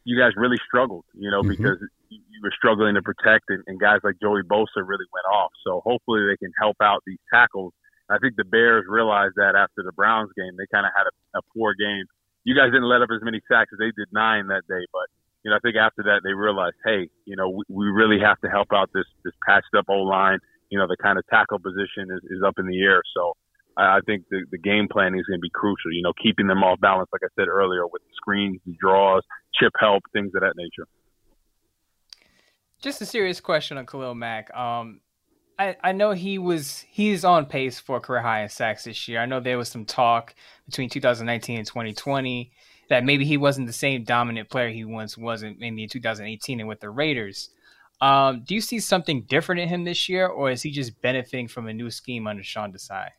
you 0.10 0.18
guys 0.18 0.34
really 0.36 0.58
struggled, 0.66 1.06
you 1.14 1.30
know, 1.30 1.46
mm-hmm. 1.46 1.54
because 1.54 1.78
you 2.10 2.42
were 2.42 2.50
struggling 2.58 2.98
to 2.98 3.04
protect, 3.06 3.46
and, 3.54 3.62
and 3.68 3.80
guys 3.80 4.02
like 4.04 4.18
Joey 4.18 4.42
Bosa 4.42 4.82
really 4.82 5.06
went 5.14 5.30
off. 5.30 5.54
So 5.64 5.86
hopefully 5.86 6.26
they 6.26 6.38
can 6.42 6.50
help 6.58 6.78
out 6.82 7.06
these 7.06 7.22
tackles. 7.32 7.74
I 8.10 8.18
think 8.18 8.34
the 8.34 8.44
Bears 8.44 8.86
realized 8.90 9.38
that 9.38 9.54
after 9.54 9.86
the 9.86 9.94
Browns 9.94 10.34
game, 10.34 10.58
they 10.58 10.66
kind 10.74 10.90
of 10.90 10.92
had 10.98 11.06
a, 11.06 11.14
a 11.38 11.42
poor 11.54 11.78
game. 11.78 12.10
You 12.44 12.58
guys 12.58 12.74
didn't 12.74 12.90
let 12.90 13.06
up 13.06 13.14
as 13.14 13.22
many 13.22 13.38
sacks 13.46 13.70
as 13.70 13.78
they 13.78 13.94
did 13.94 14.10
nine 14.10 14.48
that 14.50 14.66
day, 14.66 14.82
but 14.90 15.06
you 15.46 15.54
know 15.54 15.58
I 15.58 15.62
think 15.62 15.78
after 15.78 16.02
that 16.10 16.26
they 16.26 16.34
realized, 16.34 16.82
hey, 16.82 17.14
you 17.30 17.38
know 17.38 17.54
we, 17.54 17.62
we 17.70 17.86
really 17.94 18.18
have 18.18 18.42
to 18.42 18.50
help 18.50 18.74
out 18.74 18.90
this 18.98 19.06
this 19.22 19.38
patched 19.46 19.78
up 19.78 19.86
O 19.94 20.02
line. 20.10 20.40
You 20.74 20.80
know 20.80 20.88
the 20.90 20.98
kind 20.98 21.20
of 21.20 21.28
tackle 21.30 21.62
position 21.62 22.10
is, 22.10 22.26
is 22.34 22.42
up 22.42 22.58
in 22.58 22.66
the 22.66 22.82
air, 22.82 23.06
so 23.14 23.38
I 23.80 24.00
think 24.06 24.26
the, 24.30 24.46
the 24.52 24.58
game 24.58 24.88
planning 24.92 25.20
is 25.20 25.26
going 25.26 25.40
to 25.40 25.42
be 25.42 25.50
crucial. 25.50 25.92
You 25.92 26.02
know, 26.02 26.14
keeping 26.22 26.48
them 26.48 26.64
off 26.64 26.80
balance, 26.80 27.10
like 27.14 27.22
I 27.24 27.30
said 27.40 27.48
earlier, 27.48 27.88
with 27.88 28.02
the 28.02 28.14
screens, 28.16 28.60
draws, 28.80 29.24
chip 29.56 29.74
help, 29.80 30.04
things 30.14 30.32
of 30.36 30.42
that 30.42 30.54
nature. 30.56 30.88
Just 32.82 33.02
a 33.02 33.06
serious 33.06 33.40
question 33.42 33.78
on 33.78 33.86
Khalil 33.86 34.16
Mack. 34.16 34.56
Um, 34.56 35.02
I, 35.58 35.76
I 35.84 35.92
know 35.92 36.12
he 36.12 36.38
was 36.38 36.86
he's 36.90 37.26
on 37.26 37.46
pace 37.46 37.80
for 37.80 38.00
career 38.00 38.22
high 38.22 38.44
in 38.44 38.50
sacks 38.50 38.86
this 38.86 39.08
year. 39.08 39.20
I 39.20 39.26
know 39.26 39.40
there 39.40 39.58
was 39.58 39.70
some 39.70 39.86
talk 39.86 40.34
between 40.66 40.90
2019 40.90 41.58
and 41.58 41.68
2020 41.68 42.52
that 42.90 43.04
maybe 43.04 43.26
he 43.26 43.38
wasn't 43.38 43.68
the 43.68 43.74
same 43.74 44.04
dominant 44.04 44.50
player 44.50 44.70
he 44.70 44.86
once 44.86 45.18
was 45.18 45.44
in 45.44 45.58
maybe 45.60 45.84
in 45.84 45.90
2018 45.90 46.60
and 46.60 46.70
with 46.70 46.80
the 46.80 46.90
Raiders. 46.90 47.50
Um, 48.02 48.44
do 48.46 48.56
you 48.56 48.62
see 48.62 48.80
something 48.80 49.24
different 49.24 49.60
in 49.60 49.68
him 49.68 49.84
this 49.84 50.08
year, 50.08 50.28
or 50.28 50.50
is 50.50 50.62
he 50.62 50.72
just 50.72 51.02
benefiting 51.02 51.50
from 51.50 51.68
a 51.68 51.74
new 51.74 51.92
scheme 51.92 52.28
under 52.28 52.44
Sean 52.44 52.72
Desai? 52.72 53.10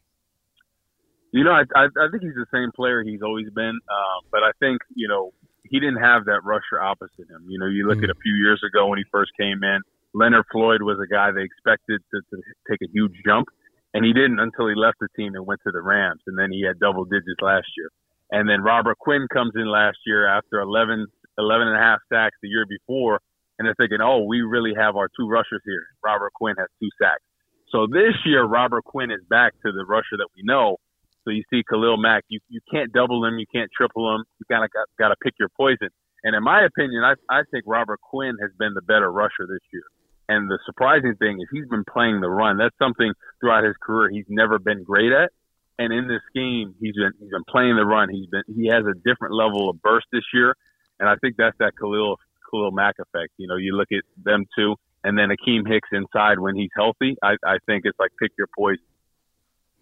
You 1.32 1.44
know, 1.44 1.52
I, 1.52 1.62
I, 1.76 1.84
I 1.86 2.06
think 2.10 2.22
he's 2.22 2.34
the 2.34 2.50
same 2.52 2.72
player 2.74 3.02
he's 3.02 3.22
always 3.22 3.48
been, 3.54 3.78
um, 3.78 4.20
but 4.32 4.42
I 4.42 4.50
think 4.58 4.82
you 4.94 5.06
know 5.06 5.32
he 5.62 5.78
didn't 5.78 6.02
have 6.02 6.24
that 6.26 6.42
rusher 6.42 6.82
opposite 6.82 7.30
him. 7.30 7.46
You 7.48 7.58
know, 7.58 7.66
you 7.66 7.86
look 7.86 7.98
mm. 7.98 8.04
at 8.04 8.10
a 8.10 8.18
few 8.22 8.34
years 8.34 8.60
ago 8.66 8.88
when 8.88 8.98
he 8.98 9.04
first 9.12 9.30
came 9.38 9.62
in, 9.62 9.80
Leonard 10.12 10.44
Floyd 10.50 10.82
was 10.82 10.98
a 10.98 11.06
guy 11.06 11.30
they 11.30 11.46
expected 11.46 12.02
to, 12.10 12.18
to 12.18 12.36
take 12.68 12.82
a 12.82 12.90
huge 12.90 13.14
jump, 13.24 13.46
and 13.94 14.04
he 14.04 14.12
didn't 14.12 14.40
until 14.40 14.66
he 14.66 14.74
left 14.74 14.98
the 14.98 15.08
team 15.14 15.34
and 15.34 15.46
went 15.46 15.60
to 15.62 15.72
the 15.72 15.82
Rams, 15.82 16.22
and 16.26 16.38
then 16.38 16.50
he 16.50 16.66
had 16.66 16.78
double 16.80 17.04
digits 17.04 17.40
last 17.40 17.68
year. 17.78 17.90
And 18.30 18.48
then 18.48 18.62
Robert 18.62 18.98
Quinn 18.98 19.26
comes 19.32 19.52
in 19.54 19.66
last 19.66 19.98
year 20.06 20.26
after 20.26 20.60
11, 20.60 21.06
11 21.38 21.66
and 21.66 21.76
a 21.76 21.80
half 21.80 21.98
sacks 22.12 22.36
the 22.42 22.48
year 22.48 22.66
before, 22.66 23.20
and 23.58 23.66
they're 23.66 23.74
thinking, 23.78 23.98
oh, 24.02 24.24
we 24.24 24.42
really 24.42 24.72
have 24.76 24.96
our 24.96 25.08
two 25.18 25.28
rushers 25.28 25.62
here. 25.64 25.86
Robert 26.04 26.32
Quinn 26.34 26.54
has 26.58 26.68
two 26.80 26.90
sacks. 27.00 27.22
So 27.70 27.86
this 27.86 28.14
year, 28.24 28.44
Robert 28.44 28.84
Quinn 28.84 29.10
is 29.10 29.22
back 29.28 29.52
to 29.64 29.70
the 29.70 29.84
rusher 29.86 30.18
that 30.18 30.28
we 30.34 30.42
know. 30.42 30.78
So 31.24 31.30
you 31.30 31.42
see 31.50 31.62
Khalil 31.68 31.96
Mack, 31.96 32.24
you, 32.28 32.40
you 32.48 32.60
can't 32.72 32.92
double 32.92 33.24
him, 33.24 33.38
you 33.38 33.46
can't 33.52 33.70
triple 33.76 34.14
him. 34.14 34.24
You 34.38 34.46
kind 34.50 34.64
of 34.64 34.70
got, 34.70 34.86
got 34.98 35.08
to 35.08 35.16
pick 35.22 35.34
your 35.38 35.48
poison. 35.56 35.88
And 36.24 36.36
in 36.36 36.42
my 36.42 36.64
opinion, 36.64 37.02
I, 37.04 37.14
I 37.30 37.42
think 37.50 37.64
Robert 37.66 38.00
Quinn 38.00 38.36
has 38.40 38.50
been 38.58 38.74
the 38.74 38.82
better 38.82 39.10
rusher 39.10 39.46
this 39.48 39.64
year. 39.72 39.84
And 40.28 40.48
the 40.48 40.58
surprising 40.64 41.16
thing 41.18 41.40
is 41.40 41.48
he's 41.50 41.66
been 41.68 41.84
playing 41.84 42.20
the 42.20 42.30
run. 42.30 42.56
That's 42.56 42.76
something 42.78 43.12
throughout 43.40 43.64
his 43.64 43.74
career 43.82 44.10
he's 44.10 44.28
never 44.28 44.58
been 44.58 44.84
great 44.84 45.12
at. 45.12 45.30
And 45.78 45.92
in 45.92 46.06
this 46.08 46.20
scheme, 46.28 46.74
he's 46.78 46.94
been 46.94 47.12
he's 47.18 47.30
been 47.30 47.48
playing 47.48 47.76
the 47.76 47.86
run. 47.86 48.10
He's 48.10 48.28
been 48.28 48.44
he 48.54 48.68
has 48.68 48.84
a 48.84 48.94
different 48.94 49.34
level 49.34 49.70
of 49.70 49.80
burst 49.80 50.06
this 50.12 50.22
year, 50.34 50.54
and 51.00 51.08
I 51.08 51.14
think 51.22 51.36
that's 51.38 51.56
that 51.58 51.72
Khalil 51.80 52.18
Khalil 52.50 52.70
Mack 52.70 52.96
effect. 53.00 53.32
You 53.38 53.48
know, 53.48 53.56
you 53.56 53.74
look 53.74 53.88
at 53.90 54.04
them 54.22 54.44
two, 54.54 54.76
and 55.02 55.16
then 55.18 55.30
Akiem 55.30 55.66
Hicks 55.66 55.88
inside 55.90 56.38
when 56.38 56.54
he's 56.54 56.70
healthy. 56.76 57.16
I, 57.24 57.36
I 57.44 57.56
think 57.64 57.82
it's 57.86 57.98
like 57.98 58.10
pick 58.20 58.30
your 58.36 58.48
poison. 58.54 58.84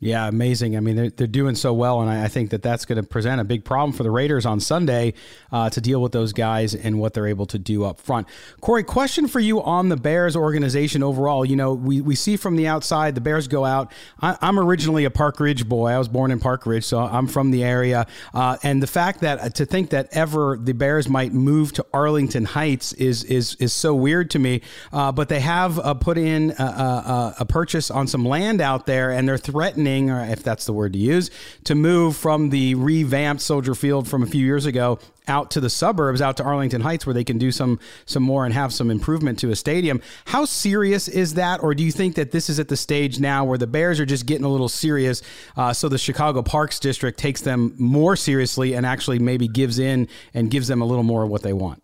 Yeah, 0.00 0.28
amazing. 0.28 0.76
I 0.76 0.80
mean, 0.80 0.94
they're, 0.94 1.10
they're 1.10 1.26
doing 1.26 1.56
so 1.56 1.72
well, 1.72 2.00
and 2.00 2.08
I, 2.08 2.26
I 2.26 2.28
think 2.28 2.50
that 2.50 2.62
that's 2.62 2.84
going 2.84 3.02
to 3.02 3.02
present 3.02 3.40
a 3.40 3.44
big 3.44 3.64
problem 3.64 3.92
for 3.92 4.04
the 4.04 4.12
Raiders 4.12 4.46
on 4.46 4.60
Sunday 4.60 5.14
uh, 5.50 5.70
to 5.70 5.80
deal 5.80 6.00
with 6.00 6.12
those 6.12 6.32
guys 6.32 6.72
and 6.72 7.00
what 7.00 7.14
they're 7.14 7.26
able 7.26 7.46
to 7.46 7.58
do 7.58 7.82
up 7.82 8.00
front. 8.00 8.28
Corey, 8.60 8.84
question 8.84 9.26
for 9.26 9.40
you 9.40 9.60
on 9.60 9.88
the 9.88 9.96
Bears 9.96 10.36
organization 10.36 11.02
overall. 11.02 11.44
You 11.44 11.56
know, 11.56 11.74
we, 11.74 12.00
we 12.00 12.14
see 12.14 12.36
from 12.36 12.54
the 12.54 12.68
outside 12.68 13.16
the 13.16 13.20
Bears 13.20 13.48
go 13.48 13.64
out. 13.64 13.90
I, 14.20 14.36
am 14.40 14.60
originally 14.60 15.04
a 15.04 15.10
Park 15.10 15.40
Ridge 15.40 15.68
boy. 15.68 15.88
I 15.88 15.98
was 15.98 16.06
born 16.06 16.30
in 16.30 16.38
Park 16.38 16.64
Ridge, 16.64 16.84
so 16.84 17.00
I'm 17.00 17.26
from 17.26 17.50
the 17.50 17.64
area. 17.64 18.06
Uh, 18.32 18.56
and 18.62 18.80
the 18.80 18.86
fact 18.86 19.22
that 19.22 19.56
to 19.56 19.66
think 19.66 19.90
that 19.90 20.10
ever 20.12 20.56
the 20.56 20.74
Bears 20.74 21.08
might 21.08 21.32
move 21.32 21.72
to 21.72 21.84
Arlington 21.92 22.44
Heights 22.44 22.92
is 22.92 23.24
is 23.24 23.56
is 23.56 23.72
so 23.72 23.96
weird 23.96 24.30
to 24.30 24.38
me. 24.38 24.60
Uh, 24.92 25.10
but 25.10 25.28
they 25.28 25.40
have 25.40 25.80
uh, 25.80 25.94
put 25.94 26.18
in 26.18 26.52
a, 26.56 26.62
a, 26.62 27.34
a 27.40 27.44
purchase 27.44 27.90
on 27.90 28.06
some 28.06 28.24
land 28.24 28.60
out 28.60 28.86
there, 28.86 29.10
and 29.10 29.28
they're 29.28 29.36
threatening 29.36 29.87
or 30.10 30.20
if 30.24 30.42
that's 30.42 30.66
the 30.66 30.72
word 30.72 30.92
to 30.92 30.98
use, 30.98 31.30
to 31.64 31.74
move 31.74 32.16
from 32.16 32.50
the 32.50 32.74
revamped 32.74 33.42
Soldier 33.42 33.74
Field 33.74 34.06
from 34.06 34.22
a 34.22 34.26
few 34.26 34.44
years 34.44 34.66
ago 34.66 34.98
out 35.26 35.50
to 35.52 35.60
the 35.60 35.70
suburbs, 35.70 36.22
out 36.22 36.36
to 36.38 36.44
Arlington 36.44 36.80
Heights, 36.80 37.06
where 37.06 37.14
they 37.14 37.24
can 37.24 37.38
do 37.38 37.50
some 37.50 37.78
some 38.06 38.22
more 38.22 38.44
and 38.44 38.54
have 38.54 38.72
some 38.72 38.90
improvement 38.90 39.38
to 39.40 39.50
a 39.50 39.56
stadium. 39.56 40.00
How 40.26 40.44
serious 40.44 41.08
is 41.08 41.34
that, 41.34 41.62
or 41.62 41.74
do 41.74 41.82
you 41.82 41.92
think 41.92 42.14
that 42.16 42.30
this 42.30 42.48
is 42.48 42.58
at 42.58 42.68
the 42.68 42.76
stage 42.76 43.20
now 43.20 43.44
where 43.44 43.58
the 43.58 43.66
Bears 43.66 44.00
are 44.00 44.06
just 44.06 44.26
getting 44.26 44.44
a 44.44 44.48
little 44.48 44.68
serious, 44.68 45.22
uh, 45.56 45.72
so 45.72 45.88
the 45.88 45.98
Chicago 45.98 46.42
Parks 46.42 46.78
District 46.78 47.18
takes 47.18 47.40
them 47.40 47.74
more 47.78 48.16
seriously 48.16 48.74
and 48.74 48.86
actually 48.86 49.18
maybe 49.18 49.48
gives 49.48 49.78
in 49.78 50.08
and 50.34 50.50
gives 50.50 50.68
them 50.68 50.82
a 50.82 50.84
little 50.84 51.04
more 51.04 51.24
of 51.24 51.30
what 51.30 51.42
they 51.42 51.52
want? 51.52 51.82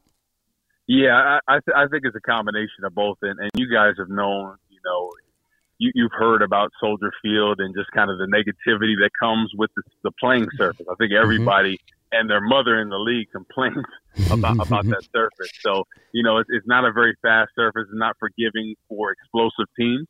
Yeah, 0.86 1.14
I, 1.14 1.38
I, 1.48 1.58
th- 1.60 1.74
I 1.74 1.86
think 1.88 2.04
it's 2.04 2.16
a 2.16 2.20
combination 2.20 2.84
of 2.84 2.94
both, 2.94 3.16
and, 3.22 3.38
and 3.40 3.50
you 3.56 3.72
guys 3.72 3.94
have 3.98 4.10
known, 4.10 4.56
you 4.68 4.78
know, 4.84 5.10
you, 5.84 5.92
you've 5.94 6.12
heard 6.12 6.42
about 6.42 6.72
Soldier 6.80 7.12
Field 7.22 7.60
and 7.60 7.74
just 7.74 7.90
kind 7.92 8.10
of 8.10 8.18
the 8.18 8.26
negativity 8.26 8.96
that 9.00 9.10
comes 9.20 9.52
with 9.56 9.70
the, 9.76 9.82
the 10.02 10.10
playing 10.18 10.48
surface. 10.56 10.86
I 10.90 10.94
think 10.96 11.12
mm-hmm. 11.12 11.22
everybody 11.22 11.74
mm-hmm. 11.74 12.18
and 12.18 12.30
their 12.30 12.40
mother 12.40 12.80
in 12.80 12.88
the 12.88 12.98
league 12.98 13.30
complains 13.30 13.84
about 14.30 14.66
about 14.66 14.86
that 14.86 15.06
surface. 15.12 15.52
So 15.60 15.84
you 16.12 16.22
know, 16.22 16.38
it's, 16.38 16.48
it's 16.50 16.66
not 16.66 16.84
a 16.84 16.92
very 16.92 17.14
fast 17.22 17.50
surface. 17.54 17.84
It's 17.90 17.98
not 17.98 18.16
forgiving 18.18 18.74
for 18.88 19.12
explosive 19.12 19.66
teams. 19.78 20.08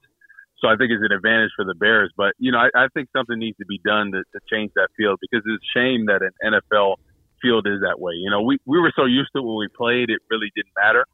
So 0.59 0.69
I 0.69 0.77
think 0.77 0.93
it's 0.93 1.03
an 1.03 1.13
advantage 1.13 1.51
for 1.57 1.65
the 1.65 1.75
Bears. 1.75 2.13
But 2.17 2.35
you 2.39 2.53
know, 2.53 2.59
I, 2.59 2.71
I 2.75 2.87
think 2.95 3.09
something 3.15 3.39
needs 3.39 3.59
to 3.59 3.67
be 3.67 3.81
done 3.85 4.13
to, 4.13 4.23
to 4.23 4.41
change 4.49 4.71
that 4.77 4.89
field 4.97 5.19
because 5.21 5.45
it's 5.45 5.63
a 5.63 5.79
shame 5.79 6.07
that 6.07 6.23
an 6.23 6.33
NFL 6.41 6.97
field 7.43 7.67
is 7.67 7.81
that 7.83 7.99
way. 7.99 8.15
You 8.15 8.31
know, 8.31 8.43
we 8.43 8.59
we 8.65 8.79
were 8.79 8.93
so 8.95 9.07
used 9.07 9.31
to 9.35 9.43
it 9.43 9.45
when 9.45 9.59
we 9.59 9.69
played, 9.69 10.09
it 10.11 10.23
really 10.31 10.51
didn't 10.55 10.73
matter 10.77 11.05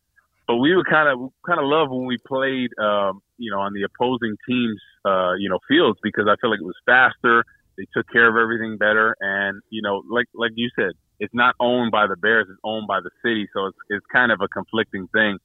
but 0.50 0.56
we 0.56 0.74
were 0.74 0.82
kind 0.82 1.08
of 1.08 1.30
kind 1.46 1.60
of 1.60 1.66
love 1.66 1.90
when 1.90 2.06
we 2.06 2.18
played, 2.26 2.70
um, 2.76 3.22
you 3.40 3.50
know, 3.50 3.60
on 3.60 3.72
the 3.72 3.82
opposing 3.82 4.36
teams, 4.46 4.80
uh, 5.04 5.32
you 5.34 5.48
know, 5.48 5.58
fields 5.66 5.98
because 6.02 6.26
I 6.28 6.36
feel 6.40 6.50
like 6.50 6.60
it 6.60 6.66
was 6.66 6.78
faster. 6.86 7.44
They 7.76 7.86
took 7.96 8.06
care 8.12 8.28
of 8.28 8.36
everything 8.36 8.76
better, 8.76 9.16
and 9.20 9.62
you 9.70 9.80
know, 9.82 10.02
like 10.08 10.26
like 10.34 10.52
you 10.54 10.68
said, 10.76 10.92
it's 11.18 11.34
not 11.34 11.54
owned 11.58 11.90
by 11.90 12.06
the 12.06 12.16
Bears; 12.16 12.46
it's 12.50 12.60
owned 12.62 12.86
by 12.86 13.00
the 13.00 13.10
city, 13.24 13.48
so 13.54 13.66
it's 13.66 13.78
it's 13.88 14.06
kind 14.12 14.30
of 14.30 14.40
a 14.42 14.48
conflicting 14.48 15.08
thing. 15.08 15.38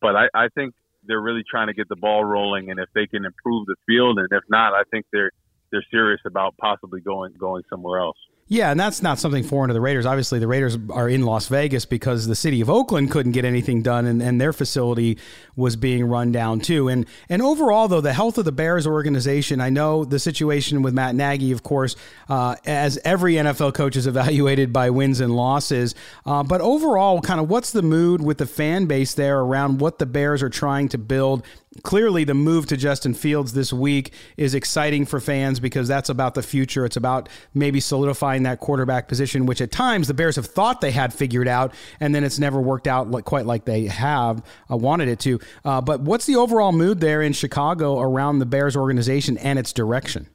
But 0.00 0.16
I, 0.16 0.26
I 0.34 0.48
think 0.54 0.74
they're 1.06 1.20
really 1.20 1.44
trying 1.48 1.66
to 1.66 1.74
get 1.74 1.88
the 1.88 1.96
ball 1.96 2.24
rolling, 2.24 2.70
and 2.70 2.80
if 2.80 2.88
they 2.94 3.06
can 3.06 3.24
improve 3.24 3.66
the 3.66 3.76
field, 3.86 4.18
and 4.18 4.28
if 4.30 4.44
not, 4.48 4.72
I 4.72 4.82
think 4.90 5.06
they're 5.12 5.32
they're 5.70 5.84
serious 5.90 6.20
about 6.24 6.56
possibly 6.56 7.00
going 7.00 7.34
going 7.38 7.64
somewhere 7.68 8.00
else. 8.00 8.16
Yeah, 8.48 8.70
and 8.70 8.78
that's 8.78 9.00
not 9.00 9.18
something 9.18 9.44
foreign 9.44 9.68
to 9.68 9.74
the 9.74 9.80
Raiders. 9.80 10.04
Obviously, 10.04 10.38
the 10.38 10.46
Raiders 10.46 10.76
are 10.90 11.08
in 11.08 11.22
Las 11.22 11.46
Vegas 11.48 11.86
because 11.86 12.26
the 12.26 12.34
city 12.34 12.60
of 12.60 12.68
Oakland 12.68 13.10
couldn't 13.10 13.32
get 13.32 13.46
anything 13.46 13.80
done, 13.80 14.04
and, 14.04 14.20
and 14.20 14.38
their 14.38 14.52
facility 14.52 15.16
was 15.56 15.74
being 15.76 16.04
run 16.04 16.32
down 16.32 16.60
too. 16.60 16.88
And 16.88 17.06
and 17.30 17.40
overall, 17.40 17.88
though, 17.88 18.02
the 18.02 18.12
health 18.12 18.36
of 18.36 18.44
the 18.44 18.52
Bears 18.52 18.86
organization, 18.86 19.60
I 19.60 19.70
know 19.70 20.04
the 20.04 20.18
situation 20.18 20.82
with 20.82 20.92
Matt 20.92 21.14
Nagy, 21.14 21.52
of 21.52 21.62
course, 21.62 21.96
uh, 22.28 22.56
as 22.66 22.98
every 23.04 23.34
NFL 23.34 23.72
coach 23.72 23.96
is 23.96 24.06
evaluated 24.12 24.70
by 24.70 24.90
wins 24.90 25.20
and 25.20 25.34
losses. 25.34 25.94
Uh, 26.26 26.42
but 26.42 26.60
overall, 26.60 27.22
kind 27.22 27.40
of 27.40 27.48
what's 27.48 27.70
the 27.72 27.82
mood 27.82 28.22
with 28.22 28.36
the 28.36 28.46
fan 28.46 28.84
base 28.84 29.14
there 29.14 29.40
around 29.40 29.80
what 29.80 29.98
the 29.98 30.06
Bears 30.06 30.42
are 30.42 30.50
trying 30.50 30.88
to 30.90 30.98
build 30.98 31.46
clearly 31.82 32.24
the 32.24 32.34
move 32.34 32.66
to 32.66 32.76
Justin 32.76 33.14
Fields 33.14 33.52
this 33.52 33.72
week 33.72 34.12
is 34.36 34.54
exciting 34.54 35.06
for 35.06 35.20
fans 35.20 35.60
because 35.60 35.88
that's 35.88 36.08
about 36.08 36.34
the 36.34 36.42
future. 36.42 36.84
It's 36.84 36.96
about 36.96 37.28
maybe 37.54 37.80
solidifying 37.80 38.42
that 38.42 38.60
quarterback 38.60 39.08
position, 39.08 39.46
which 39.46 39.60
at 39.60 39.70
times 39.70 40.08
the 40.08 40.14
Bears 40.14 40.36
have 40.36 40.46
thought 40.46 40.80
they 40.80 40.90
had 40.90 41.14
figured 41.14 41.48
out, 41.48 41.74
and 42.00 42.14
then 42.14 42.24
it's 42.24 42.38
never 42.38 42.60
worked 42.60 42.86
out 42.86 43.10
quite 43.24 43.46
like 43.46 43.64
they 43.64 43.86
have 43.86 44.42
uh, 44.70 44.76
wanted 44.76 45.08
it 45.08 45.18
to. 45.20 45.40
Uh, 45.64 45.80
but 45.80 46.00
what's 46.00 46.26
the 46.26 46.36
overall 46.36 46.72
mood 46.72 47.00
there 47.00 47.22
in 47.22 47.32
Chicago 47.32 48.00
around 48.00 48.38
the 48.38 48.46
Bears 48.46 48.76
organization 48.76 49.38
and 49.38 49.58
its 49.58 49.72
direction? 49.72 50.28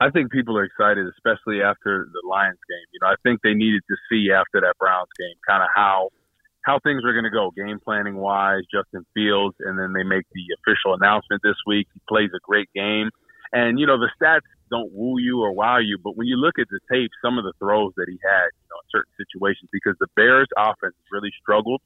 I 0.00 0.10
think 0.10 0.30
people 0.30 0.58
are 0.58 0.64
excited, 0.64 1.06
especially 1.06 1.62
after 1.62 2.08
the 2.12 2.28
Lions 2.28 2.58
game. 2.68 2.86
You 2.92 3.00
know, 3.00 3.08
I 3.08 3.14
think 3.22 3.40
they 3.42 3.54
needed 3.54 3.82
to 3.88 3.96
see 4.10 4.30
after 4.32 4.60
that 4.60 4.74
Browns 4.78 5.08
game 5.18 5.36
kind 5.46 5.62
of 5.62 5.68
how– 5.74 6.10
how 6.64 6.78
things 6.82 7.02
are 7.04 7.12
going 7.12 7.24
to 7.24 7.30
go 7.30 7.52
game 7.54 7.78
planning 7.78 8.16
wise, 8.16 8.62
Justin 8.72 9.04
Fields, 9.14 9.54
and 9.60 9.78
then 9.78 9.92
they 9.92 10.02
make 10.02 10.24
the 10.32 10.44
official 10.58 10.94
announcement 10.94 11.42
this 11.42 11.56
week. 11.66 11.86
He 11.92 12.00
plays 12.08 12.30
a 12.34 12.40
great 12.42 12.68
game. 12.74 13.10
And, 13.52 13.78
you 13.78 13.86
know, 13.86 13.98
the 13.98 14.10
stats 14.20 14.48
don't 14.70 14.90
woo 14.92 15.20
you 15.20 15.42
or 15.42 15.52
wow 15.52 15.78
you, 15.78 15.98
but 16.02 16.16
when 16.16 16.26
you 16.26 16.36
look 16.36 16.58
at 16.58 16.66
the 16.70 16.80
tape, 16.90 17.10
some 17.22 17.38
of 17.38 17.44
the 17.44 17.52
throws 17.58 17.92
that 17.96 18.06
he 18.08 18.18
had, 18.24 18.48
you 18.56 18.66
know, 18.70 18.80
in 18.80 18.88
certain 18.90 19.12
situations, 19.16 19.68
because 19.72 19.94
the 20.00 20.08
Bears 20.16 20.48
offense 20.56 20.96
really 21.12 21.30
struggled, 21.40 21.82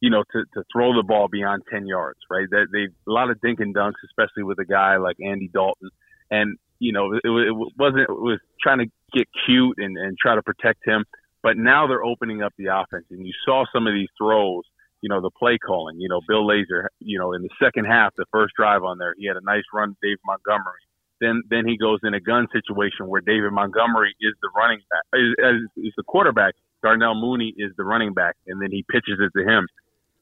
you 0.00 0.08
know, 0.08 0.24
to, 0.32 0.44
to 0.54 0.64
throw 0.72 0.96
the 0.96 1.02
ball 1.02 1.28
beyond 1.28 1.62
10 1.70 1.86
yards, 1.86 2.18
right? 2.30 2.48
That 2.50 2.68
they, 2.72 2.88
a 3.06 3.12
lot 3.12 3.30
of 3.30 3.40
dink 3.42 3.60
and 3.60 3.74
dunks, 3.74 4.00
especially 4.04 4.42
with 4.44 4.58
a 4.58 4.64
guy 4.64 4.96
like 4.96 5.16
Andy 5.24 5.48
Dalton. 5.52 5.90
And, 6.30 6.56
you 6.78 6.92
know, 6.92 7.12
it, 7.12 7.20
it 7.22 7.54
wasn't, 7.78 8.08
it 8.08 8.10
was 8.10 8.40
trying 8.60 8.78
to 8.78 8.86
get 9.12 9.28
cute 9.44 9.76
and, 9.78 9.96
and 9.98 10.16
try 10.18 10.34
to 10.34 10.42
protect 10.42 10.86
him 10.86 11.04
but 11.46 11.56
now 11.56 11.86
they're 11.86 12.02
opening 12.02 12.42
up 12.42 12.52
the 12.58 12.66
offense, 12.66 13.06
and 13.08 13.24
you 13.24 13.32
saw 13.44 13.64
some 13.72 13.86
of 13.86 13.94
these 13.94 14.08
throws. 14.18 14.64
You 15.00 15.08
know 15.08 15.20
the 15.20 15.30
play 15.30 15.58
calling. 15.64 16.00
You 16.00 16.08
know 16.08 16.20
Bill 16.26 16.42
Lazor. 16.42 16.88
You 16.98 17.20
know 17.20 17.34
in 17.34 17.42
the 17.42 17.54
second 17.62 17.84
half, 17.84 18.12
the 18.16 18.24
first 18.32 18.54
drive 18.56 18.82
on 18.82 18.98
there, 18.98 19.14
he 19.16 19.28
had 19.28 19.36
a 19.36 19.44
nice 19.44 19.62
run 19.72 19.90
to 19.90 19.96
Dave 20.02 20.18
Montgomery. 20.26 20.82
Then 21.20 21.42
then 21.48 21.64
he 21.64 21.78
goes 21.78 22.00
in 22.02 22.14
a 22.14 22.20
gun 22.20 22.48
situation 22.52 23.06
where 23.06 23.20
David 23.20 23.52
Montgomery 23.52 24.12
is 24.20 24.34
the 24.42 24.50
running 24.56 24.80
back, 24.90 25.04
is, 25.14 25.86
is 25.86 25.92
the 25.96 26.02
quarterback. 26.02 26.54
Darnell 26.82 27.14
Mooney 27.14 27.54
is 27.56 27.70
the 27.76 27.84
running 27.84 28.12
back, 28.12 28.34
and 28.48 28.60
then 28.60 28.72
he 28.72 28.84
pitches 28.90 29.20
it 29.20 29.30
to 29.38 29.46
him. 29.46 29.68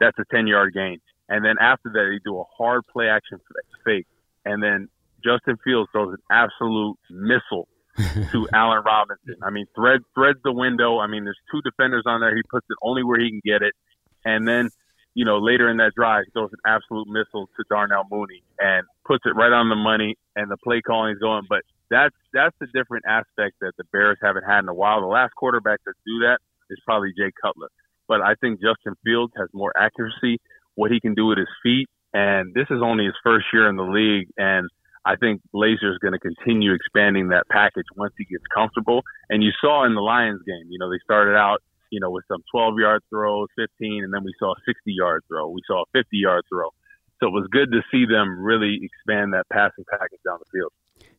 That's 0.00 0.18
a 0.18 0.24
ten 0.30 0.46
yard 0.46 0.74
gain. 0.74 0.98
And 1.30 1.42
then 1.42 1.56
after 1.58 1.88
that, 1.88 2.04
they 2.10 2.20
do 2.22 2.38
a 2.38 2.44
hard 2.58 2.82
play 2.92 3.08
action 3.08 3.38
fake, 3.82 4.06
and 4.44 4.62
then 4.62 4.90
Justin 5.24 5.56
Fields 5.64 5.88
throws 5.90 6.12
an 6.12 6.22
absolute 6.30 6.98
missile 7.08 7.66
to 7.96 8.48
Allen 8.52 8.82
Robinson. 8.84 9.36
I 9.42 9.50
mean, 9.50 9.66
thread 9.74 10.00
threads 10.14 10.38
the 10.44 10.52
window. 10.52 10.98
I 10.98 11.06
mean, 11.06 11.24
there's 11.24 11.38
two 11.50 11.62
defenders 11.62 12.04
on 12.06 12.20
there. 12.20 12.34
He 12.34 12.42
puts 12.50 12.66
it 12.68 12.76
only 12.82 13.04
where 13.04 13.20
he 13.20 13.30
can 13.30 13.40
get 13.44 13.62
it, 13.62 13.74
and 14.24 14.46
then 14.46 14.70
you 15.14 15.24
know 15.24 15.38
later 15.38 15.68
in 15.70 15.76
that 15.78 15.92
drive, 15.94 16.24
he 16.26 16.30
throws 16.32 16.50
an 16.52 16.58
absolute 16.66 17.06
missile 17.08 17.48
to 17.56 17.64
Darnell 17.68 18.06
Mooney 18.10 18.42
and 18.58 18.86
puts 19.06 19.24
it 19.26 19.36
right 19.36 19.52
on 19.52 19.68
the 19.68 19.76
money. 19.76 20.16
And 20.34 20.50
the 20.50 20.56
play 20.56 20.80
calling 20.80 21.12
is 21.12 21.18
going, 21.18 21.44
but 21.48 21.62
that's 21.90 22.16
that's 22.32 22.56
the 22.60 22.66
different 22.74 23.04
aspect 23.06 23.56
that 23.60 23.72
the 23.78 23.84
Bears 23.92 24.18
haven't 24.22 24.44
had 24.44 24.60
in 24.60 24.68
a 24.68 24.74
while. 24.74 25.00
The 25.00 25.06
last 25.06 25.34
quarterback 25.36 25.82
to 25.84 25.92
do 26.06 26.20
that 26.26 26.38
is 26.70 26.78
probably 26.84 27.12
Jay 27.16 27.30
Cutler, 27.40 27.68
but 28.08 28.20
I 28.20 28.34
think 28.40 28.60
Justin 28.60 28.94
Fields 29.04 29.32
has 29.36 29.48
more 29.52 29.72
accuracy, 29.78 30.40
what 30.74 30.90
he 30.90 30.98
can 30.98 31.14
do 31.14 31.26
with 31.26 31.38
his 31.38 31.48
feet, 31.62 31.88
and 32.12 32.54
this 32.54 32.66
is 32.70 32.80
only 32.82 33.04
his 33.04 33.14
first 33.22 33.46
year 33.52 33.68
in 33.68 33.76
the 33.76 33.84
league, 33.84 34.28
and 34.36 34.68
I 35.04 35.16
think 35.16 35.42
Lazor 35.54 35.92
is 35.92 35.98
going 36.00 36.12
to 36.12 36.18
continue 36.18 36.72
expanding 36.72 37.28
that 37.28 37.44
package 37.50 37.84
once 37.96 38.14
he 38.16 38.24
gets 38.24 38.44
comfortable. 38.54 39.02
And 39.28 39.42
you 39.42 39.50
saw 39.60 39.84
in 39.84 39.94
the 39.94 40.00
Lions 40.00 40.40
game, 40.46 40.64
you 40.70 40.78
know, 40.78 40.90
they 40.90 40.98
started 41.04 41.36
out, 41.36 41.62
you 41.90 42.00
know, 42.00 42.10
with 42.10 42.24
some 42.26 42.42
12 42.50 42.78
yard 42.80 43.02
throws, 43.10 43.48
15, 43.56 44.04
and 44.04 44.12
then 44.12 44.24
we 44.24 44.32
saw 44.38 44.52
a 44.52 44.60
60 44.64 44.80
yard 44.86 45.22
throw. 45.28 45.48
We 45.48 45.60
saw 45.66 45.82
a 45.82 45.86
50 45.92 46.16
yard 46.16 46.44
throw. 46.48 46.70
So 47.20 47.28
it 47.28 47.32
was 47.32 47.46
good 47.50 47.70
to 47.72 47.82
see 47.92 48.06
them 48.06 48.42
really 48.42 48.80
expand 48.82 49.34
that 49.34 49.44
passing 49.52 49.84
package 49.90 50.20
down 50.24 50.38
the 50.40 50.58
field. 50.58 50.72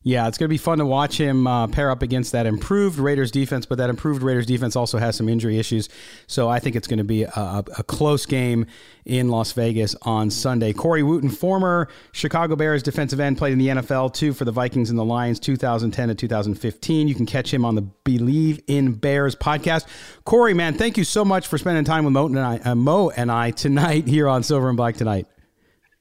Yeah, 0.06 0.28
it's 0.28 0.38
going 0.38 0.44
to 0.44 0.50
be 0.50 0.56
fun 0.56 0.78
to 0.78 0.86
watch 0.86 1.18
him 1.18 1.48
uh, 1.48 1.66
pair 1.66 1.90
up 1.90 2.00
against 2.00 2.30
that 2.30 2.46
improved 2.46 3.00
Raiders 3.00 3.32
defense, 3.32 3.66
but 3.66 3.78
that 3.78 3.90
improved 3.90 4.22
Raiders 4.22 4.46
defense 4.46 4.76
also 4.76 4.98
has 4.98 5.16
some 5.16 5.28
injury 5.28 5.58
issues. 5.58 5.88
So 6.28 6.48
I 6.48 6.60
think 6.60 6.76
it's 6.76 6.86
going 6.86 6.98
to 6.98 7.04
be 7.04 7.24
a, 7.24 7.64
a, 7.76 7.82
close 7.82 8.24
game 8.24 8.66
in 9.04 9.30
Las 9.30 9.50
Vegas 9.50 9.96
on 10.02 10.30
Sunday. 10.30 10.72
Corey 10.72 11.02
Wootton, 11.02 11.28
former 11.28 11.88
Chicago 12.12 12.54
Bears 12.54 12.84
defensive 12.84 13.18
end, 13.18 13.36
played 13.36 13.54
in 13.54 13.58
the 13.58 13.66
NFL 13.66 14.14
too 14.14 14.32
for 14.32 14.44
the 14.44 14.52
Vikings 14.52 14.90
and 14.90 14.98
the 14.98 15.04
Lions 15.04 15.40
2010 15.40 16.06
to 16.06 16.14
2015. 16.14 17.08
You 17.08 17.14
can 17.16 17.26
catch 17.26 17.52
him 17.52 17.64
on 17.64 17.74
the 17.74 17.82
Bleav 18.04 18.62
in 18.68 18.92
Bears 18.92 19.34
podcast. 19.34 19.88
Corey, 20.24 20.54
man, 20.54 20.74
thank 20.74 20.96
you 20.96 21.02
so 21.02 21.24
much 21.24 21.48
for 21.48 21.58
spending 21.58 21.82
time 21.82 22.04
with 22.04 22.12
Mo 22.12 22.26
and 22.26 22.38
I, 22.38 22.58
uh, 22.58 22.76
Mo 22.76 23.10
and 23.10 23.28
I 23.28 23.50
tonight 23.50 24.06
here 24.06 24.28
on 24.28 24.44
Silver 24.44 24.68
and 24.68 24.76
Black 24.76 24.94
Tonight. 24.94 25.26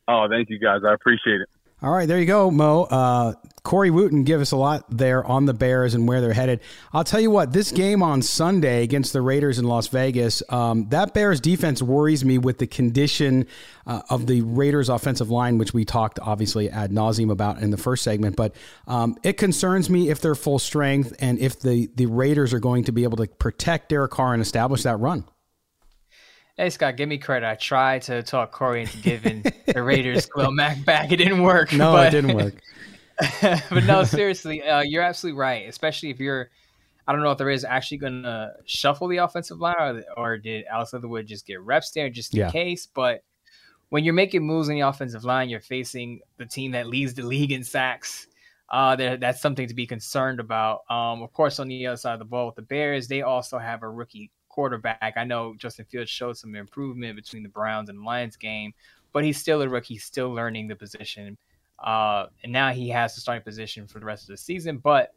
Oh, 0.07 0.27
thank 0.29 0.51
you 0.51 0.59
guys. 0.59 0.81
I 0.87 0.93
appreciate 0.93 1.41
it. 1.41 1.49
All 1.81 1.91
right, 1.91 2.07
there 2.07 2.19
you 2.19 2.27
go, 2.27 2.51
Mo. 2.51 2.83
Uh, 2.83 3.33
Corey 3.65 3.89
Wootton 3.89 4.23
give 4.23 4.41
us 4.41 4.51
a 4.51 4.55
lot 4.55 4.85
there 4.89 5.25
on 5.25 5.45
the 5.45 5.53
Bears 5.53 5.95
and 5.95 6.07
where 6.07 6.21
they're 6.21 6.33
headed. 6.33 6.61
I'll 6.93 7.03
tell 7.03 7.19
you 7.19 7.31
what, 7.31 7.51
this 7.51 7.71
game 7.71 8.03
on 8.03 8.21
Sunday 8.21 8.83
against 8.83 9.11
the 9.11 9.23
Raiders 9.23 9.57
in 9.57 9.65
Las 9.65 9.87
Vegas, 9.87 10.43
um, 10.49 10.87
that 10.89 11.15
Bears 11.15 11.41
defense 11.41 11.81
worries 11.81 12.23
me 12.23 12.37
with 12.37 12.59
the 12.59 12.67
condition 12.67 13.47
uh, 13.87 14.03
of 14.11 14.27
the 14.27 14.43
Raiders 14.43 14.87
offensive 14.87 15.31
line, 15.31 15.57
which 15.57 15.73
we 15.73 15.83
talked 15.83 16.19
obviously 16.19 16.69
ad 16.69 16.91
nauseum 16.91 17.31
about 17.31 17.59
in 17.59 17.71
the 17.71 17.77
first 17.77 18.03
segment. 18.03 18.35
But 18.35 18.55
um, 18.87 19.17
it 19.23 19.33
concerns 19.33 19.89
me 19.89 20.11
if 20.11 20.21
they're 20.21 20.35
full 20.35 20.59
strength 20.59 21.15
and 21.17 21.39
if 21.39 21.59
the, 21.59 21.89
the 21.95 22.05
Raiders 22.05 22.53
are 22.53 22.59
going 22.59 22.83
to 22.83 22.91
be 22.91 23.03
able 23.03 23.17
to 23.17 23.25
protect 23.25 23.89
Derek 23.89 24.11
Carr 24.11 24.33
and 24.33 24.43
establish 24.43 24.83
that 24.83 24.97
run. 24.97 25.25
Hey 26.55 26.69
Scott, 26.69 26.97
give 26.97 27.09
me 27.09 27.17
credit. 27.17 27.49
I 27.49 27.55
tried 27.55 28.03
to 28.03 28.21
talk 28.21 28.51
Corey 28.51 28.83
into 28.83 28.97
giving 28.99 29.43
the 29.65 29.81
Raiders 29.81 30.27
Khalil 30.27 30.51
Mack 30.51 30.85
back. 30.85 31.11
It 31.11 31.17
didn't 31.17 31.41
work. 31.41 31.73
No, 31.73 31.97
it 31.97 32.11
didn't 32.11 32.35
work. 32.35 32.53
but 33.41 33.83
no, 33.85 34.03
seriously, 34.03 34.61
uh, 34.63 34.81
you're 34.81 35.03
absolutely 35.03 35.39
right. 35.39 35.67
Especially 35.67 36.09
if 36.09 36.19
you're, 36.19 36.49
I 37.07 37.11
don't 37.11 37.21
know 37.21 37.31
if 37.31 37.37
there 37.37 37.49
is 37.49 37.63
actually 37.63 37.97
going 37.97 38.23
to 38.23 38.53
shuffle 38.65 39.07
the 39.07 39.17
offensive 39.17 39.59
line, 39.59 39.75
or, 39.79 40.03
or 40.17 40.37
did 40.37 40.65
Alex 40.65 40.93
Leatherwood 40.93 41.27
just 41.27 41.45
get 41.45 41.61
reps 41.61 41.91
there 41.91 42.09
just 42.09 42.33
in 42.33 42.41
Yeah. 42.41 42.51
case? 42.51 42.87
But 42.87 43.23
when 43.89 44.03
you're 44.03 44.13
making 44.13 44.43
moves 44.43 44.69
on 44.69 44.75
the 44.75 44.81
offensive 44.81 45.23
line, 45.23 45.49
you're 45.49 45.61
facing 45.61 46.19
the 46.37 46.45
team 46.45 46.71
that 46.71 46.87
leads 46.87 47.13
the 47.13 47.23
league 47.23 47.51
in 47.51 47.63
sacks. 47.63 48.27
Uh, 48.69 48.95
that's 48.95 49.41
something 49.41 49.67
to 49.67 49.75
be 49.75 49.85
concerned 49.85 50.39
about. 50.39 50.81
Um, 50.89 51.21
of 51.21 51.31
course, 51.33 51.59
on 51.59 51.67
the 51.67 51.85
other 51.85 51.97
side 51.97 52.13
of 52.13 52.19
the 52.19 52.25
ball 52.25 52.47
with 52.47 52.55
the 52.55 52.63
Bears, 52.63 53.07
they 53.07 53.21
also 53.21 53.59
have 53.59 53.83
a 53.83 53.89
rookie 53.89 54.31
quarterback. 54.49 55.13
I 55.15 55.23
know 55.23 55.53
Justin 55.55 55.85
Fields 55.85 56.09
showed 56.09 56.35
some 56.37 56.55
improvement 56.55 57.15
between 57.15 57.43
the 57.43 57.49
Browns 57.49 57.89
and 57.89 58.03
Lions 58.03 58.37
game, 58.37 58.73
but 59.13 59.23
he's 59.23 59.37
still 59.37 59.61
a 59.61 59.69
rookie, 59.69 59.93
he's 59.93 60.03
still 60.03 60.31
learning 60.33 60.67
the 60.67 60.75
position. 60.75 61.37
Uh, 61.83 62.27
and 62.43 62.51
now 62.51 62.71
he 62.71 62.89
has 62.89 63.15
the 63.15 63.21
starting 63.21 63.43
position 63.43 63.87
for 63.87 63.99
the 63.99 64.05
rest 64.05 64.23
of 64.23 64.27
the 64.29 64.37
season, 64.37 64.77
but 64.77 65.13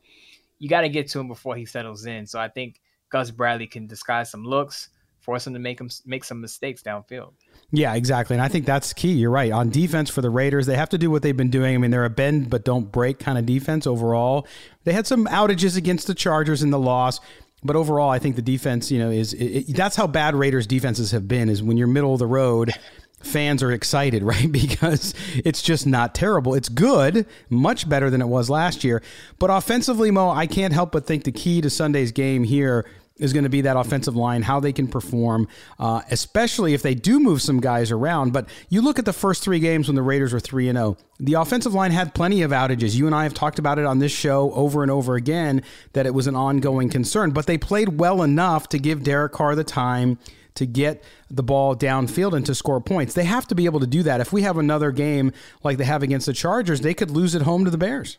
you 0.59 0.68
got 0.68 0.80
to 0.82 0.88
get 0.88 1.09
to 1.09 1.20
him 1.20 1.28
before 1.28 1.56
he 1.56 1.64
settles 1.64 2.04
in. 2.06 2.26
So 2.26 2.38
I 2.40 2.48
think 2.48 2.80
Gus 3.11 3.30
Bradley 3.30 3.66
can 3.66 3.86
disguise 3.86 4.30
some 4.30 4.44
looks, 4.44 4.88
force 5.20 5.46
him 5.46 5.52
to 5.52 5.59
make 5.61 5.80
him 5.80 5.88
make 6.04 6.24
some 6.24 6.40
mistakes 6.40 6.82
downfield. 6.82 7.32
Yeah, 7.70 7.94
exactly. 7.94 8.34
And 8.34 8.42
I 8.42 8.48
think 8.48 8.64
that's 8.66 8.92
key. 8.92 9.12
You're 9.12 9.30
right. 9.30 9.52
On 9.52 9.70
defense 9.70 10.11
for 10.11 10.20
the 10.20 10.30
Raiders, 10.30 10.66
they 10.66 10.76
have 10.76 10.88
to 10.90 10.98
do 10.98 11.11
what 11.11 11.22
they've 11.22 11.36
been 11.36 11.50
doing. 11.50 11.74
I 11.74 11.78
mean, 11.78 11.90
they're 11.90 12.04
a 12.04 12.11
bend 12.11 12.50
but 12.50 12.64
don't 12.64 12.90
break 12.90 13.18
kind 13.18 13.38
of 13.38 13.46
defense 13.46 13.86
overall. 13.86 14.46
They 14.84 14.92
had 14.92 15.06
some 15.06 15.26
outages 15.26 15.76
against 15.76 16.06
the 16.06 16.14
Chargers 16.14 16.62
in 16.62 16.70
the 16.70 16.78
loss, 16.78 17.20
but 17.62 17.76
overall, 17.76 18.09
I 18.11 18.18
think 18.18 18.36
the 18.36 18.42
defense, 18.42 18.90
you 18.90 18.98
know, 18.98 19.11
is 19.11 19.32
it, 19.34 19.44
it- 19.70 19.76
that's 19.76 19.96
how 19.96 20.06
bad 20.06 20.34
Raiders 20.34 20.66
defenses 20.66 21.11
have 21.12 21.28
been 21.28 21.48
is 21.48 21.62
when 21.62 21.76
you're 21.76 21.88
middle 21.88 22.12
of 22.14 22.18
the 22.18 22.26
road, 22.26 22.72
fans 23.20 23.62
are 23.62 23.72
excited, 23.72 24.22
right? 24.24 24.50
Because 24.50 25.14
it's 25.36 25.62
just 25.62 25.86
not 25.86 26.14
terrible. 26.14 26.54
It's 26.54 26.68
good, 26.68 27.26
much 27.48 27.88
better 27.88 28.10
than 28.10 28.20
it 28.20 28.28
was 28.28 28.50
last 28.50 28.84
year. 28.84 29.02
But 29.38 29.50
offensively, 29.50 30.10
Mo, 30.10 30.30
I 30.30 30.46
can't 30.46 30.72
help 30.72 30.92
but 30.92 31.06
think 31.06 31.24
the 31.24 31.32
key 31.32 31.60
to 31.60 31.70
Sunday's 31.70 32.12
game 32.12 32.44
here 32.44 32.86
is 33.18 33.32
going 33.32 33.44
to 33.44 33.50
be 33.50 33.62
that 33.62 33.76
offensive 33.76 34.16
line, 34.16 34.42
how 34.42 34.60
they 34.60 34.72
can 34.72 34.86
perform, 34.86 35.48
uh, 35.78 36.02
especially 36.10 36.74
if 36.74 36.82
they 36.82 36.94
do 36.94 37.18
move 37.18 37.42
some 37.42 37.60
guys 37.60 37.90
around. 37.90 38.32
But 38.32 38.48
you 38.68 38.80
look 38.80 38.98
at 38.98 39.04
the 39.04 39.12
first 39.12 39.42
three 39.42 39.58
games 39.58 39.88
when 39.88 39.96
the 39.96 40.02
Raiders 40.02 40.32
were 40.32 40.40
3 40.40 40.68
and 40.68 40.78
0, 40.78 40.96
the 41.18 41.34
offensive 41.34 41.74
line 41.74 41.90
had 41.90 42.14
plenty 42.14 42.42
of 42.42 42.52
outages. 42.52 42.94
You 42.94 43.06
and 43.06 43.14
I 43.14 43.24
have 43.24 43.34
talked 43.34 43.58
about 43.58 43.78
it 43.78 43.84
on 43.84 43.98
this 43.98 44.12
show 44.12 44.52
over 44.52 44.82
and 44.82 44.90
over 44.90 45.16
again 45.16 45.62
that 45.92 46.06
it 46.06 46.14
was 46.14 46.26
an 46.26 46.36
ongoing 46.36 46.88
concern, 46.88 47.32
but 47.32 47.46
they 47.46 47.58
played 47.58 47.98
well 47.98 48.22
enough 48.22 48.68
to 48.70 48.78
give 48.78 49.02
Derek 49.02 49.32
Carr 49.32 49.54
the 49.54 49.64
time 49.64 50.18
to 50.59 50.66
get 50.66 51.02
the 51.30 51.42
ball 51.42 51.74
downfield 51.74 52.34
and 52.34 52.46
to 52.46 52.54
score 52.54 52.80
points. 52.80 53.14
They 53.14 53.24
have 53.24 53.46
to 53.48 53.54
be 53.54 53.64
able 53.64 53.80
to 53.80 53.86
do 53.86 54.02
that. 54.04 54.20
If 54.20 54.32
we 54.32 54.42
have 54.42 54.59
another 54.59 54.92
game 54.92 55.32
like 55.64 55.78
they 55.78 55.84
have 55.84 56.02
against 56.02 56.26
the 56.26 56.32
Chargers, 56.32 56.80
they 56.82 56.94
could 56.94 57.11
lose 57.11 57.34
at 57.34 57.42
home 57.42 57.64
to 57.64 57.70
the 57.70 57.78
Bears. 57.78 58.18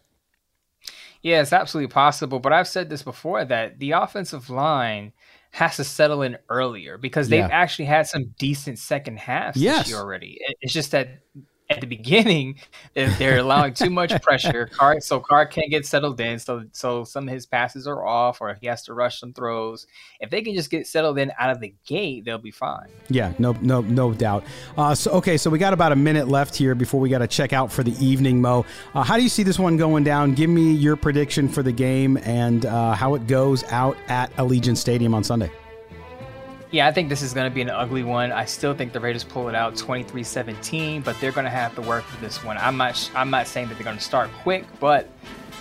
Yeah, 1.22 1.42
it's 1.42 1.54
absolutely 1.54 1.92
possible. 1.92 2.40
But 2.40 2.54
I've 2.54 2.68
said 2.68 2.90
this 2.90 3.04
before 3.04 3.44
that 3.46 3.80
the 3.80 3.92
offensive 3.92 4.50
line 4.50 5.12
has 5.52 5.76
to 5.78 5.84
settle 5.84 6.22
in 6.22 6.38
earlier 6.50 6.98
because 6.98 7.28
they've 7.30 7.40
Yeah. 7.40 7.48
actually 7.52 7.86
had 7.86 8.08
some 8.08 8.34
decent 8.38 8.80
second 8.80 9.18
halves 9.20 9.58
Yes. 9.58 9.80
this 9.86 9.90
year 9.90 10.00
already. 10.00 10.38
It's 10.62 10.72
just 10.74 10.92
that 10.92 11.22
at 11.70 11.82
the 11.82 11.88
beginning 11.88 12.60
they're, 12.94 13.10
they're 13.12 13.38
allowing 13.38 13.74
too 13.74 13.90
much 13.90 14.20
pressure. 14.22 14.68
Carr, 14.74 15.00
so 15.00 15.20
Carr 15.20 15.46
can't 15.46 15.70
get 15.70 15.86
settled 15.86 16.20
in. 16.20 16.40
So 16.40 16.64
so 16.72 17.04
some 17.04 17.28
of 17.28 17.34
his 17.34 17.46
passes 17.46 17.88
are 17.88 18.06
off, 18.06 18.42
or 18.42 18.58
he 18.60 18.68
has 18.68 18.84
to 18.84 18.94
rush 18.94 19.20
some 19.20 19.34
throws. 19.34 19.88
If 20.20 20.30
they 20.30 20.42
can 20.42 20.54
just 20.54 20.70
get 20.70 20.88
settled 20.88 21.18
in 21.18 21.32
out 21.40 21.52
of 21.52 21.60
the 21.60 21.74
gate, 21.86 22.26
they'll 22.26 22.38
be 22.38 22.52
fine. 22.52 22.88
Yeah, 23.10 23.34
no, 23.40 23.54
no, 23.62 23.82
no 23.82 24.14
doubt. 24.14 24.44
Uh, 24.78 24.96
so, 24.96 25.12
okay, 25.12 25.38
so 25.38 25.50
we 25.50 25.60
got 25.60 25.74
about 25.74 25.92
a 25.92 25.96
minute 25.96 26.28
left 26.28 26.56
here 26.56 26.76
before 26.76 27.00
we 27.00 27.10
got 27.10 27.20
to 27.20 27.28
check 27.28 27.54
out 27.54 27.72
for 27.72 27.84
the 27.84 27.94
evening, 28.04 28.42
Mo. 28.42 28.66
Uh, 28.94 29.04
how 29.04 29.18
do 29.18 29.24
you 29.24 29.30
see 29.30 29.44
this 29.44 29.60
one 29.60 29.78
going 29.78 30.04
down? 30.04 30.34
Give 30.34 30.50
me 30.50 30.72
your 30.72 30.96
prediction 30.96 31.48
for 31.48 31.64
the 31.64 31.72
game 31.72 32.18
and 32.18 32.66
uh, 32.66 32.94
how 32.94 33.16
it 33.16 33.28
goes 33.28 33.64
out 33.66 33.98
at 34.08 34.36
Allegiant 34.38 34.78
Stadium 34.78 35.14
on 35.14 35.24
Sunday. 35.24 35.52
Yeah, 36.72 36.88
I 36.88 36.92
think 36.92 37.10
this 37.10 37.24
is 37.24 37.34
going 37.34 37.50
to 37.50 37.54
be 37.54 37.62
an 37.62 37.70
ugly 37.72 38.04
one. 38.04 38.32
I 38.32 38.46
still 38.46 38.76
think 38.76 38.94
the 38.94 39.00
Raiders 39.00 39.24
pull 39.24 39.50
it 39.50 39.56
out 39.56 39.74
23-17, 39.74 41.04
but 41.04 41.20
they're 41.20 41.32
going 41.32 41.46
to 41.46 41.50
have 41.50 41.74
to 41.76 41.82
work 41.82 42.04
for 42.04 42.22
this 42.22 42.44
one. 42.44 42.58
I'm 42.60 42.78
not 42.78 43.12
I'm 43.16 43.32
not 43.32 43.48
saying 43.48 43.70
that 43.70 43.76
they're 43.76 43.84
going 43.84 43.98
to 43.98 44.04
start 44.04 44.30
quick, 44.44 44.66
but 44.80 45.10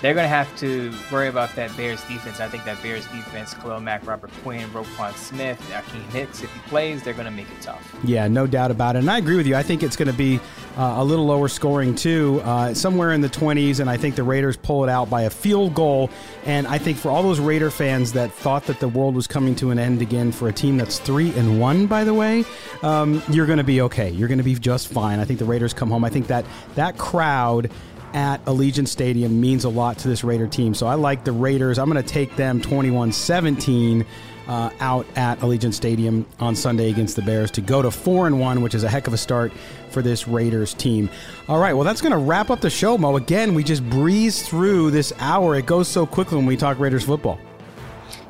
they're 0.00 0.14
going 0.14 0.24
to 0.24 0.28
have 0.28 0.54
to 0.58 0.92
worry 1.10 1.28
about 1.28 1.54
that 1.56 1.76
Bears 1.76 2.02
defense. 2.04 2.40
I 2.40 2.48
think 2.48 2.64
that 2.64 2.80
Bears 2.82 3.04
defense, 3.06 3.54
Khalil 3.54 3.80
Mack, 3.80 4.06
Robert 4.06 4.30
Quinn, 4.42 4.68
Roquan 4.70 5.12
Smith, 5.14 5.60
Akiem 5.72 6.02
Hicks, 6.12 6.42
if 6.42 6.52
he 6.52 6.60
plays, 6.68 7.02
they're 7.02 7.14
going 7.14 7.24
to 7.24 7.32
make 7.32 7.50
it 7.50 7.60
tough. 7.60 7.96
Yeah, 8.04 8.28
no 8.28 8.46
doubt 8.46 8.70
about 8.70 8.94
it. 8.94 9.00
And 9.00 9.10
I 9.10 9.18
agree 9.18 9.36
with 9.36 9.46
you. 9.46 9.56
I 9.56 9.62
think 9.62 9.82
it's 9.82 9.96
going 9.96 10.10
to 10.10 10.16
be 10.16 10.38
uh, 10.76 10.94
a 10.98 11.04
little 11.04 11.26
lower 11.26 11.48
scoring, 11.48 11.96
too, 11.96 12.40
uh, 12.44 12.74
somewhere 12.74 13.12
in 13.12 13.20
the 13.20 13.28
20s. 13.28 13.80
And 13.80 13.90
I 13.90 13.96
think 13.96 14.14
the 14.14 14.22
Raiders 14.22 14.56
pull 14.56 14.84
it 14.84 14.90
out 14.90 15.10
by 15.10 15.22
a 15.22 15.30
field 15.30 15.74
goal. 15.74 16.10
And 16.44 16.68
I 16.68 16.78
think 16.78 16.96
for 16.96 17.10
all 17.10 17.24
those 17.24 17.40
Raider 17.40 17.70
fans 17.70 18.12
that 18.12 18.32
thought 18.32 18.66
that 18.66 18.78
the 18.78 18.88
world 18.88 19.16
was 19.16 19.26
coming 19.26 19.56
to 19.56 19.70
an 19.72 19.80
end 19.80 20.00
again 20.00 20.30
for 20.30 20.48
a 20.48 20.52
team 20.52 20.76
that's 20.76 21.00
3 21.00 21.32
and 21.32 21.60
1, 21.60 21.86
by 21.86 22.04
the 22.04 22.14
way, 22.14 22.44
um, 22.82 23.20
you're 23.30 23.46
going 23.46 23.58
to 23.58 23.64
be 23.64 23.80
okay. 23.82 24.10
You're 24.10 24.28
going 24.28 24.38
to 24.38 24.44
be 24.44 24.54
just 24.54 24.88
fine. 24.88 25.18
I 25.18 25.24
think 25.24 25.40
the 25.40 25.44
Raiders 25.44 25.74
come 25.74 25.90
home. 25.90 26.04
I 26.04 26.10
think 26.10 26.28
that 26.28 26.44
that 26.76 26.98
crowd 26.98 27.70
at 28.14 28.44
Allegiant 28.46 28.88
Stadium 28.88 29.40
means 29.40 29.64
a 29.64 29.68
lot 29.68 29.98
to 29.98 30.08
this 30.08 30.24
Raider 30.24 30.46
team. 30.46 30.74
So 30.74 30.86
I 30.86 30.94
like 30.94 31.24
the 31.24 31.32
Raiders. 31.32 31.78
I'm 31.78 31.90
going 31.90 32.02
to 32.02 32.08
take 32.08 32.36
them 32.36 32.60
21 32.60 33.12
17 33.12 34.06
uh, 34.48 34.70
out 34.80 35.06
at 35.16 35.38
Allegiant 35.40 35.74
Stadium 35.74 36.26
on 36.40 36.56
Sunday 36.56 36.90
against 36.90 37.16
the 37.16 37.22
Bears 37.22 37.50
to 37.52 37.60
go 37.60 37.82
to 37.82 37.90
4 37.90 38.26
and 38.26 38.40
1, 38.40 38.62
which 38.62 38.74
is 38.74 38.82
a 38.82 38.88
heck 38.88 39.06
of 39.06 39.12
a 39.12 39.18
start 39.18 39.52
for 39.90 40.02
this 40.02 40.26
Raiders 40.26 40.74
team. 40.74 41.10
All 41.48 41.58
right, 41.58 41.74
well, 41.74 41.84
that's 41.84 42.00
going 42.00 42.12
to 42.12 42.18
wrap 42.18 42.50
up 42.50 42.60
the 42.60 42.70
show, 42.70 42.96
Mo. 42.96 43.16
Again, 43.16 43.54
we 43.54 43.62
just 43.62 43.88
breeze 43.88 44.46
through 44.46 44.90
this 44.90 45.12
hour. 45.18 45.54
It 45.54 45.66
goes 45.66 45.86
so 45.86 46.06
quickly 46.06 46.36
when 46.38 46.46
we 46.46 46.56
talk 46.56 46.78
Raiders 46.78 47.04
football. 47.04 47.38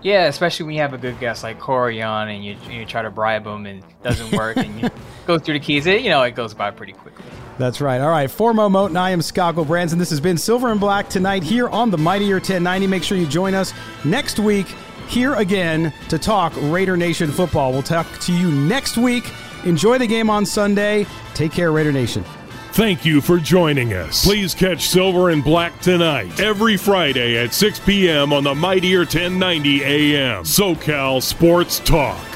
Yeah, 0.03 0.26
especially 0.26 0.66
when 0.66 0.74
you 0.74 0.81
have 0.81 0.95
a 0.95 0.99
good 0.99 1.18
guest 1.18 1.43
like 1.43 1.59
Corey 1.59 2.03
on 2.03 2.29
and 2.29 2.45
you, 2.45 2.57
you 2.70 2.85
try 2.85 3.03
to 3.03 3.11
bribe 3.11 3.47
him 3.47 3.66
and 3.66 3.83
it 3.83 4.03
doesn't 4.03 4.33
work 4.37 4.57
and 4.57 4.81
you 4.81 4.89
go 5.26 5.39
through 5.39 5.55
the 5.55 5.61
keys. 5.61 5.87
It, 5.87 6.03
you 6.03 6.11
know, 6.11 6.22
it 6.22 6.35
goes 6.35 6.55
by 6.55 6.70
pretty 6.70 6.93
quickly. 6.93 7.24
That's 7.59 7.80
right. 7.80 8.00
All 8.00 8.11
right. 8.11 8.30
For 8.30 8.54
Mo 8.54 8.68
Moton, 8.68 8.96
I 8.96 9.11
am 9.11 9.20
Scott 9.20 9.56
Branson. 9.56 9.98
This 9.98 10.11
has 10.11 10.20
been 10.20 10.38
Silver 10.38 10.70
and 10.70 10.78
Black 10.78 11.09
tonight 11.09 11.42
here 11.42 11.68
on 11.68 11.90
the 11.90 11.98
Mightier 11.98 12.36
1090. 12.36 12.86
Make 12.86 13.02
sure 13.02 13.18
you 13.18 13.26
join 13.26 13.54
us 13.54 13.74
next 14.04 14.38
week 14.38 14.68
here 15.09 15.34
again 15.34 15.92
to 16.09 16.18
talk 16.18 16.52
Raider 16.56 16.96
Nation 16.96 17.30
football. 17.30 17.72
We'll 17.72 17.82
talk 17.82 18.06
to 18.20 18.32
you 18.32 18.50
next 18.50 18.96
week. 18.96 19.30
Enjoy 19.64 19.98
the 19.98 20.06
game 20.06 20.30
on 20.30 20.46
Sunday. 20.46 21.06
Take 21.34 21.50
care, 21.50 21.72
Raider 21.72 21.92
Nation. 21.92 22.24
Thank 22.72 23.04
you 23.04 23.20
for 23.20 23.38
joining 23.38 23.92
us. 23.92 24.24
Please 24.24 24.54
catch 24.54 24.88
Silver 24.88 25.30
and 25.30 25.42
Black 25.42 25.80
tonight, 25.80 26.38
every 26.38 26.76
Friday 26.76 27.36
at 27.36 27.52
6 27.52 27.80
p.m. 27.80 28.32
on 28.32 28.44
the 28.44 28.54
Mightier 28.54 29.00
1090 29.00 29.82
AM. 29.82 30.44
SoCal 30.44 31.20
Sports 31.20 31.80
Talk. 31.80 32.28